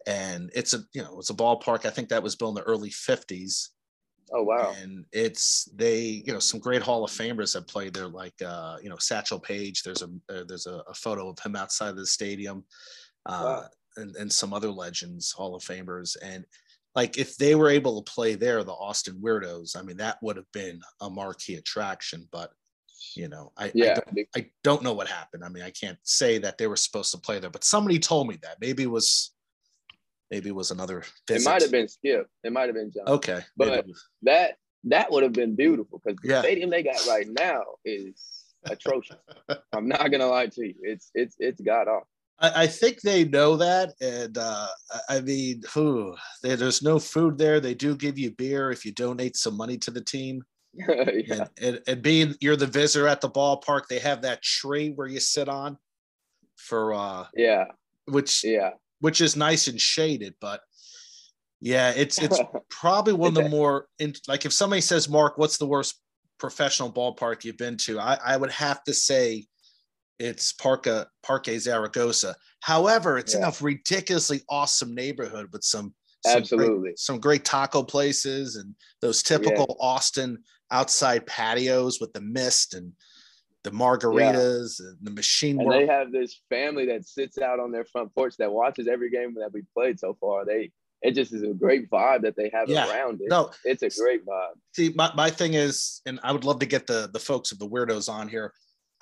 and 0.06 0.52
it's 0.54 0.74
a 0.74 0.80
you 0.94 1.02
know 1.02 1.18
it's 1.20 1.30
a 1.30 1.36
ballpark. 1.36 1.86
I 1.86 1.90
think 1.90 2.10
that 2.10 2.24
was 2.24 2.36
built 2.36 2.58
in 2.58 2.64
the 2.64 2.70
early 2.70 2.90
'50s. 2.90 3.70
Oh 4.34 4.44
wow! 4.44 4.74
And 4.82 5.06
it's 5.12 5.66
they 5.76 6.24
you 6.26 6.34
know 6.34 6.40
some 6.40 6.60
great 6.60 6.82
Hall 6.82 7.04
of 7.04 7.12
Famers 7.12 7.54
have 7.54 7.68
played 7.68 7.94
there, 7.94 8.08
like 8.08 8.34
uh, 8.46 8.78
you 8.82 8.90
know 8.90 8.98
Satchel 8.98 9.40
Paige. 9.40 9.84
There's 9.84 10.02
a 10.02 10.10
uh, 10.30 10.44
there's 10.48 10.68
a, 10.68 10.84
a, 10.88 10.94
photo 10.94 11.30
of 11.30 11.40
him 11.40 11.56
outside 11.56 11.90
of 11.90 11.98
the 11.98 12.06
stadium, 12.06 12.64
uh, 13.26 13.62
wow. 13.62 13.66
and 13.98 14.16
and 14.16 14.32
some 14.32 14.54
other 14.54 14.72
legends, 14.72 15.32
Hall 15.32 15.56
of 15.56 15.64
Famers, 15.64 16.16
and 16.24 16.46
like 16.96 17.18
if 17.18 17.38
they 17.38 17.56
were 17.56 17.70
able 17.70 18.02
to 18.02 18.12
play 18.12 18.36
there, 18.36 18.64
the 18.64 18.72
Austin 18.72 19.20
Weirdos. 19.22 19.78
I 19.78 19.82
mean, 19.82 19.98
that 19.98 20.18
would 20.22 20.38
have 20.38 20.52
been 20.54 20.82
a 21.02 21.10
marquee 21.10 21.56
attraction, 21.56 22.28
but 22.32 22.52
you 23.14 23.28
know 23.28 23.52
I, 23.58 23.72
yeah. 23.76 23.92
I 23.92 23.94
don't, 23.96 24.28
I, 24.36 24.50
don't, 24.64 24.84
know 24.84 24.94
what 24.94 25.08
happened 25.08 25.44
i 25.44 25.50
mean 25.50 25.64
i 25.64 25.70
can't 25.70 25.98
say 26.04 26.38
that 26.40 26.58
they 26.58 26.66
were 26.66 26.78
supposed 26.78 27.12
to 27.12 27.18
play 27.18 27.40
there 27.40 27.50
but 27.50 27.64
somebody 27.64 28.00
told 28.00 28.28
me 28.28 28.40
that 28.42 28.58
maybe 28.62 28.84
it 28.84 28.90
was 28.90 29.35
maybe 30.32 30.50
it 30.50 30.56
was 30.56 30.72
another. 30.72 31.04
Visit. 31.28 31.42
It 31.42 31.50
might 31.50 31.62
have 31.62 31.72
been 31.72 31.88
Skip. 31.88 32.28
It 32.44 32.54
might 32.54 32.68
have 32.68 32.76
been 32.76 32.92
John. 32.92 33.08
Okay, 33.08 33.42
but 33.58 33.86
that 34.24 34.58
that 34.86 35.12
would 35.12 35.24
have 35.24 35.34
been 35.34 35.56
beautiful 35.56 36.02
because 36.04 36.20
the 36.22 36.30
yeah. 36.30 36.42
stadium 36.42 36.70
they 36.70 36.84
got 36.84 37.06
right 37.08 37.28
now 37.40 37.62
is 37.84 38.54
atrocious. 38.66 39.18
I'm 39.74 39.88
not 39.88 40.12
gonna 40.12 40.28
lie 40.28 40.48
to 40.48 40.68
you. 40.68 40.76
It's 40.82 41.12
it's 41.14 41.36
it's 41.40 41.62
god 41.62 41.88
off. 41.88 42.04
I, 42.40 42.64
I 42.64 42.68
think 42.68 43.02
they 43.02 43.24
know 43.24 43.56
that, 43.56 43.94
and 44.02 44.38
uh, 44.38 44.68
I 45.10 45.22
mean, 45.22 45.64
they, 46.44 46.56
there's 46.56 46.82
no 46.82 47.00
food 47.00 47.38
there. 47.38 47.62
They 47.62 47.74
do 47.74 47.96
give 47.96 48.20
you 48.20 48.32
beer 48.32 48.72
if 48.72 48.86
you 48.86 48.92
donate 48.92 49.38
some 49.38 49.56
money 49.56 49.78
to 49.80 49.92
the 49.92 50.02
team. 50.02 50.44
yeah. 50.74 50.86
and, 51.30 51.50
and, 51.62 51.80
and 51.88 52.02
being 52.02 52.36
you're 52.42 52.58
the 52.58 52.68
visitor 52.68 53.08
at 53.08 53.22
the 53.22 53.30
ballpark, 53.30 53.84
they 53.90 54.00
have 54.00 54.22
that 54.24 54.42
tree 54.42 54.90
where 54.90 55.08
you 55.08 55.22
sit 55.22 55.48
on 55.48 55.78
for 56.58 56.94
uh 56.94 57.26
yeah 57.36 57.66
which 58.06 58.44
yeah 58.44 58.72
which 59.06 59.22
is 59.22 59.36
nice 59.36 59.68
and 59.68 59.80
shaded. 59.80 60.34
But 60.42 60.62
yeah, 61.62 61.94
it's 61.96 62.20
it's 62.20 62.40
probably 62.72 63.14
one 63.14 63.38
of 63.38 63.44
the 63.44 63.50
more 63.50 63.86
in, 64.00 64.16
like 64.28 64.48
if 64.48 64.52
somebody 64.52 64.82
says, 64.82 65.08
Mark, 65.08 65.38
what's 65.38 65.60
the 65.60 65.68
worst 65.68 66.02
professional 66.40 66.92
ballpark 66.92 67.44
you've 67.44 67.56
been 67.56 67.78
to? 67.78 68.00
I, 68.00 68.18
I 68.26 68.36
would 68.36 68.50
have 68.50 68.84
to 68.86 68.96
say 68.96 69.46
it's 70.18 70.54
Parca 70.54 71.06
Parque 71.22 71.60
Zaragoza. 71.60 72.36
However, 72.62 73.20
it's 73.20 73.36
yeah. 73.36 73.48
in 73.48 73.54
a 73.54 73.54
ridiculously 73.62 74.42
awesome 74.50 74.96
neighborhood 74.96 75.50
with 75.54 75.64
some, 75.64 75.94
some 76.26 76.38
absolutely 76.38 76.80
great, 76.80 76.98
some 76.98 77.20
great 77.20 77.46
taco 77.46 77.84
places 77.84 78.56
and 78.56 78.74
those 79.04 79.22
typical 79.22 79.68
yeah. 79.70 79.86
Austin 79.86 80.40
outside 80.72 81.28
patios 81.28 82.02
with 82.02 82.12
the 82.14 82.22
mist 82.22 82.74
and 82.74 82.92
the 83.66 83.72
margaritas 83.72 84.80
yeah. 84.80 84.88
and 84.88 84.98
the 85.02 85.12
machine 85.12 85.60
and 85.60 85.68
work. 85.68 85.80
they 85.80 85.88
have 85.88 86.12
this 86.12 86.40
family 86.50 86.86
that 86.86 87.06
sits 87.06 87.40
out 87.40 87.60
on 87.60 87.72
their 87.72 87.84
front 87.84 88.14
porch 88.14 88.38
that 88.38 88.52
watches 88.52 88.88
every 88.88 89.10
game 89.10 89.34
that 89.34 89.52
we 89.52 89.64
played 89.74 90.00
so 90.00 90.16
far. 90.22 90.46
They 90.46 90.72
it 91.02 91.12
just 91.12 91.34
is 91.34 91.44
a 91.44 91.54
great 91.54 91.90
vibe 91.90 92.22
that 92.22 92.36
they 92.36 92.50
have 92.54 92.70
yeah. 92.70 92.90
around 92.90 93.22
it. 93.22 93.28
No, 93.30 93.52
it's 93.64 93.84
a 93.84 93.90
great 93.90 94.26
vibe. 94.26 94.54
See, 94.76 94.94
my, 94.96 95.12
my 95.16 95.30
thing 95.30 95.56
is, 95.56 96.02
and 96.06 96.20
I 96.24 96.32
would 96.32 96.46
love 96.46 96.60
to 96.60 96.66
get 96.66 96.88
the 96.88 97.10
the 97.12 97.20
folks 97.20 97.52
of 97.52 97.60
the 97.60 97.68
weirdos 97.68 98.08
on 98.08 98.28
here. 98.28 98.54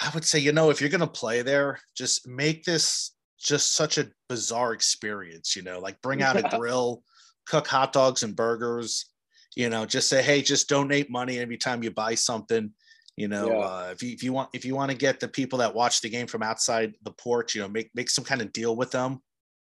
I 0.01 0.09
would 0.13 0.25
say, 0.25 0.39
you 0.39 0.53
know, 0.53 0.69
if 0.69 0.81
you're 0.81 0.89
gonna 0.89 1.05
play 1.05 1.41
there, 1.41 1.79
just 1.95 2.27
make 2.27 2.63
this 2.63 3.11
just 3.37 3.75
such 3.75 3.97
a 3.97 4.09
bizarre 4.29 4.73
experience, 4.73 5.55
you 5.55 5.61
know, 5.61 5.79
like 5.79 6.01
bring 6.01 6.23
out 6.23 6.37
a 6.37 6.43
grill, 6.57 7.03
cook 7.45 7.67
hot 7.67 7.91
dogs 7.91 8.23
and 8.23 8.35
burgers, 8.35 9.09
you 9.55 9.69
know, 9.69 9.85
just 9.85 10.07
say, 10.07 10.23
hey, 10.23 10.41
just 10.41 10.69
donate 10.69 11.11
money 11.11 11.37
every 11.39 11.57
time 11.57 11.83
you 11.83 11.91
buy 11.91 12.15
something. 12.15 12.71
You 13.15 13.27
know, 13.27 13.47
yeah. 13.47 13.57
uh, 13.59 13.89
if 13.91 14.01
you 14.01 14.11
if 14.11 14.23
you 14.23 14.33
want 14.33 14.49
if 14.53 14.65
you 14.65 14.75
want 14.75 14.89
to 14.89 14.97
get 14.97 15.19
the 15.19 15.27
people 15.27 15.59
that 15.59 15.75
watch 15.75 16.01
the 16.01 16.09
game 16.09 16.25
from 16.25 16.41
outside 16.41 16.95
the 17.03 17.11
porch, 17.11 17.53
you 17.53 17.61
know, 17.61 17.67
make 17.67 17.91
make 17.93 18.09
some 18.09 18.23
kind 18.23 18.41
of 18.41 18.51
deal 18.51 18.75
with 18.75 18.89
them 18.89 19.21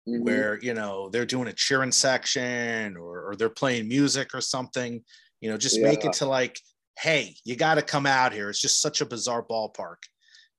mm-hmm. 0.07 0.23
where 0.23 0.59
you 0.61 0.75
know 0.75 1.09
they're 1.09 1.25
doing 1.25 1.49
a 1.49 1.53
cheering 1.53 1.93
section 1.93 2.97
or, 2.97 3.31
or 3.31 3.37
they're 3.37 3.49
playing 3.49 3.89
music 3.89 4.35
or 4.35 4.43
something. 4.43 5.03
You 5.41 5.51
know, 5.51 5.57
just 5.57 5.79
yeah. 5.79 5.85
make 5.85 6.05
it 6.05 6.13
to 6.15 6.27
like, 6.27 6.61
hey, 6.99 7.35
you 7.45 7.57
got 7.57 7.77
to 7.77 7.83
come 7.83 8.05
out 8.05 8.35
here. 8.35 8.51
It's 8.51 8.61
just 8.61 8.83
such 8.83 9.01
a 9.01 9.07
bizarre 9.07 9.43
ballpark 9.43 9.97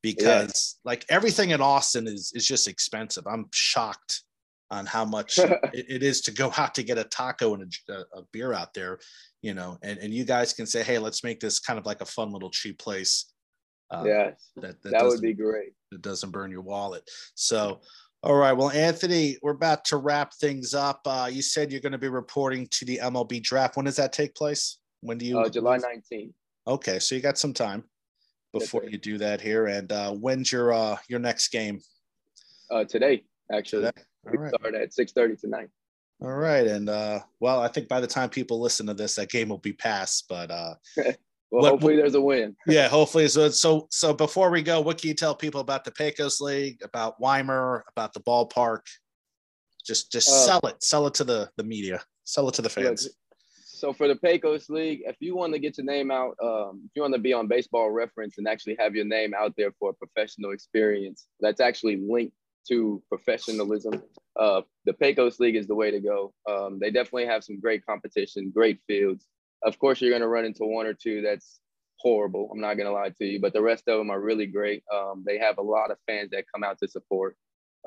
because 0.02 0.78
yeah. 0.84 0.90
like 0.90 1.06
everything 1.10 1.52
in 1.52 1.62
Austin 1.62 2.08
is 2.08 2.32
is 2.34 2.48
just 2.48 2.68
expensive. 2.68 3.28
I'm 3.28 3.46
shocked 3.52 4.24
on 4.72 4.86
how 4.86 5.06
much 5.06 5.38
it, 5.38 5.60
it 5.74 6.04
is 6.04 6.22
to 6.22 6.32
go 6.32 6.52
out 6.58 6.74
to 6.76 6.84
get 6.84 6.98
a 6.98 7.04
taco 7.04 7.54
and 7.54 7.72
a, 7.90 7.94
a, 7.94 8.24
beer 8.32 8.54
out 8.54 8.74
there, 8.74 9.00
you 9.42 9.54
know, 9.54 9.78
and, 9.84 10.00
and 10.00 10.14
you 10.14 10.24
guys 10.24 10.54
can 10.54 10.66
say, 10.66 10.82
hey, 10.82 10.98
let's 10.98 11.24
make 11.24 11.40
this 11.40 11.60
kind 11.60 11.78
of 11.78 11.86
like 11.86 12.02
a 12.02 12.06
fun 12.06 12.32
little 12.32 12.50
cheap 12.50 12.80
place. 12.80 13.34
Uh, 13.92 14.04
yes, 14.06 14.50
that, 14.56 14.82
that, 14.82 14.92
that 14.92 15.04
would 15.04 15.22
be 15.22 15.34
great. 15.34 15.74
It 15.92 16.02
doesn't 16.02 16.32
burn 16.32 16.50
your 16.50 16.62
wallet. 16.62 17.04
So, 17.36 17.82
all 18.24 18.36
right. 18.36 18.54
Well, 18.54 18.70
Anthony, 18.70 19.38
we're 19.42 19.52
about 19.52 19.84
to 19.86 19.98
wrap 19.98 20.34
things 20.36 20.74
up. 20.74 21.02
Uh, 21.06 21.30
you 21.32 21.42
said 21.42 21.72
you're 21.72 21.82
going 21.82 21.92
to 21.92 21.98
be 21.98 22.08
reporting 22.08 22.68
to 22.72 22.86
the 22.86 23.00
MLB 23.04 23.44
draft. 23.44 23.76
When 23.76 23.86
does 23.86 23.98
that 23.98 24.14
take 24.14 24.34
place? 24.34 24.78
When 25.02 25.18
do 25.18 25.26
you? 25.26 25.40
Uh, 25.40 25.50
July 25.50 25.80
19th. 25.80 26.32
Okay, 26.68 27.00
so 27.00 27.16
you 27.16 27.22
got 27.22 27.38
some 27.38 27.54
time 27.54 27.84
before 28.54 28.86
you 28.86 28.98
do 28.98 29.18
that 29.18 29.42
here. 29.42 29.66
And 29.66 29.92
uh, 29.92 30.12
when's 30.12 30.52
your 30.52 30.72
uh, 30.72 30.98
your 31.10 31.20
next 31.20 31.50
game? 31.50 31.82
Uh, 32.70 32.86
today, 32.86 33.24
actually. 33.52 33.86
Today? 33.86 34.04
Right. 34.24 34.54
Start 34.54 34.76
at 34.76 34.92
6:30 34.92 35.40
tonight. 35.40 35.70
All 36.22 36.34
right, 36.34 36.68
and 36.68 36.88
uh, 36.88 37.22
well, 37.40 37.62
I 37.62 37.68
think 37.68 37.88
by 37.88 38.00
the 38.00 38.08
time 38.08 38.30
people 38.30 38.62
listen 38.62 38.86
to 38.88 38.94
this, 38.94 39.16
that 39.16 39.32
game 39.32 39.50
will 39.50 39.58
be 39.58 39.74
past. 39.74 40.26
But 40.30 40.52
uh, 40.52 40.76
well, 40.98 41.14
what, 41.50 41.70
hopefully 41.72 41.96
there's 41.96 42.14
a 42.14 42.22
win. 42.22 42.56
yeah, 42.68 42.88
hopefully. 42.88 43.28
So, 43.28 43.50
so, 43.50 43.88
so 43.90 44.14
before 44.14 44.52
we 44.52 44.62
go, 44.62 44.82
what 44.82 45.02
can 45.02 45.08
you 45.08 45.16
tell 45.16 45.34
people 45.34 45.62
about 45.62 45.84
the 45.84 45.92
Pecos 45.92 46.40
League, 46.40 46.80
about 46.84 47.20
Weimar, 47.20 47.86
about 47.90 48.14
the 48.14 48.20
ballpark? 48.20 48.82
Just, 49.84 50.12
just 50.12 50.30
uh, 50.30 50.46
sell 50.46 50.60
it, 50.66 50.84
sell 50.84 51.08
it 51.08 51.16
to 51.16 51.24
the 51.24 51.50
the 51.58 51.64
media, 51.64 52.00
sell 52.24 52.48
it 52.48 52.54
to 52.56 52.62
the 52.62 52.70
fans. 52.70 53.10
So 53.82 53.92
for 53.92 54.08
the 54.08 54.16
Pecos 54.16 54.70
League, 54.70 55.02
if 55.08 55.16
you 55.20 55.36
want 55.36 55.54
to 55.54 55.60
get 55.60 55.80
your 55.80 55.86
name 55.86 56.12
out, 56.12 56.36
um, 56.44 56.84
if 56.86 56.92
you 56.96 57.02
want 57.02 57.16
to 57.16 57.20
be 57.20 57.34
on 57.34 57.48
Baseball 57.48 57.90
Reference 57.90 58.38
and 58.38 58.48
actually 58.48 58.78
have 58.78 58.94
your 58.94 59.06
name 59.06 59.34
out 59.34 59.56
there 59.58 59.72
for 59.80 59.90
a 59.90 59.94
professional 59.94 60.52
experience, 60.52 61.26
that's 61.40 61.60
actually 61.60 61.96
linked 62.08 62.36
to 62.70 63.02
professionalism. 63.10 64.02
Uh, 64.40 64.62
the 64.86 64.94
Pecos 64.94 65.40
League 65.40 65.56
is 65.56 65.68
the 65.68 65.76
way 65.76 65.92
to 65.92 66.00
go. 66.00 66.34
Um, 66.50 66.80
they 66.80 66.92
definitely 66.92 67.26
have 67.26 67.44
some 67.44 67.60
great 67.60 67.86
competition, 67.86 68.52
great 68.54 68.80
fields 68.88 69.28
of 69.64 69.78
course, 69.80 70.02
you're 70.02 70.12
going 70.12 70.22
to 70.22 70.28
run 70.28 70.46
into 70.46 70.66
one 70.66 70.86
or 70.86 70.94
two 70.94 71.22
that's 71.22 71.60
horrible. 72.00 72.50
I'm 72.52 72.60
not 72.60 72.76
going 72.76 72.88
to 72.88 72.94
lie 72.94 73.10
to 73.10 73.26
you, 73.26 73.40
but 73.40 73.54
the 73.54 73.62
rest 73.62 73.88
of 73.88 73.98
them 73.98 74.10
are 74.10 74.20
really 74.20 74.48
great. 74.48 74.84
Um, 74.94 75.24
they 75.26 75.38
have 75.38 75.58
a 75.58 75.64
lot 75.64 75.92
of 75.92 75.98
fans 76.08 76.32
that 76.32 76.46
come 76.54 76.64
out 76.64 76.80
to 76.80 76.88
support. 76.88 77.36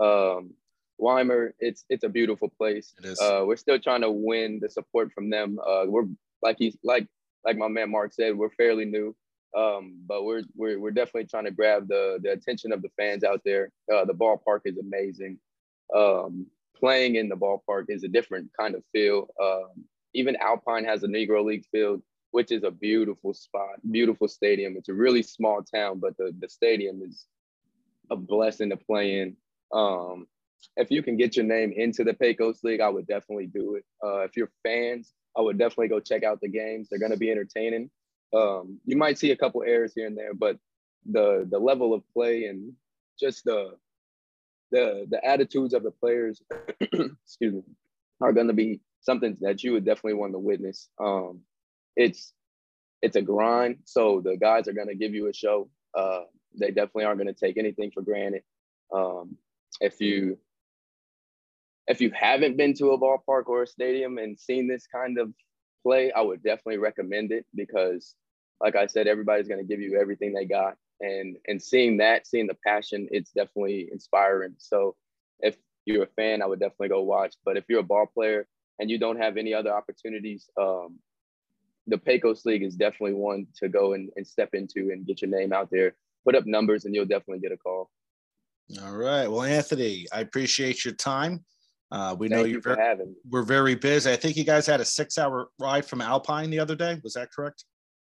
Um, 0.01 0.55
Weimar, 0.99 1.55
it's 1.59 1.85
it's 1.89 2.05
a 2.05 2.09
beautiful 2.09 2.49
place. 2.49 2.95
Uh, 3.21 3.45
we're 3.45 3.57
still 3.57 3.81
trying 3.81 4.03
to 4.03 4.11
win 4.11 4.61
the 4.63 4.69
support 4.69 5.13
from 5.13 5.29
them. 5.29 5.59
Uh, 5.59 5.85
we're 5.87 6.07
like 6.41 6.57
he's 6.59 6.77
like 6.85 7.09
like 7.45 7.57
my 7.57 7.67
man 7.67 7.91
Mark 7.91 8.13
said, 8.13 8.37
we're 8.37 8.51
fairly 8.51 8.85
new, 8.85 9.15
um, 9.57 10.01
but 10.07 10.25
we're, 10.25 10.43
we're 10.55 10.81
we're 10.81 10.91
definitely 10.91 11.27
trying 11.27 11.45
to 11.45 11.51
grab 11.51 11.89
the 11.89 12.19
the 12.23 12.33
attention 12.33 12.73
of 12.73 12.83
the 12.83 12.91
fans 12.97 13.25
out 13.25 13.41
there. 13.45 13.71
Uh, 13.93 14.05
the 14.05 14.15
ballpark 14.15 14.61
is 14.65 14.79
amazing. 14.79 15.39
Um, 15.95 16.47
playing 16.77 17.17
in 17.17 17.29
the 17.29 17.37
ballpark 17.37 17.85
is 17.89 18.05
a 18.05 18.09
different 18.09 18.51
kind 18.59 18.75
of 18.75 18.83
feel. 18.93 19.29
Um, 19.41 19.85
even 20.13 20.37
Alpine 20.37 20.85
has 20.85 21.03
a 21.03 21.09
Negro 21.09 21.45
League 21.45 21.67
field, 21.71 22.03
which 22.31 22.51
is 22.53 22.65
a 22.65 22.71
beautiful 22.71 23.35
spot, 23.35 23.77
beautiful 23.91 24.29
stadium. 24.29 24.77
It's 24.77 24.89
a 24.89 24.95
really 24.95 25.23
small 25.23 25.63
town, 25.63 25.99
but 25.99 26.17
the, 26.17 26.33
the 26.39 26.49
stadium 26.49 27.03
is 27.03 27.27
a 28.11 28.17
blessing 28.17 28.71
to 28.71 28.77
play 28.77 29.21
in. 29.21 29.37
Um, 29.73 30.27
if 30.77 30.91
you 30.91 31.03
can 31.03 31.17
get 31.17 31.37
your 31.37 31.45
name 31.45 31.73
into 31.77 32.05
the 32.05 32.15
Pecos 32.15 32.63
League, 32.65 32.81
I 32.81 32.89
would 32.89 33.07
definitely 33.07 33.47
do 33.47 33.77
it. 33.77 33.85
Uh, 34.05 34.21
if 34.21 34.37
you're 34.37 34.51
fans, 34.63 35.13
I 35.37 35.41
would 35.41 35.59
definitely 35.59 35.89
go 35.89 36.01
check 36.01 36.23
out 36.23 36.41
the 36.41 36.49
games. 36.49 36.89
They're 36.89 36.99
going 36.99 37.13
to 37.13 37.19
be 37.19 37.31
entertaining. 37.31 37.91
Um, 38.33 38.81
you 38.85 38.97
might 38.97 39.19
see 39.19 39.31
a 39.31 39.37
couple 39.37 39.63
errors 39.63 39.93
here 39.95 40.07
and 40.07 40.17
there, 40.17 40.35
but 40.35 40.59
the 41.07 41.47
the 41.51 41.59
level 41.59 41.93
of 41.93 42.03
play 42.13 42.45
and 42.47 42.73
just 43.19 43.45
the 43.45 43.77
the 44.71 45.07
the 45.11 45.25
attitudes 45.25 45.75
of 45.75 45.83
the 45.83 45.91
players, 45.91 46.43
excuse 46.81 47.55
me, 47.55 47.63
are 48.21 48.33
going 48.33 48.49
to 48.49 48.53
be 48.53 48.81
something 49.01 49.37
that 49.41 49.63
you 49.63 49.73
would 49.73 49.85
definitely 49.85 50.15
want 50.15 50.33
to 50.33 50.39
witness. 50.39 50.89
Um, 51.01 51.41
it's 51.97 52.33
it's 53.03 53.17
a 53.17 53.23
grind, 53.23 53.79
so 53.85 54.21
the 54.25 54.37
guys 54.37 54.67
are 54.67 54.73
gonna 54.73 54.95
give 54.95 55.15
you 55.15 55.29
a 55.29 55.35
show. 55.35 55.69
Uh, 55.97 56.23
they 56.59 56.69
definitely 56.69 57.05
aren't 57.05 57.19
gonna 57.19 57.35
take 57.35 57.57
anything 57.57 57.91
for 57.93 58.03
granted. 58.03 58.43
Um, 58.93 59.37
if 59.81 60.01
you 60.01 60.39
if 61.87 62.01
you 62.01 62.11
haven't 62.15 62.57
been 62.57 62.75
to 62.75 62.93
a 62.93 62.99
ballpark 62.99 63.47
or 63.47 63.63
a 63.63 63.67
stadium 63.67 64.19
and 64.19 64.39
seen 64.39 64.67
this 64.67 64.87
kind 64.87 65.19
of 65.19 65.33
play, 65.85 66.11
I 66.11 66.21
would 66.23 66.43
definitely 66.43 66.79
recommend 66.79 67.31
it 67.31 67.47
because, 67.55 68.17
like 68.61 68.75
I 68.75 68.87
said, 68.87 69.07
everybody's 69.07 69.49
gonna 69.49 69.63
give 69.63 69.81
you 69.81 70.01
everything 70.01 70.33
they 70.33 70.47
got, 70.47 70.77
and 71.01 71.37
and 71.47 71.63
seeing 71.63 71.99
that, 71.99 72.27
seeing 72.27 72.49
the 72.49 72.59
passion, 72.67 73.07
it's 73.13 73.31
definitely 73.31 73.89
inspiring. 73.93 74.55
So 74.59 74.97
if 75.41 75.57
you're 75.85 76.05
a 76.05 76.15
fan, 76.17 76.43
I 76.43 76.47
would 76.47 76.61
definitely 76.61 76.89
go 76.89 77.03
watch. 77.03 77.35
But 77.45 77.57
if 77.57 77.65
you're 77.69 77.81
a 77.81 77.85
ball 77.85 78.07
player, 78.07 78.49
and 78.79 78.91
you 78.91 78.99
don't 78.99 79.21
have 79.21 79.37
any 79.37 79.55
other 79.55 79.73
opportunities, 79.73 80.49
um, 80.61 80.99
the 81.87 81.99
Pecos 81.99 82.45
League 82.45 82.63
is 82.63 82.77
definitely 82.77 83.15
one 83.15 83.47
to 83.57 83.69
go 83.69 83.93
and, 83.93 84.11
and 84.17 84.27
step 84.27 84.51
into 84.55 84.91
and 84.91 85.07
get 85.07 85.23
your 85.23 85.31
name 85.31 85.53
out 85.53 85.69
there. 85.71 85.95
Put 86.25 86.35
up 86.35 86.47
numbers, 86.47 86.87
and 86.87 86.95
you'll 86.95 87.05
definitely 87.05 87.41
get 87.41 87.53
a 87.53 87.59
call. 87.59 87.91
All 88.83 88.97
right. 88.97 89.29
Well, 89.29 89.43
Anthony, 89.43 90.07
I 90.13 90.21
appreciate 90.21 90.85
your 90.85 90.95
time. 90.95 91.45
Uh, 91.91 92.17
we 92.19 92.29
Thank 92.29 92.39
know 92.39 92.45
you're 92.45 92.57
you 92.57 92.61
very, 92.61 92.77
having 92.77 93.15
we're 93.31 93.43
very 93.43 93.75
busy. 93.75 94.11
I 94.11 94.17
think 94.17 94.37
you 94.37 94.45
guys 94.45 94.67
had 94.67 94.81
a 94.81 94.85
six-hour 94.85 95.49
ride 95.61 95.85
from 95.85 96.01
Alpine 96.01 96.51
the 96.51 96.59
other 96.59 96.75
day. 96.75 97.01
Was 97.05 97.15
that 97.15 97.31
correct? 97.33 97.65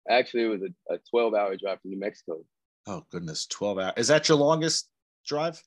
Actually, 0.10 0.43
it 0.43 0.47
was 0.47 0.62
a, 0.62 0.95
a 0.95 0.97
12-hour 1.13 1.58
drive 1.58 1.82
from 1.82 1.91
New 1.91 1.99
Mexico. 1.99 2.39
Oh 2.88 3.03
goodness, 3.12 3.45
12 3.47 3.80
hours. 3.80 3.93
Is 3.97 4.08
that 4.08 4.30
your 4.30 4.38
longest 4.38 4.89
drive? 5.27 5.62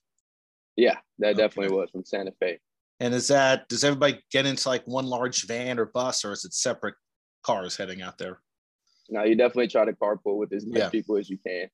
Yeah, 0.75 0.97
that 1.19 1.33
okay. 1.33 1.37
definitely 1.41 1.75
was 1.75 1.89
from 1.91 2.03
Santa 2.03 2.31
Fe. 2.39 2.59
And 2.99 3.13
is 3.13 3.27
that 3.27 3.67
does 3.67 3.83
everybody 3.83 4.21
get 4.31 4.45
into 4.45 4.67
like 4.67 4.85
one 4.85 5.05
large 5.05 5.45
van 5.45 5.79
or 5.79 5.85
bus, 5.85 6.25
or 6.25 6.31
is 6.31 6.45
it 6.45 6.53
separate 6.53 6.95
cars 7.43 7.77
heading 7.77 8.01
out 8.01 8.17
there? 8.17 8.39
No, 9.09 9.23
you 9.23 9.35
definitely 9.35 9.67
try 9.67 9.85
to 9.85 9.93
carpool 9.93 10.37
with 10.37 10.53
as 10.53 10.65
many 10.65 10.79
yeah. 10.79 10.89
people 10.89 11.17
as 11.17 11.29
you 11.29 11.37
can. 11.45 11.67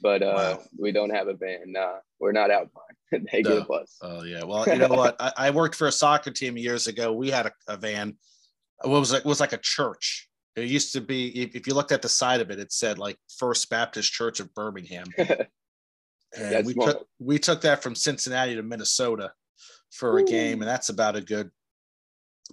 But 0.00 0.22
uh, 0.22 0.58
wow. 0.58 0.62
we 0.78 0.92
don't 0.92 1.10
have 1.10 1.28
a 1.28 1.34
van. 1.34 1.64
Nah, 1.66 1.94
we're 2.20 2.32
not 2.32 2.50
Alpine. 2.50 2.95
they 3.32 3.42
no. 3.42 3.64
bus. 3.64 3.96
Oh 4.02 4.24
yeah. 4.24 4.44
Well, 4.44 4.66
you 4.66 4.76
know 4.76 4.88
what? 4.88 5.16
I, 5.20 5.32
I, 5.36 5.50
worked 5.50 5.74
for 5.74 5.86
a 5.86 5.92
soccer 5.92 6.30
team 6.30 6.56
years 6.56 6.86
ago. 6.86 7.12
We 7.12 7.30
had 7.30 7.46
a, 7.46 7.52
a 7.68 7.76
van. 7.76 8.16
What 8.82 9.00
was 9.00 9.12
it? 9.12 9.18
it 9.18 9.24
was 9.24 9.40
like 9.40 9.52
a 9.52 9.58
church. 9.58 10.28
It 10.56 10.64
used 10.64 10.92
to 10.94 11.00
be. 11.00 11.28
If, 11.42 11.54
if 11.54 11.66
you 11.66 11.74
looked 11.74 11.92
at 11.92 12.02
the 12.02 12.08
side 12.08 12.40
of 12.40 12.50
it, 12.50 12.58
it 12.58 12.72
said 12.72 12.98
like 12.98 13.16
First 13.38 13.70
Baptist 13.70 14.12
Church 14.12 14.40
of 14.40 14.52
Birmingham. 14.54 15.06
and 16.36 16.66
we 16.66 16.74
took 16.74 17.06
we 17.18 17.38
took 17.38 17.60
that 17.60 17.82
from 17.82 17.94
Cincinnati 17.94 18.54
to 18.54 18.62
Minnesota 18.62 19.32
for 19.92 20.14
Ooh. 20.14 20.22
a 20.22 20.24
game, 20.24 20.60
and 20.60 20.68
that's 20.68 20.88
about 20.88 21.16
a 21.16 21.20
good, 21.20 21.50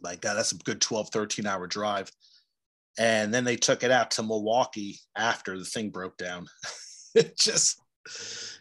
like 0.02 0.22
God, 0.22 0.36
that's 0.36 0.52
a 0.52 0.58
good 0.58 0.82
12, 0.82 1.10
13 1.10 1.46
hour 1.46 1.68
drive. 1.68 2.12
And 2.98 3.34
then 3.34 3.44
they 3.44 3.56
took 3.56 3.84
it 3.84 3.92
out 3.92 4.12
to 4.12 4.24
Milwaukee 4.24 5.00
after 5.18 5.58
the 5.58 5.66
thing 5.66 5.90
broke 5.90 6.18
down. 6.18 6.48
it 7.16 7.38
just, 7.38 7.82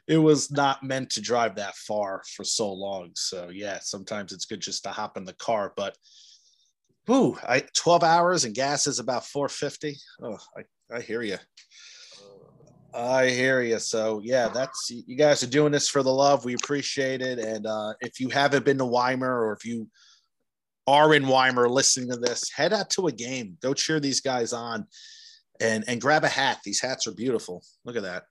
it 0.06 0.18
was 0.18 0.50
not 0.50 0.82
meant 0.82 1.10
to 1.10 1.20
drive 1.20 1.56
that 1.56 1.76
far 1.76 2.22
for 2.36 2.44
so 2.44 2.72
long. 2.72 3.10
So 3.14 3.50
yeah, 3.52 3.78
sometimes 3.80 4.32
it's 4.32 4.44
good 4.44 4.60
just 4.60 4.84
to 4.84 4.90
hop 4.90 5.16
in 5.16 5.24
the 5.24 5.34
car, 5.34 5.72
but 5.76 5.96
whoo, 7.06 7.36
I 7.46 7.64
12 7.76 8.02
hours 8.02 8.44
and 8.44 8.54
gas 8.54 8.86
is 8.86 8.98
about 8.98 9.26
450. 9.26 9.96
Oh, 10.22 10.38
I, 10.56 10.96
I 10.96 11.00
hear 11.00 11.22
you. 11.22 11.38
I 12.94 13.30
hear 13.30 13.62
you. 13.62 13.78
So 13.78 14.20
yeah, 14.22 14.48
that's 14.48 14.90
you 14.90 15.16
guys 15.16 15.42
are 15.42 15.48
doing 15.48 15.72
this 15.72 15.88
for 15.88 16.02
the 16.02 16.12
love. 16.12 16.44
We 16.44 16.54
appreciate 16.54 17.22
it. 17.22 17.38
And 17.38 17.66
uh, 17.66 17.94
if 18.00 18.20
you 18.20 18.28
haven't 18.28 18.64
been 18.64 18.78
to 18.78 18.84
Weimar 18.84 19.44
or 19.44 19.52
if 19.52 19.64
you 19.64 19.88
are 20.86 21.14
in 21.14 21.26
Weimar 21.26 21.68
listening 21.68 22.10
to 22.10 22.16
this, 22.16 22.50
head 22.50 22.72
out 22.72 22.90
to 22.90 23.06
a 23.06 23.12
game. 23.12 23.56
Go 23.62 23.72
cheer 23.72 24.00
these 24.00 24.20
guys 24.20 24.52
on, 24.52 24.86
and 25.60 25.84
and 25.86 26.00
grab 26.00 26.24
a 26.24 26.28
hat. 26.28 26.58
These 26.64 26.80
hats 26.80 27.06
are 27.06 27.14
beautiful. 27.14 27.62
Look 27.84 27.96
at 27.96 28.02
that, 28.02 28.24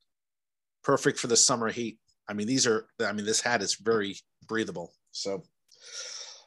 perfect 0.83 1.19
for 1.19 1.27
the 1.27 1.37
summer 1.37 1.69
heat. 1.69 1.97
I 2.27 2.33
mean, 2.33 2.47
these 2.47 2.67
are. 2.67 2.87
I 3.03 3.11
mean, 3.11 3.25
this 3.25 3.41
hat 3.41 3.61
is 3.61 3.75
very 3.75 4.15
breathable. 4.47 4.93
So, 5.11 5.43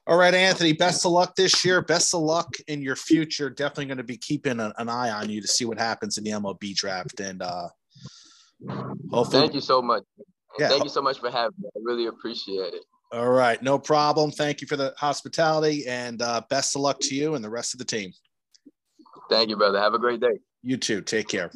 All 0.07 0.17
right, 0.17 0.35
Anthony, 0.35 0.73
best 0.73 1.05
of 1.05 1.13
luck 1.13 1.35
this 1.37 1.65
year. 1.65 1.83
Best 1.83 2.15
of 2.15 2.21
luck 2.21 2.55
in 2.69 2.83
your 2.83 2.97
future. 2.97 3.51
Definitely 3.51 3.87
going 3.87 3.99
to 3.99 4.05
be 4.05 4.17
keeping 4.17 4.61
an, 4.61 4.73
an 4.79 4.89
eye 4.89 5.11
on 5.11 5.29
you 5.29 5.41
to 5.41 5.49
see 5.49 5.65
what 5.65 5.79
happens 5.79 6.19
in 6.19 6.25
the 6.25 6.31
MLB 6.31 6.75
draft. 6.75 7.21
And 7.21 7.43
uh, 7.43 7.69
hopefully. 9.11 9.43
Thank 9.43 9.55
you 9.55 9.61
so 9.61 9.83
much. 9.83 10.05
Yeah. 10.59 10.69
Thank 10.69 10.85
you 10.85 10.91
so 10.91 11.03
much 11.03 11.19
for 11.19 11.31
having 11.31 11.55
me. 11.59 11.69
I 11.75 11.81
really 11.83 12.07
appreciate 12.07 12.75
it. 12.75 12.85
All 13.13 13.31
right, 13.31 13.63
no 13.63 13.79
problem. 13.79 14.33
Thank 14.33 14.61
you 14.61 14.67
for 14.67 14.77
the 14.77 14.93
hospitality 14.97 15.87
and 15.87 16.21
uh, 16.21 16.43
best 16.51 16.75
of 16.75 16.83
luck 16.83 16.99
to 17.03 17.15
you 17.15 17.35
and 17.35 17.45
the 17.45 17.51
rest 17.51 17.73
of 17.73 17.79
the 17.79 17.85
team. 17.85 18.13
Thank 19.31 19.51
you, 19.51 19.57
brother. 19.57 19.79
Have 19.79 19.95
a 19.95 19.99
great 19.99 20.21
day. 20.21 20.39
You 20.63 20.77
too. 20.77 21.01
Take 21.01 21.29
care. 21.29 21.51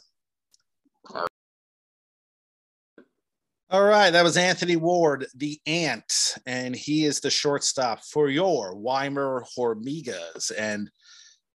All 3.71 3.85
right, 3.85 4.09
that 4.09 4.25
was 4.25 4.39
Anthony 4.39 4.77
Ward, 4.77 5.27
the 5.35 5.61
Ant, 5.67 6.39
and 6.47 6.75
he 6.75 7.05
is 7.05 7.21
the 7.21 7.29
shortstop 7.29 8.03
for 8.03 8.31
your 8.31 8.75
Weimar 8.75 9.45
Hormigas. 9.55 10.51
And 10.57 10.91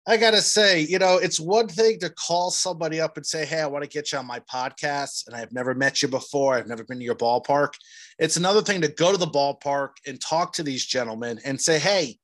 I 0.08 0.16
gotta 0.16 0.42
say, 0.42 0.80
you 0.80 0.98
know, 0.98 1.18
it's 1.18 1.38
one 1.38 1.68
thing 1.68 2.00
to 2.00 2.10
call 2.10 2.50
somebody 2.50 3.00
up 3.00 3.16
and 3.16 3.24
say, 3.24 3.46
"Hey, 3.46 3.60
I 3.60 3.66
want 3.68 3.84
to 3.84 3.88
get 3.88 4.10
you 4.10 4.18
on 4.18 4.26
my 4.26 4.40
podcast," 4.40 5.28
and 5.28 5.36
I've 5.36 5.52
never 5.52 5.72
met 5.72 6.02
you 6.02 6.08
before. 6.08 6.56
I've 6.56 6.66
never 6.66 6.82
been 6.82 6.98
to 6.98 7.04
your 7.04 7.14
ballpark. 7.14 7.74
It's 8.18 8.36
another 8.36 8.62
thing 8.62 8.80
to 8.80 8.88
go 8.88 9.12
to 9.12 9.16
the 9.16 9.26
ballpark 9.28 9.90
and 10.04 10.20
talk 10.20 10.52
to 10.54 10.64
these 10.64 10.84
gentlemen 10.84 11.38
and 11.44 11.60
say, 11.60 11.78
"Hey, 11.78 12.18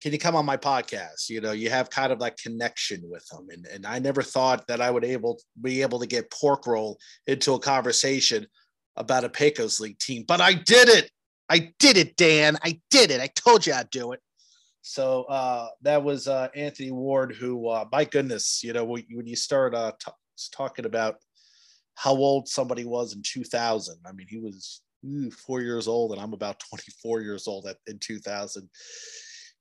can 0.00 0.12
you 0.12 0.18
come 0.18 0.36
on 0.36 0.46
my 0.46 0.56
podcast? 0.56 1.28
You 1.28 1.40
know, 1.40 1.52
you 1.52 1.70
have 1.70 1.90
kind 1.90 2.12
of 2.12 2.20
like 2.20 2.36
connection 2.38 3.02
with 3.04 3.26
them. 3.28 3.48
And, 3.50 3.66
and 3.66 3.86
I 3.86 3.98
never 3.98 4.22
thought 4.22 4.66
that 4.66 4.80
I 4.80 4.90
would 4.90 5.04
able 5.04 5.40
be 5.60 5.82
able 5.82 6.00
to 6.00 6.06
get 6.06 6.30
pork 6.30 6.66
roll 6.66 6.98
into 7.26 7.54
a 7.54 7.60
conversation 7.60 8.46
about 8.96 9.24
a 9.24 9.28
Pecos 9.28 9.80
League 9.80 9.98
team, 9.98 10.24
but 10.26 10.40
I 10.40 10.54
did 10.54 10.88
it. 10.88 11.10
I 11.48 11.72
did 11.78 11.96
it, 11.96 12.16
Dan. 12.16 12.56
I 12.62 12.80
did 12.90 13.10
it. 13.10 13.20
I 13.20 13.26
told 13.28 13.66
you 13.66 13.72
I'd 13.72 13.90
do 13.90 14.12
it. 14.12 14.20
So 14.82 15.24
uh, 15.24 15.68
that 15.82 16.02
was 16.02 16.28
uh, 16.28 16.48
Anthony 16.54 16.90
Ward, 16.90 17.34
who, 17.34 17.68
uh, 17.68 17.84
my 17.92 18.04
goodness, 18.04 18.62
you 18.62 18.72
know, 18.72 18.84
when, 18.84 19.04
when 19.12 19.26
you 19.26 19.36
start 19.36 19.74
uh, 19.74 19.92
t- 20.04 20.12
talking 20.52 20.86
about 20.86 21.16
how 21.96 22.12
old 22.12 22.48
somebody 22.48 22.84
was 22.84 23.14
in 23.14 23.22
2000, 23.22 23.98
I 24.06 24.12
mean, 24.12 24.26
he 24.28 24.38
was 24.38 24.80
ooh, 25.06 25.30
four 25.30 25.60
years 25.60 25.88
old, 25.88 26.12
and 26.12 26.20
I'm 26.20 26.32
about 26.32 26.62
24 26.70 27.20
years 27.20 27.46
old 27.46 27.66
at, 27.66 27.76
in 27.86 27.98
2000 27.98 28.68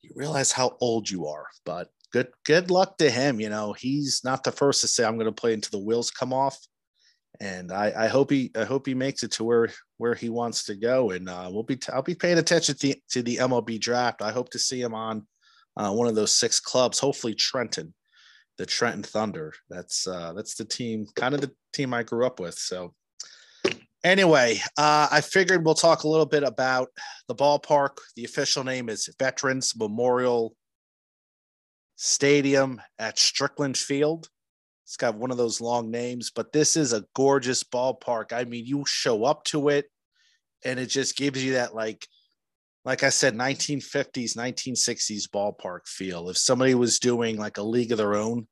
you 0.02 0.12
realize 0.16 0.52
how 0.52 0.78
old 0.80 1.10
you 1.10 1.28
are. 1.28 1.46
But 1.66 1.90
good 2.12 2.28
good 2.46 2.72
luck 2.72 2.98
to 2.98 3.10
him. 3.10 3.40
You 3.40 3.50
know, 3.50 3.74
he's 3.74 4.22
not 4.24 4.44
the 4.44 4.52
first 4.52 4.82
to 4.82 4.88
say 4.88 5.04
I'm 5.04 5.16
going 5.16 5.26
to 5.26 5.32
play 5.32 5.54
until 5.54 5.80
the 5.80 5.86
wheels 5.86 6.12
come 6.12 6.34
off. 6.34 6.58
And 7.40 7.72
I, 7.72 7.94
I 7.96 8.08
hope 8.08 8.32
he 8.32 8.52
I 8.56 8.66
hope 8.66 8.86
he 8.86 8.94
makes 8.94 9.24
it 9.24 9.32
to 9.34 9.44
where 9.44 9.70
where 9.98 10.16
he 10.16 10.30
wants 10.30 10.66
to 10.66 10.76
go. 10.76 11.12
And 11.12 11.30
uh, 11.30 11.50
we'll 11.52 11.64
be 11.64 11.78
t- 11.78 11.92
I'll 11.94 12.02
be 12.02 12.16
paying 12.16 12.38
attention 12.38 12.76
to, 12.78 12.96
to 13.12 13.22
the 13.22 13.38
MLB 13.38 13.80
draft. 13.80 14.22
I 14.22 14.32
hope 14.32 14.50
to 14.52 14.60
see 14.60 14.82
him 14.82 14.94
on 14.94 15.26
uh, 15.78 15.92
one 15.94 16.08
of 16.08 16.16
those 16.16 16.32
six 16.32 16.60
clubs. 16.60 17.00
Hopefully 17.00 17.36
Trenton, 17.36 17.94
the 18.58 18.66
Trenton 18.66 19.04
Thunder. 19.04 19.54
That's 19.70 20.08
uh, 20.08 20.34
that's 20.34 20.56
the 20.56 20.66
team, 20.66 21.06
kind 21.16 21.34
of 21.34 21.42
the 21.42 21.52
team 21.74 21.94
I 21.94 22.04
grew 22.04 22.26
up 22.26 22.40
with. 22.40 22.56
So 22.56 22.94
Anyway, 24.04 24.62
uh, 24.78 25.10
I 25.12 25.20
figured 25.22 25.66
we'll 25.66 25.76
talk 25.76 26.04
a 26.04 26.08
little 26.08 26.26
bit 26.26 26.44
about 26.44 26.88
the 27.28 27.36
ballpark. 27.36 27.98
The 28.16 28.24
official 28.24 28.64
name 28.64 28.88
is 28.88 29.10
Veterans 29.20 29.74
Memorial 29.78 30.56
Stadium 31.98 32.82
at 32.98 33.20
Strickland 33.20 33.78
Field. 33.78 34.30
It's 34.86 34.96
got 34.96 35.16
one 35.16 35.32
of 35.32 35.38
those 35.38 35.60
long 35.60 35.92
names, 35.92 36.32
but 36.34 36.54
this 36.54 36.78
is 36.78 36.94
a 36.94 37.04
gorgeous 37.14 37.64
ballpark. 37.64 38.32
I 38.32 38.46
mean, 38.46 38.66
you 38.66 38.86
show 38.88 39.26
up 39.26 39.44
to 39.46 39.68
it 39.68 39.86
and 40.64 40.80
it 40.80 40.88
just 40.88 41.18
gives 41.18 41.44
you 41.44 41.54
that, 41.54 41.76
like, 41.76 42.08
like 42.86 43.04
I 43.04 43.10
said, 43.10 43.36
1950s, 43.36 44.38
1960s 44.38 45.30
ballpark 45.30 45.88
feel. 45.88 46.30
If 46.30 46.38
somebody 46.38 46.74
was 46.74 47.00
doing 47.00 47.38
like 47.38 47.58
a 47.58 47.64
league 47.64 47.92
of 47.92 47.98
their 47.98 48.16
own, 48.16 48.48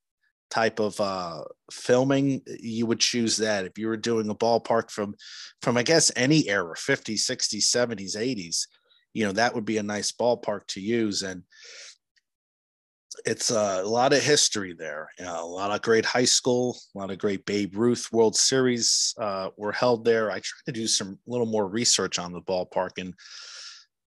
type 0.50 0.80
of 0.80 1.00
uh, 1.00 1.44
filming, 1.72 2.42
you 2.60 2.86
would 2.86 3.00
choose 3.00 3.38
that. 3.38 3.66
If 3.66 3.78
you 3.78 3.88
were 3.88 3.98
doing 3.98 4.30
a 4.30 4.36
ballpark 4.36 4.90
from, 4.90 5.16
from 5.62 5.78
I 5.78 5.84
guess 5.84 6.12
any 6.16 6.48
era, 6.48 6.76
50s, 6.76 7.30
60s, 7.30 7.64
70s, 7.64 8.16
80s, 8.16 8.68
you 9.14 9.26
know, 9.26 9.32
that 9.34 9.56
would 9.56 9.66
be 9.66 9.78
a 9.78 9.84
nice 9.84 10.12
ballpark 10.12 10.68
to 10.68 10.82
use. 10.82 11.24
And 11.24 11.44
it's 13.26 13.52
uh, 13.52 13.82
a 13.84 13.88
lot 13.88 14.14
of 14.14 14.22
history 14.22 14.74
there. 14.74 15.10
You 15.18 15.26
know, 15.26 15.44
a 15.44 15.46
lot 15.46 15.72
of 15.72 15.82
great 15.82 16.06
high 16.06 16.26
school, 16.26 16.78
a 16.96 17.00
lot 17.00 17.12
of 17.12 17.18
great 17.18 17.46
Babe 17.46 17.76
Ruth 17.76 18.12
World 18.12 18.36
Series 18.36 19.14
uh, 19.20 19.50
were 19.58 19.72
held 19.72 20.06
there. 20.06 20.30
I 20.30 20.36
tried 20.36 20.66
to 20.68 20.72
do 20.72 20.88
some 20.88 21.18
little 21.26 21.46
more 21.46 21.68
research 21.68 22.20
on 22.20 22.32
the 22.32 22.42
ballpark, 22.42 22.92
and 23.00 23.14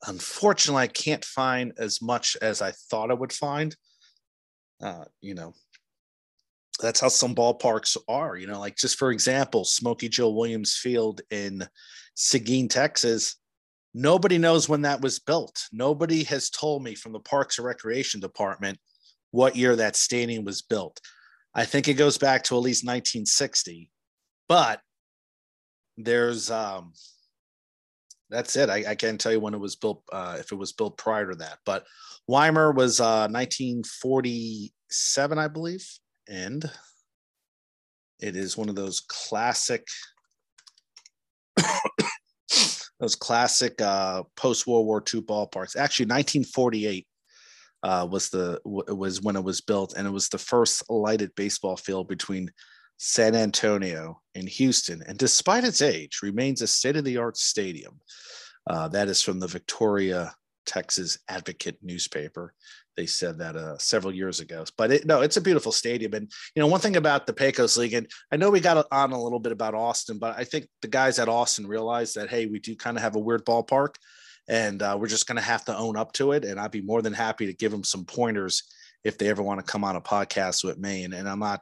unfortunately, 0.07 0.83
I 0.83 0.87
can't 0.87 1.25
find 1.25 1.73
as 1.77 2.01
much 2.01 2.37
as 2.41 2.61
I 2.61 2.71
thought 2.89 3.11
I 3.11 3.15
would 3.15 3.33
find. 3.33 3.75
Uh, 4.81 5.05
you 5.21 5.35
know, 5.35 5.53
that's 6.81 6.99
how 6.99 7.07
some 7.07 7.35
ballparks 7.35 7.95
are. 8.07 8.35
You 8.35 8.47
know, 8.47 8.59
like 8.59 8.75
just 8.75 8.97
for 8.97 9.11
example, 9.11 9.63
Smoky 9.63 10.09
Joe 10.09 10.31
Williams 10.31 10.75
Field 10.75 11.21
in 11.29 11.67
Seguin, 12.15 12.67
Texas. 12.67 13.35
Nobody 13.93 14.37
knows 14.37 14.69
when 14.69 14.83
that 14.83 15.01
was 15.01 15.19
built. 15.19 15.67
Nobody 15.71 16.23
has 16.23 16.49
told 16.49 16.83
me 16.83 16.95
from 16.95 17.11
the 17.11 17.19
Parks 17.19 17.57
and 17.57 17.67
Recreation 17.67 18.21
Department 18.21 18.79
what 19.31 19.55
year 19.55 19.75
that 19.75 19.95
stadium 19.95 20.45
was 20.45 20.61
built. 20.61 20.99
I 21.53 21.65
think 21.65 21.87
it 21.87 21.95
goes 21.95 22.17
back 22.17 22.43
to 22.43 22.55
at 22.55 22.61
least 22.61 22.85
1960, 22.85 23.91
but 24.47 24.79
there's 25.97 26.49
um 26.49 26.93
that's 28.29 28.55
it. 28.55 28.69
I, 28.69 28.91
I 28.91 28.95
can't 28.95 29.19
tell 29.19 29.33
you 29.33 29.41
when 29.41 29.53
it 29.53 29.59
was 29.59 29.75
built, 29.75 30.03
uh, 30.13 30.37
if 30.39 30.53
it 30.53 30.55
was 30.55 30.71
built 30.71 30.97
prior 30.97 31.29
to 31.29 31.35
that. 31.35 31.57
But 31.65 31.85
Weimar 32.27 32.71
was 32.71 33.01
uh, 33.01 33.27
1947, 33.27 35.37
I 35.37 35.49
believe 35.49 35.85
and 36.27 36.69
it 38.19 38.35
is 38.35 38.57
one 38.57 38.69
of 38.69 38.75
those 38.75 39.01
classic 39.01 39.87
those 42.99 43.15
classic 43.15 43.81
uh, 43.81 44.23
post 44.35 44.67
World 44.67 44.85
War 44.85 45.03
II 45.13 45.21
ballparks. 45.21 45.75
Actually, 45.75 46.05
1948 46.05 47.07
uh, 47.83 48.07
was 48.09 48.29
the 48.29 48.59
was 48.65 49.21
when 49.21 49.35
it 49.35 49.43
was 49.43 49.61
built, 49.61 49.93
and 49.97 50.07
it 50.07 50.11
was 50.11 50.29
the 50.29 50.37
first 50.37 50.89
lighted 50.89 51.33
baseball 51.35 51.75
field 51.75 52.07
between 52.07 52.51
San 52.97 53.35
Antonio 53.35 54.21
and 54.35 54.47
Houston. 54.47 55.01
And 55.07 55.17
despite 55.17 55.63
its 55.63 55.81
age, 55.81 56.19
remains 56.21 56.61
a 56.61 56.67
state 56.67 56.95
of 56.95 57.03
the 57.03 57.17
art 57.17 57.37
stadium. 57.37 57.99
Uh, 58.69 58.87
that 58.89 59.07
is 59.07 59.23
from 59.23 59.39
the 59.39 59.47
Victoria, 59.47 60.35
Texas 60.67 61.17
Advocate 61.27 61.79
newspaper 61.81 62.53
they 62.97 63.05
said 63.05 63.37
that 63.39 63.55
uh, 63.55 63.77
several 63.77 64.13
years 64.13 64.39
ago. 64.39 64.65
But 64.77 64.91
it, 64.91 65.05
no, 65.05 65.21
it's 65.21 65.37
a 65.37 65.41
beautiful 65.41 65.71
stadium. 65.71 66.13
And, 66.13 66.31
you 66.55 66.61
know, 66.61 66.67
one 66.67 66.81
thing 66.81 66.97
about 66.97 67.25
the 67.25 67.33
Pecos 67.33 67.77
League, 67.77 67.93
and 67.93 68.07
I 68.31 68.37
know 68.37 68.49
we 68.49 68.59
got 68.59 68.85
on 68.91 69.11
a 69.11 69.21
little 69.21 69.39
bit 69.39 69.51
about 69.51 69.75
Austin, 69.75 70.19
but 70.19 70.37
I 70.37 70.43
think 70.43 70.67
the 70.81 70.87
guys 70.87 71.19
at 71.19 71.29
Austin 71.29 71.67
realize 71.67 72.13
that, 72.13 72.29
hey, 72.29 72.45
we 72.45 72.59
do 72.59 72.75
kind 72.75 72.97
of 72.97 73.03
have 73.03 73.15
a 73.15 73.19
weird 73.19 73.45
ballpark 73.45 73.95
and 74.47 74.81
uh, 74.81 74.97
we're 74.99 75.07
just 75.07 75.27
going 75.27 75.37
to 75.37 75.41
have 75.41 75.65
to 75.65 75.77
own 75.77 75.95
up 75.95 76.11
to 76.13 76.33
it. 76.33 76.43
And 76.43 76.59
I'd 76.59 76.71
be 76.71 76.81
more 76.81 77.01
than 77.01 77.13
happy 77.13 77.45
to 77.45 77.53
give 77.53 77.71
them 77.71 77.83
some 77.83 78.05
pointers 78.05 78.63
if 79.03 79.17
they 79.17 79.29
ever 79.29 79.41
want 79.41 79.59
to 79.59 79.71
come 79.71 79.83
on 79.83 79.95
a 79.95 80.01
podcast 80.01 80.63
with 80.63 80.77
me. 80.77 81.03
And, 81.03 81.13
and 81.13 81.29
I'm 81.29 81.39
not 81.39 81.61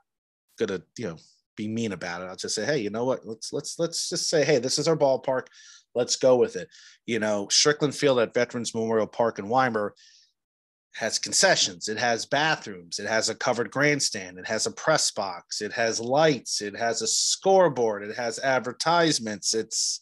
going 0.58 0.70
to, 0.70 0.84
you 0.98 1.08
know, 1.10 1.18
be 1.56 1.68
mean 1.68 1.92
about 1.92 2.22
it. 2.22 2.26
I'll 2.26 2.36
just 2.36 2.56
say, 2.56 2.66
hey, 2.66 2.80
you 2.80 2.90
know 2.90 3.04
what? 3.04 3.26
Let's 3.26 3.52
let's 3.52 3.78
let's 3.78 4.10
just 4.10 4.30
say, 4.30 4.46
hey, 4.46 4.60
this 4.60 4.80
is 4.80 4.88
our 4.88 4.96
ballpark. 4.96 5.48
Let's 5.94 6.16
go 6.16 6.38
with 6.38 6.56
it. 6.56 6.70
You 7.06 7.20
know, 7.20 7.48
Strickland 7.50 7.94
Field 7.94 8.20
at 8.20 8.34
Veterans 8.34 8.74
Memorial 8.74 9.08
Park 9.08 9.40
in 9.40 9.50
Weimar 9.50 9.94
has 10.96 11.20
concessions, 11.20 11.88
it 11.88 11.98
has 11.98 12.26
bathrooms, 12.26 13.00
it 13.00 13.08
has 13.08 13.30
a 13.30 13.36
covered 13.36 13.72
grandstand, 13.72 14.38
it 14.38 14.48
has 14.48 14.66
a 14.66 14.72
press 14.72 15.12
box, 15.12 15.62
it 15.62 15.72
has 15.72 16.00
lights, 16.00 16.62
it 16.62 16.76
has 16.76 17.02
a 17.02 17.08
scoreboard, 17.08 18.04
it 18.04 18.16
has 18.16 18.40
advertisements, 18.40 19.54
it's 19.54 20.02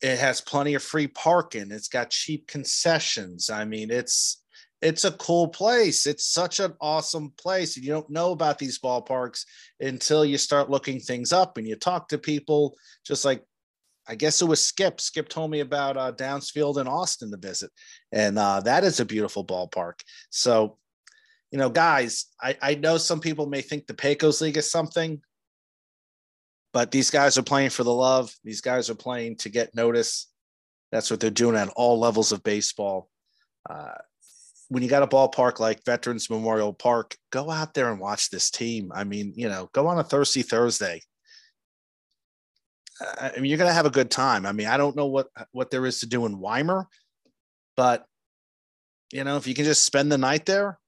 it 0.00 0.18
has 0.18 0.40
plenty 0.40 0.74
of 0.74 0.82
free 0.82 1.06
parking, 1.06 1.70
it's 1.70 1.88
got 1.88 2.10
cheap 2.10 2.46
concessions. 2.46 3.48
I 3.48 3.64
mean, 3.64 3.90
it's 3.90 4.42
it's 4.82 5.04
a 5.04 5.12
cool 5.12 5.48
place. 5.48 6.06
It's 6.06 6.26
such 6.26 6.60
an 6.60 6.74
awesome 6.78 7.32
place. 7.38 7.76
And 7.76 7.86
you 7.86 7.92
don't 7.92 8.10
know 8.10 8.32
about 8.32 8.58
these 8.58 8.78
ballparks 8.78 9.46
until 9.80 10.26
you 10.26 10.36
start 10.36 10.68
looking 10.68 11.00
things 11.00 11.32
up 11.32 11.56
and 11.56 11.66
you 11.66 11.74
talk 11.74 12.08
to 12.08 12.18
people 12.18 12.76
just 13.06 13.24
like 13.24 13.42
I 14.06 14.14
guess 14.14 14.42
it 14.42 14.46
was 14.46 14.62
Skip. 14.62 15.00
Skip 15.00 15.28
told 15.28 15.50
me 15.50 15.60
about 15.60 15.96
uh, 15.96 16.10
Downs 16.10 16.50
Field 16.50 16.78
in 16.78 16.86
Austin 16.86 17.30
to 17.30 17.36
visit, 17.36 17.70
and 18.12 18.38
uh, 18.38 18.60
that 18.60 18.84
is 18.84 19.00
a 19.00 19.04
beautiful 19.04 19.44
ballpark. 19.44 20.00
So, 20.30 20.78
you 21.50 21.58
know, 21.58 21.70
guys, 21.70 22.26
I, 22.40 22.56
I 22.60 22.74
know 22.74 22.98
some 22.98 23.20
people 23.20 23.46
may 23.46 23.62
think 23.62 23.86
the 23.86 23.94
Pecos 23.94 24.40
League 24.40 24.56
is 24.56 24.70
something, 24.70 25.22
but 26.72 26.90
these 26.90 27.10
guys 27.10 27.38
are 27.38 27.42
playing 27.42 27.70
for 27.70 27.84
the 27.84 27.94
love. 27.94 28.34
These 28.44 28.60
guys 28.60 28.90
are 28.90 28.94
playing 28.94 29.36
to 29.38 29.48
get 29.48 29.74
notice. 29.74 30.28
That's 30.92 31.10
what 31.10 31.20
they're 31.20 31.30
doing 31.30 31.56
at 31.56 31.72
all 31.76 31.98
levels 31.98 32.32
of 32.32 32.42
baseball. 32.42 33.08
Uh, 33.68 33.94
when 34.68 34.82
you 34.82 34.88
got 34.88 35.02
a 35.02 35.06
ballpark 35.06 35.60
like 35.60 35.84
Veterans 35.84 36.28
Memorial 36.28 36.72
Park, 36.72 37.16
go 37.30 37.50
out 37.50 37.74
there 37.74 37.90
and 37.90 38.00
watch 38.00 38.30
this 38.30 38.50
team. 38.50 38.90
I 38.94 39.04
mean, 39.04 39.32
you 39.36 39.48
know, 39.48 39.70
go 39.72 39.86
on 39.86 39.98
a 39.98 40.04
thirsty 40.04 40.42
Thursday 40.42 41.00
I 43.00 43.32
mean, 43.36 43.46
you're 43.46 43.58
going 43.58 43.70
to 43.70 43.74
have 43.74 43.86
a 43.86 43.90
good 43.90 44.10
time. 44.10 44.46
I 44.46 44.52
mean, 44.52 44.66
I 44.66 44.76
don't 44.76 44.96
know 44.96 45.06
what 45.06 45.28
what 45.52 45.70
there 45.70 45.86
is 45.86 46.00
to 46.00 46.06
do 46.06 46.26
in 46.26 46.38
Weimar, 46.38 46.88
but 47.76 48.06
you 49.12 49.24
know, 49.24 49.36
if 49.36 49.46
you 49.46 49.54
can 49.54 49.64
just 49.64 49.84
spend 49.84 50.10
the 50.10 50.18
night 50.18 50.46
there, 50.46 50.78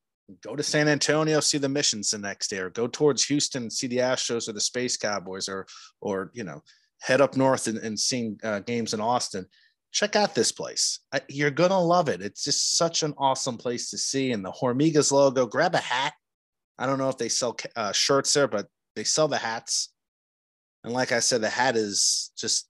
go 0.42 0.56
to 0.56 0.62
San 0.62 0.88
Antonio, 0.88 1.40
see 1.40 1.58
the 1.58 1.68
missions 1.68 2.10
the 2.10 2.18
next 2.18 2.48
day, 2.48 2.58
or 2.58 2.70
go 2.70 2.86
towards 2.86 3.24
Houston, 3.24 3.70
see 3.70 3.86
the 3.86 3.98
Astros 3.98 4.48
or 4.48 4.52
the 4.52 4.60
Space 4.60 4.96
Cowboys, 4.96 5.48
or 5.48 5.66
or 6.00 6.30
you 6.34 6.44
know, 6.44 6.62
head 7.00 7.20
up 7.20 7.36
north 7.36 7.66
and, 7.66 7.78
and 7.78 7.98
seeing 7.98 8.38
uh, 8.42 8.60
games 8.60 8.94
in 8.94 9.00
Austin. 9.00 9.46
Check 9.92 10.14
out 10.14 10.34
this 10.34 10.52
place. 10.52 11.00
You're 11.28 11.50
gonna 11.50 11.80
love 11.80 12.08
it. 12.08 12.20
It's 12.20 12.44
just 12.44 12.76
such 12.76 13.02
an 13.02 13.14
awesome 13.18 13.56
place 13.56 13.90
to 13.90 13.98
see. 13.98 14.32
And 14.32 14.44
the 14.44 14.52
Hormigas 14.52 15.10
logo. 15.10 15.46
Grab 15.46 15.74
a 15.74 15.78
hat. 15.78 16.12
I 16.78 16.86
don't 16.86 16.98
know 16.98 17.08
if 17.08 17.18
they 17.18 17.30
sell 17.30 17.56
uh, 17.74 17.92
shirts 17.92 18.34
there, 18.34 18.48
but 18.48 18.66
they 18.94 19.04
sell 19.04 19.28
the 19.28 19.38
hats. 19.38 19.92
And 20.86 20.94
like 20.94 21.10
I 21.10 21.18
said, 21.18 21.40
the 21.40 21.50
hat 21.50 21.76
is 21.76 22.30
just 22.38 22.68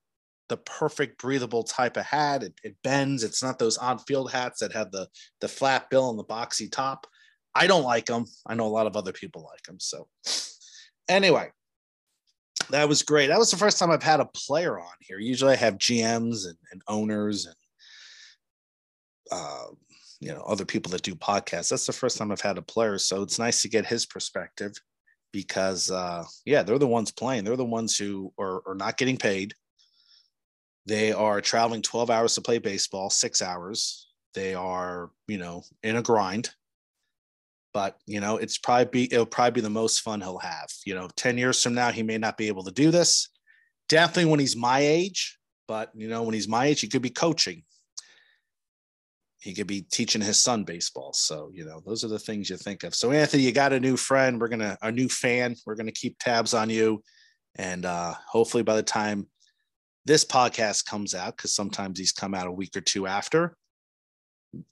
the 0.48 0.56
perfect 0.56 1.20
breathable 1.20 1.62
type 1.62 1.98
of 1.98 2.06
hat. 2.06 2.42
It, 2.42 2.54
it 2.64 2.76
bends. 2.82 3.22
It's 3.22 3.42
not 3.42 3.58
those 3.58 3.76
on-field 3.76 4.32
hats 4.32 4.60
that 4.60 4.72
have 4.72 4.90
the 4.90 5.06
the 5.42 5.48
flat 5.48 5.90
bill 5.90 6.08
and 6.08 6.18
the 6.18 6.24
boxy 6.24 6.72
top. 6.72 7.06
I 7.54 7.66
don't 7.66 7.84
like 7.84 8.06
them. 8.06 8.24
I 8.46 8.54
know 8.54 8.66
a 8.66 8.68
lot 8.68 8.86
of 8.86 8.96
other 8.96 9.12
people 9.12 9.42
like 9.42 9.62
them. 9.64 9.78
So 9.78 10.08
anyway, 11.10 11.50
that 12.70 12.88
was 12.88 13.02
great. 13.02 13.26
That 13.26 13.38
was 13.38 13.50
the 13.50 13.58
first 13.58 13.78
time 13.78 13.90
I've 13.90 14.02
had 14.02 14.20
a 14.20 14.30
player 14.34 14.80
on 14.80 14.94
here. 15.00 15.18
Usually 15.18 15.52
I 15.52 15.56
have 15.56 15.76
GMs 15.76 16.46
and, 16.46 16.56
and 16.72 16.80
owners 16.88 17.44
and 17.44 17.56
uh, 19.30 19.66
you 20.20 20.32
know 20.32 20.40
other 20.46 20.64
people 20.64 20.90
that 20.92 21.02
do 21.02 21.14
podcasts. 21.14 21.68
That's 21.68 21.86
the 21.86 21.92
first 21.92 22.16
time 22.16 22.32
I've 22.32 22.40
had 22.40 22.56
a 22.56 22.62
player. 22.62 22.96
So 22.96 23.20
it's 23.20 23.38
nice 23.38 23.60
to 23.60 23.68
get 23.68 23.84
his 23.84 24.06
perspective 24.06 24.72
because 25.36 25.90
uh, 25.90 26.24
yeah, 26.46 26.62
they're 26.62 26.78
the 26.78 26.86
ones 26.86 27.12
playing. 27.12 27.44
They're 27.44 27.56
the 27.56 27.64
ones 27.64 27.98
who 27.98 28.32
are, 28.38 28.62
are 28.66 28.74
not 28.74 28.96
getting 28.96 29.18
paid. 29.18 29.52
They 30.86 31.12
are 31.12 31.42
traveling 31.42 31.82
12 31.82 32.08
hours 32.08 32.34
to 32.36 32.40
play 32.40 32.56
baseball, 32.56 33.10
six 33.10 33.42
hours. 33.42 34.08
They 34.32 34.54
are, 34.54 35.10
you 35.28 35.36
know, 35.36 35.62
in 35.82 35.96
a 35.96 36.02
grind. 36.02 36.48
But 37.74 37.98
you 38.06 38.20
know, 38.20 38.38
it's 38.38 38.56
probably 38.56 38.86
be 38.86 39.12
it'll 39.12 39.26
probably 39.26 39.60
be 39.60 39.60
the 39.60 39.68
most 39.68 40.00
fun 40.00 40.22
he'll 40.22 40.38
have. 40.38 40.70
You 40.86 40.94
know, 40.94 41.10
10 41.16 41.36
years 41.36 41.62
from 41.62 41.74
now, 41.74 41.92
he 41.92 42.02
may 42.02 42.16
not 42.16 42.38
be 42.38 42.48
able 42.48 42.64
to 42.64 42.72
do 42.72 42.90
this. 42.90 43.28
Definitely 43.90 44.30
when 44.30 44.40
he's 44.40 44.56
my 44.56 44.80
age, 44.80 45.38
but 45.68 45.90
you 45.94 46.08
know, 46.08 46.22
when 46.22 46.32
he's 46.32 46.48
my 46.48 46.64
age, 46.64 46.80
he 46.80 46.88
could 46.88 47.02
be 47.02 47.10
coaching. 47.10 47.62
He 49.46 49.54
could 49.54 49.68
be 49.68 49.82
teaching 49.82 50.20
his 50.20 50.42
son 50.42 50.64
baseball. 50.64 51.12
So, 51.12 51.52
you 51.54 51.64
know, 51.64 51.80
those 51.86 52.02
are 52.02 52.08
the 52.08 52.18
things 52.18 52.50
you 52.50 52.56
think 52.56 52.82
of. 52.82 52.96
So, 52.96 53.12
Anthony, 53.12 53.44
you 53.44 53.52
got 53.52 53.72
a 53.72 53.78
new 53.78 53.96
friend. 53.96 54.40
We're 54.40 54.48
gonna 54.48 54.76
a 54.82 54.90
new 54.90 55.08
fan. 55.08 55.54
We're 55.64 55.76
gonna 55.76 55.92
keep 55.92 56.18
tabs 56.18 56.52
on 56.52 56.68
you. 56.68 57.04
And 57.54 57.84
uh 57.84 58.14
hopefully 58.26 58.64
by 58.64 58.74
the 58.74 58.82
time 58.82 59.28
this 60.04 60.24
podcast 60.24 60.86
comes 60.86 61.14
out, 61.14 61.36
because 61.36 61.54
sometimes 61.54 61.96
these 61.96 62.10
come 62.10 62.34
out 62.34 62.48
a 62.48 62.52
week 62.52 62.76
or 62.76 62.80
two 62.80 63.06
after, 63.06 63.56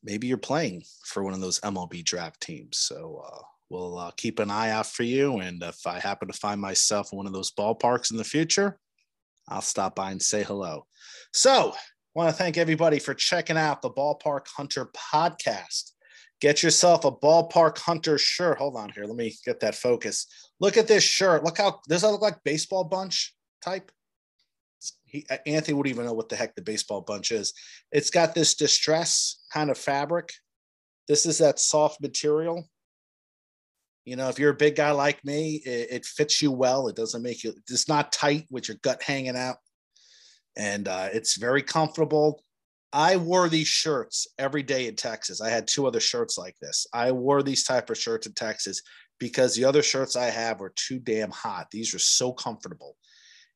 maybe 0.02 0.26
you're 0.26 0.38
playing 0.38 0.82
for 1.04 1.22
one 1.22 1.34
of 1.34 1.40
those 1.40 1.60
MLB 1.60 2.04
draft 2.04 2.40
teams. 2.40 2.78
So 2.78 3.22
uh, 3.24 3.42
we'll 3.70 3.96
uh, 3.96 4.10
keep 4.16 4.40
an 4.40 4.50
eye 4.50 4.70
out 4.70 4.86
for 4.86 5.04
you. 5.04 5.38
And 5.38 5.62
if 5.62 5.86
I 5.86 6.00
happen 6.00 6.26
to 6.26 6.36
find 6.36 6.60
myself 6.60 7.12
in 7.12 7.16
one 7.16 7.28
of 7.28 7.32
those 7.32 7.52
ballparks 7.52 8.10
in 8.10 8.16
the 8.16 8.24
future, 8.24 8.76
I'll 9.48 9.60
stop 9.60 9.94
by 9.94 10.10
and 10.10 10.20
say 10.20 10.42
hello. 10.42 10.86
So, 11.32 11.74
want 12.14 12.30
to 12.30 12.34
thank 12.34 12.56
everybody 12.56 12.98
for 12.98 13.14
checking 13.14 13.56
out 13.56 13.82
the 13.82 13.90
Ballpark 13.90 14.46
Hunter 14.56 14.90
podcast. 14.96 15.92
Get 16.40 16.62
yourself 16.62 17.04
a 17.04 17.12
Ballpark 17.12 17.78
Hunter 17.78 18.18
shirt. 18.18 18.58
Hold 18.58 18.76
on 18.76 18.90
here. 18.90 19.04
Let 19.04 19.16
me 19.16 19.34
get 19.44 19.60
that 19.60 19.74
focus. 19.74 20.26
Look 20.60 20.76
at 20.76 20.88
this 20.88 21.04
shirt. 21.04 21.44
Look 21.44 21.58
how 21.58 21.80
does 21.88 22.02
that 22.02 22.10
look 22.10 22.22
like 22.22 22.44
baseball 22.44 22.84
bunch 22.84 23.34
type? 23.62 23.90
he, 25.14 25.24
Anthony 25.46 25.74
would 25.74 25.86
even 25.86 26.04
know 26.04 26.12
what 26.12 26.28
the 26.28 26.36
heck 26.36 26.54
the 26.54 26.62
baseball 26.62 27.00
bunch 27.00 27.30
is. 27.30 27.52
It's 27.92 28.10
got 28.10 28.34
this 28.34 28.54
distress 28.54 29.42
kind 29.52 29.70
of 29.70 29.78
fabric. 29.78 30.32
This 31.06 31.24
is 31.24 31.38
that 31.38 31.60
soft 31.60 32.00
material. 32.00 32.68
You 34.04 34.16
know, 34.16 34.28
if 34.28 34.38
you're 34.38 34.50
a 34.50 34.56
big 34.56 34.76
guy 34.76 34.90
like 34.90 35.24
me, 35.24 35.62
it, 35.64 35.88
it 35.90 36.04
fits 36.04 36.42
you 36.42 36.50
well. 36.50 36.88
It 36.88 36.96
doesn't 36.96 37.22
make 37.22 37.44
you, 37.44 37.54
it's 37.70 37.88
not 37.88 38.12
tight 38.12 38.46
with 38.50 38.68
your 38.68 38.76
gut 38.82 39.02
hanging 39.02 39.36
out. 39.36 39.56
And 40.56 40.88
uh, 40.88 41.08
it's 41.12 41.36
very 41.36 41.62
comfortable. 41.62 42.42
I 42.92 43.16
wore 43.16 43.48
these 43.48 43.66
shirts 43.66 44.28
every 44.38 44.62
day 44.62 44.86
in 44.86 44.94
Texas. 44.94 45.40
I 45.40 45.50
had 45.50 45.66
two 45.66 45.86
other 45.86 46.00
shirts 46.00 46.38
like 46.38 46.56
this. 46.60 46.86
I 46.92 47.10
wore 47.10 47.42
these 47.42 47.64
type 47.64 47.90
of 47.90 47.98
shirts 47.98 48.26
in 48.26 48.34
Texas 48.34 48.82
because 49.18 49.54
the 49.54 49.64
other 49.64 49.82
shirts 49.82 50.14
I 50.14 50.26
have 50.26 50.60
were 50.60 50.72
too 50.76 51.00
damn 51.00 51.30
hot. 51.30 51.70
These 51.70 51.92
are 51.94 51.98
so 51.98 52.32
comfortable 52.32 52.96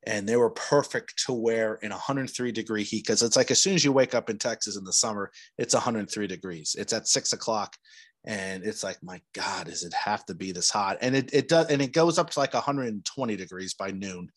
and 0.07 0.29
they 0.29 0.37
were 0.37 0.51
perfect 0.51 1.25
to 1.27 1.33
wear 1.33 1.75
in 1.83 1.91
103 1.91 2.53
degree 2.53 2.85
heat 2.85 3.05
because 3.05 3.23
it's 3.23 3.37
like 3.37 3.51
as 3.51 3.61
soon 3.61 3.75
as 3.75 3.85
you 3.85 3.93
wake 3.93 4.15
up 4.15 4.31
in 4.31 4.39
Texas 4.39 4.77
in 4.77 4.85
the 4.85 4.93
summer, 4.93 5.31
it's 5.59 5.75
103 5.75 6.27
degrees. 6.27 6.77
It's 6.79 6.93
at 6.93 7.09
six 7.09 7.33
o'clock, 7.33 7.77
and 8.25 8.65
it's 8.65 8.85
like, 8.85 9.03
my 9.03 9.21
God, 9.35 9.67
does 9.67 9.85
it 9.85 9.93
have 9.95 10.25
to 10.27 10.35
be 10.35 10.53
this 10.53 10.71
hot? 10.71 10.99
And 11.01 11.17
it 11.17 11.31
it 11.33 11.49
does, 11.49 11.67
and 11.67 11.83
it 11.83 11.93
goes 11.93 12.19
up 12.19 12.31
to 12.31 12.39
like 12.39 12.55
120 12.55 13.37
degrees 13.37 13.75
by 13.75 13.91
noon, 13.91 14.31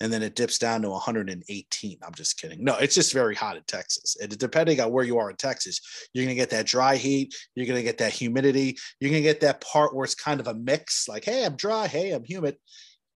and 0.00 0.12
then 0.12 0.22
it 0.22 0.34
dips 0.34 0.58
down 0.58 0.82
to 0.82 0.90
118. 0.90 1.98
I'm 2.02 2.14
just 2.14 2.40
kidding. 2.40 2.62
No, 2.62 2.76
it's 2.76 2.94
just 2.94 3.12
very 3.12 3.34
hot 3.34 3.56
in 3.56 3.62
Texas. 3.66 4.16
And 4.20 4.36
depending 4.36 4.80
on 4.80 4.90
where 4.90 5.04
you 5.04 5.18
are 5.18 5.30
in 5.30 5.36
Texas, 5.36 5.80
you're 6.12 6.24
gonna 6.24 6.34
get 6.34 6.50
that 6.50 6.66
dry 6.66 6.96
heat, 6.96 7.34
you're 7.54 7.66
gonna 7.66 7.82
get 7.82 7.98
that 7.98 8.12
humidity, 8.12 8.76
you're 9.00 9.10
gonna 9.10 9.22
get 9.22 9.40
that 9.40 9.60
part 9.60 9.94
where 9.94 10.04
it's 10.04 10.14
kind 10.14 10.40
of 10.40 10.48
a 10.48 10.54
mix, 10.54 11.08
like, 11.08 11.24
hey, 11.24 11.44
I'm 11.44 11.56
dry, 11.56 11.86
hey, 11.86 12.12
I'm 12.12 12.24
humid, 12.24 12.56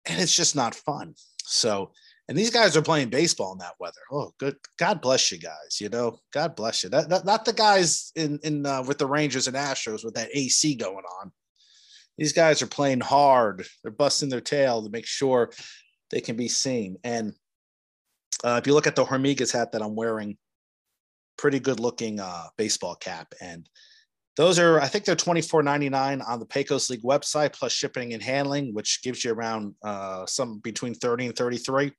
and 0.05 0.21
it's 0.21 0.35
just 0.35 0.55
not 0.55 0.75
fun. 0.75 1.15
So, 1.43 1.91
and 2.27 2.37
these 2.37 2.49
guys 2.49 2.75
are 2.75 2.81
playing 2.81 3.09
baseball 3.09 3.53
in 3.53 3.59
that 3.59 3.75
weather. 3.79 4.01
Oh, 4.11 4.33
good. 4.39 4.55
God 4.77 4.99
bless 4.99 5.31
you 5.31 5.37
guys. 5.37 5.79
You 5.79 5.89
know, 5.89 6.19
God 6.33 6.55
bless 6.55 6.83
you. 6.83 6.89
That, 6.89 7.07
that 7.09 7.23
not 7.25 7.45
the 7.45 7.53
guys 7.53 8.11
in 8.15 8.39
in 8.43 8.65
uh, 8.65 8.83
with 8.83 8.97
the 8.97 9.05
Rangers 9.05 9.47
and 9.47 9.55
Astros 9.55 10.03
with 10.03 10.15
that 10.15 10.29
AC 10.33 10.75
going 10.75 11.05
on. 11.21 11.31
These 12.17 12.33
guys 12.33 12.61
are 12.61 12.67
playing 12.67 13.01
hard. 13.01 13.65
They're 13.83 13.91
busting 13.91 14.29
their 14.29 14.41
tail 14.41 14.83
to 14.83 14.89
make 14.89 15.05
sure 15.05 15.51
they 16.15 16.21
can 16.21 16.37
be 16.37 16.47
seen. 16.47 16.97
And 17.03 17.33
uh, 18.41 18.57
if 18.61 18.65
you 18.65 18.73
look 18.73 18.87
at 18.87 18.95
the 18.95 19.03
Hormigas 19.03 19.51
hat 19.51 19.73
that 19.73 19.81
I'm 19.81 19.95
wearing, 19.95 20.37
pretty 21.37 21.59
good 21.59 21.81
looking 21.81 22.21
uh, 22.21 22.45
baseball 22.57 22.95
cap. 22.95 23.33
And 23.41 23.67
those 24.37 24.57
are, 24.57 24.79
I 24.79 24.87
think 24.87 25.03
they're 25.03 25.17
$24.99 25.17 26.25
on 26.25 26.39
the 26.39 26.45
Pecos 26.45 26.89
League 26.89 27.03
website, 27.03 27.51
plus 27.51 27.73
shipping 27.73 28.13
and 28.13 28.23
handling, 28.23 28.73
which 28.73 29.03
gives 29.03 29.25
you 29.25 29.33
around 29.33 29.75
uh, 29.83 30.25
some 30.25 30.59
between 30.59 30.93
30 30.93 31.27
and 31.27 31.35
33. 31.35 31.91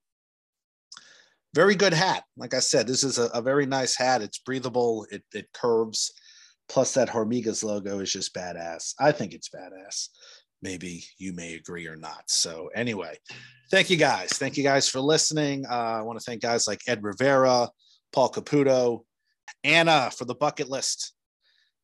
Very 1.54 1.74
good 1.74 1.92
hat. 1.92 2.24
Like 2.38 2.54
I 2.54 2.60
said, 2.60 2.86
this 2.86 3.04
is 3.04 3.18
a, 3.18 3.26
a 3.34 3.42
very 3.42 3.66
nice 3.66 3.98
hat. 3.98 4.22
It's 4.22 4.38
breathable, 4.38 5.06
it, 5.10 5.24
it 5.34 5.52
curves. 5.52 6.10
Plus, 6.70 6.94
that 6.94 7.10
Hormigas 7.10 7.62
logo 7.62 8.00
is 8.00 8.12
just 8.12 8.34
badass. 8.34 8.94
I 8.98 9.12
think 9.12 9.34
it's 9.34 9.50
badass. 9.50 10.08
Maybe 10.62 11.04
you 11.18 11.32
may 11.32 11.54
agree 11.54 11.86
or 11.86 11.96
not. 11.96 12.24
So, 12.28 12.68
anyway, 12.74 13.18
thank 13.70 13.90
you 13.90 13.96
guys. 13.96 14.30
Thank 14.30 14.56
you 14.56 14.62
guys 14.62 14.88
for 14.88 15.00
listening. 15.00 15.66
Uh, 15.66 15.98
I 15.98 16.02
want 16.02 16.18
to 16.18 16.24
thank 16.24 16.42
guys 16.42 16.66
like 16.66 16.80
Ed 16.86 17.02
Rivera, 17.02 17.68
Paul 18.12 18.30
Caputo, 18.30 19.04
Anna 19.64 20.10
for 20.10 20.24
the 20.24 20.34
bucket 20.34 20.68
list 20.68 21.12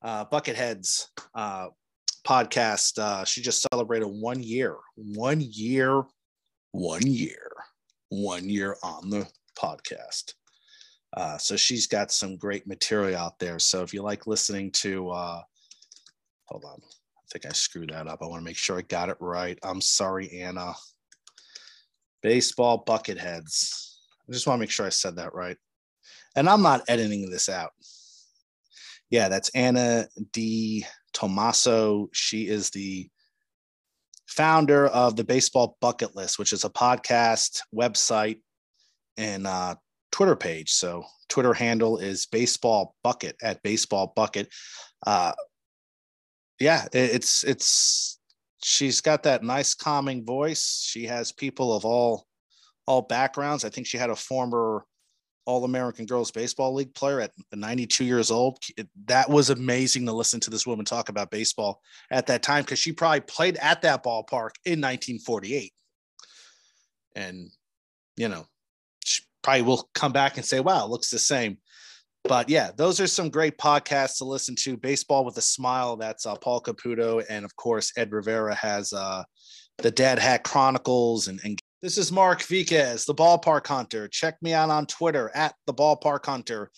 uh, 0.03 0.25
Bucketheads 0.27 1.07
uh, 1.35 1.69
podcast. 2.27 2.99
Uh, 2.99 3.25
she 3.25 3.43
just 3.43 3.67
celebrated 3.73 4.07
one 4.07 4.43
year, 4.43 4.77
one 4.97 5.41
year, 5.41 6.03
one 6.73 7.07
year, 7.07 7.51
one 8.09 8.49
year 8.49 8.77
on 8.83 9.11
the 9.11 9.27
podcast. 9.59 10.35
Uh, 11.17 11.37
so 11.37 11.57
she's 11.57 11.87
got 11.87 12.11
some 12.11 12.37
great 12.37 12.67
material 12.67 13.19
out 13.19 13.39
there. 13.39 13.59
So 13.59 13.83
if 13.83 13.93
you 13.93 14.03
like 14.03 14.27
listening 14.27 14.71
to, 14.73 15.11
uh, 15.11 15.43
hold 16.47 16.65
on, 16.65 16.81
think 17.33 17.47
I 17.47 17.53
screwed 17.53 17.91
that 17.91 18.07
up. 18.07 18.21
I 18.23 18.27
want 18.27 18.41
to 18.41 18.45
make 18.45 18.57
sure 18.57 18.79
I 18.79 18.83
got 18.83 19.09
it 19.09 19.17
right. 19.21 19.59
I'm 19.63 19.81
sorry, 19.81 20.41
Anna. 20.41 20.75
Baseball 22.23 22.85
Bucketheads. 22.85 23.97
I 24.29 24.33
just 24.33 24.47
want 24.47 24.59
to 24.59 24.61
make 24.61 24.71
sure 24.71 24.87
I 24.87 24.91
said 24.91 25.17
that 25.17 25.35
right. 25.35 25.57
And 26.37 26.49
I'm 26.49 26.63
not 26.63 26.83
editing 26.89 27.31
this 27.31 27.49
out 27.49 27.73
yeah, 29.13 29.29
that's 29.29 29.51
Anna 29.51 30.09
D. 30.33 30.87
Tomaso. 31.13 32.09
She 32.15 32.49
is 32.49 32.71
the 32.71 33.11
founder 34.27 34.87
of 34.87 35.17
the 35.17 35.23
Baseball 35.23 35.77
Bucket 35.83 36.17
List, 36.17 36.39
which 36.39 36.55
is 36.55 36.65
a 36.65 36.71
podcast, 36.71 37.61
website, 37.75 38.41
and 39.19 39.47
uh, 39.47 39.75
Twitter 40.13 40.35
page. 40.35 40.71
So 40.71 41.05
Twitter 41.29 41.53
handle 41.53 41.99
is 41.99 42.25
Baseball 42.25 42.95
Bucket 43.05 43.37
at 43.43 43.63
Baseball 43.63 44.15
Bucket. 44.17 44.49
Uh, 45.07 45.33
yeah, 46.63 46.87
it's 46.93 47.43
it's 47.43 48.21
she's 48.63 49.01
got 49.01 49.25
that 49.25 49.43
nice 49.43 49.75
calming 49.75 50.25
voice. 50.25 50.87
She 50.89 51.07
has 51.07 51.33
people 51.33 51.75
of 51.75 51.85
all 51.85 52.27
all 52.87 53.03
backgrounds. 53.03 53.65
I 53.65 53.69
think 53.69 53.87
she 53.87 53.99
had 53.99 54.11
a 54.11 54.17
former 54.17 54.85
all 55.45 55.65
American 55.65 56.07
Girls 56.07 56.31
Baseball 56.31 56.73
League 56.73 56.95
player 56.95 57.21
at 57.21 57.33
92 57.53 58.05
years 58.05 58.31
old. 58.31 58.59
It, 58.77 58.89
that 59.07 59.29
was 59.29 59.51
amazing 59.51 60.07
to 60.07 60.13
listen 60.13 60.39
to 60.41 60.51
this 60.51 60.69
woman 60.69 60.85
talk 60.85 61.09
about 61.09 61.33
baseball 61.33 61.81
at 62.13 62.29
that 62.29 62.45
time 62.45 62.63
because 62.63 62.79
she 62.79 62.93
probably 62.93 63.23
played 63.23 63.57
at 63.57 63.83
that 63.83 64.05
ballpark 64.05 64.55
in 64.65 64.81
1948. 64.81 65.73
And, 67.17 67.51
you 68.17 68.29
know, 68.29 68.47
she 69.05 69.25
probably 69.43 69.63
will 69.63 69.91
come 69.95 70.13
back 70.13 70.37
and 70.37 70.47
say, 70.47 70.61
wow, 70.61 70.87
looks 70.87 71.11
the 71.11 71.19
same. 71.19 71.59
But 72.25 72.49
yeah, 72.49 72.71
those 72.77 73.01
are 73.01 73.07
some 73.07 73.31
great 73.31 73.59
podcasts 73.59 74.19
to 74.19 74.25
listen 74.25 74.55
to. 74.61 74.77
Baseball 74.77 75.25
with 75.25 75.37
a 75.39 75.43
Smile, 75.43 75.97
that's 75.97 76.25
uh, 76.25 76.37
Paul 76.37 76.61
Caputo. 76.61 77.25
And 77.29 77.45
of 77.45 77.55
course, 77.57 77.93
Ed 77.97 78.13
Rivera 78.13 78.55
has 78.55 78.93
uh, 78.93 79.25
the 79.79 79.91
Dad 79.91 80.19
Hat 80.19 80.45
Chronicles. 80.45 81.29
And, 81.29 81.41
and 81.45 81.61
this 81.83 81.99
is 81.99 82.13
Mark 82.13 82.43
Viquez, 82.43 83.05
the 83.05 83.15
Ballpark 83.15 83.67
Hunter. 83.67 84.07
Check 84.07 84.37
me 84.41 84.53
out 84.53 84.71
on 84.71 84.87
Twitter 84.87 85.31
at 85.35 85.55
the 85.67 85.75
Ballpark 85.75 86.25
Hunter. 86.25 86.71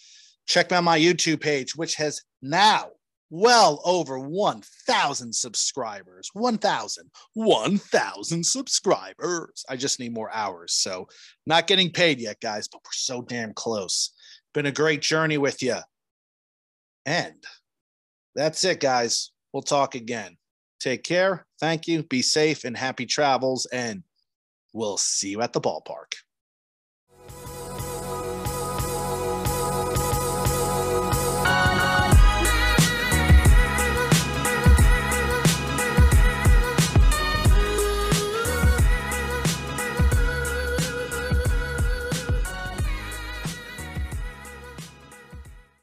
Check 0.47 0.71
me 0.71 0.79
out 0.79 0.85
my 0.85 0.99
YouTube 0.99 1.41
page, 1.41 1.77
which 1.77 1.97
has 1.97 2.23
now 2.41 2.89
well 3.29 3.83
over 3.85 4.19
1,000 4.19 5.35
subscribers. 5.35 6.31
1,000. 6.33 7.11
1,000 7.35 8.47
subscribers. 8.47 9.65
I 9.69 9.77
just 9.77 10.01
need 10.01 10.15
more 10.15 10.31
hours. 10.33 10.73
So, 10.73 11.09
not 11.47 11.67
getting 11.67 11.91
paid 11.91 12.19
yet, 12.19 12.41
guys, 12.41 12.69
but 12.69 12.79
we're 12.79 12.93
so 12.93 13.21
damn 13.21 13.53
close. 13.53 14.14
Been 14.55 14.67
a 14.67 14.73
great 14.73 15.03
journey 15.03 15.37
with 15.37 15.63
you. 15.63 15.77
And 17.05 17.35
that's 18.35 18.65
it, 18.65 18.81
guys. 18.81 19.33
We'll 19.53 19.63
talk 19.63 19.95
again. 19.95 20.37
Take 20.81 21.03
care. 21.03 21.47
Thank 21.61 21.87
you. 21.87 22.03
Be 22.05 22.23
safe 22.23 22.65
and 22.65 22.77
happy 22.77 23.07
travels. 23.07 23.67
And 23.67 24.03
we'll 24.73 24.97
see 24.97 25.31
you 25.31 25.43
at 25.43 25.53
the 25.53 25.61
ballpark. 25.61 26.15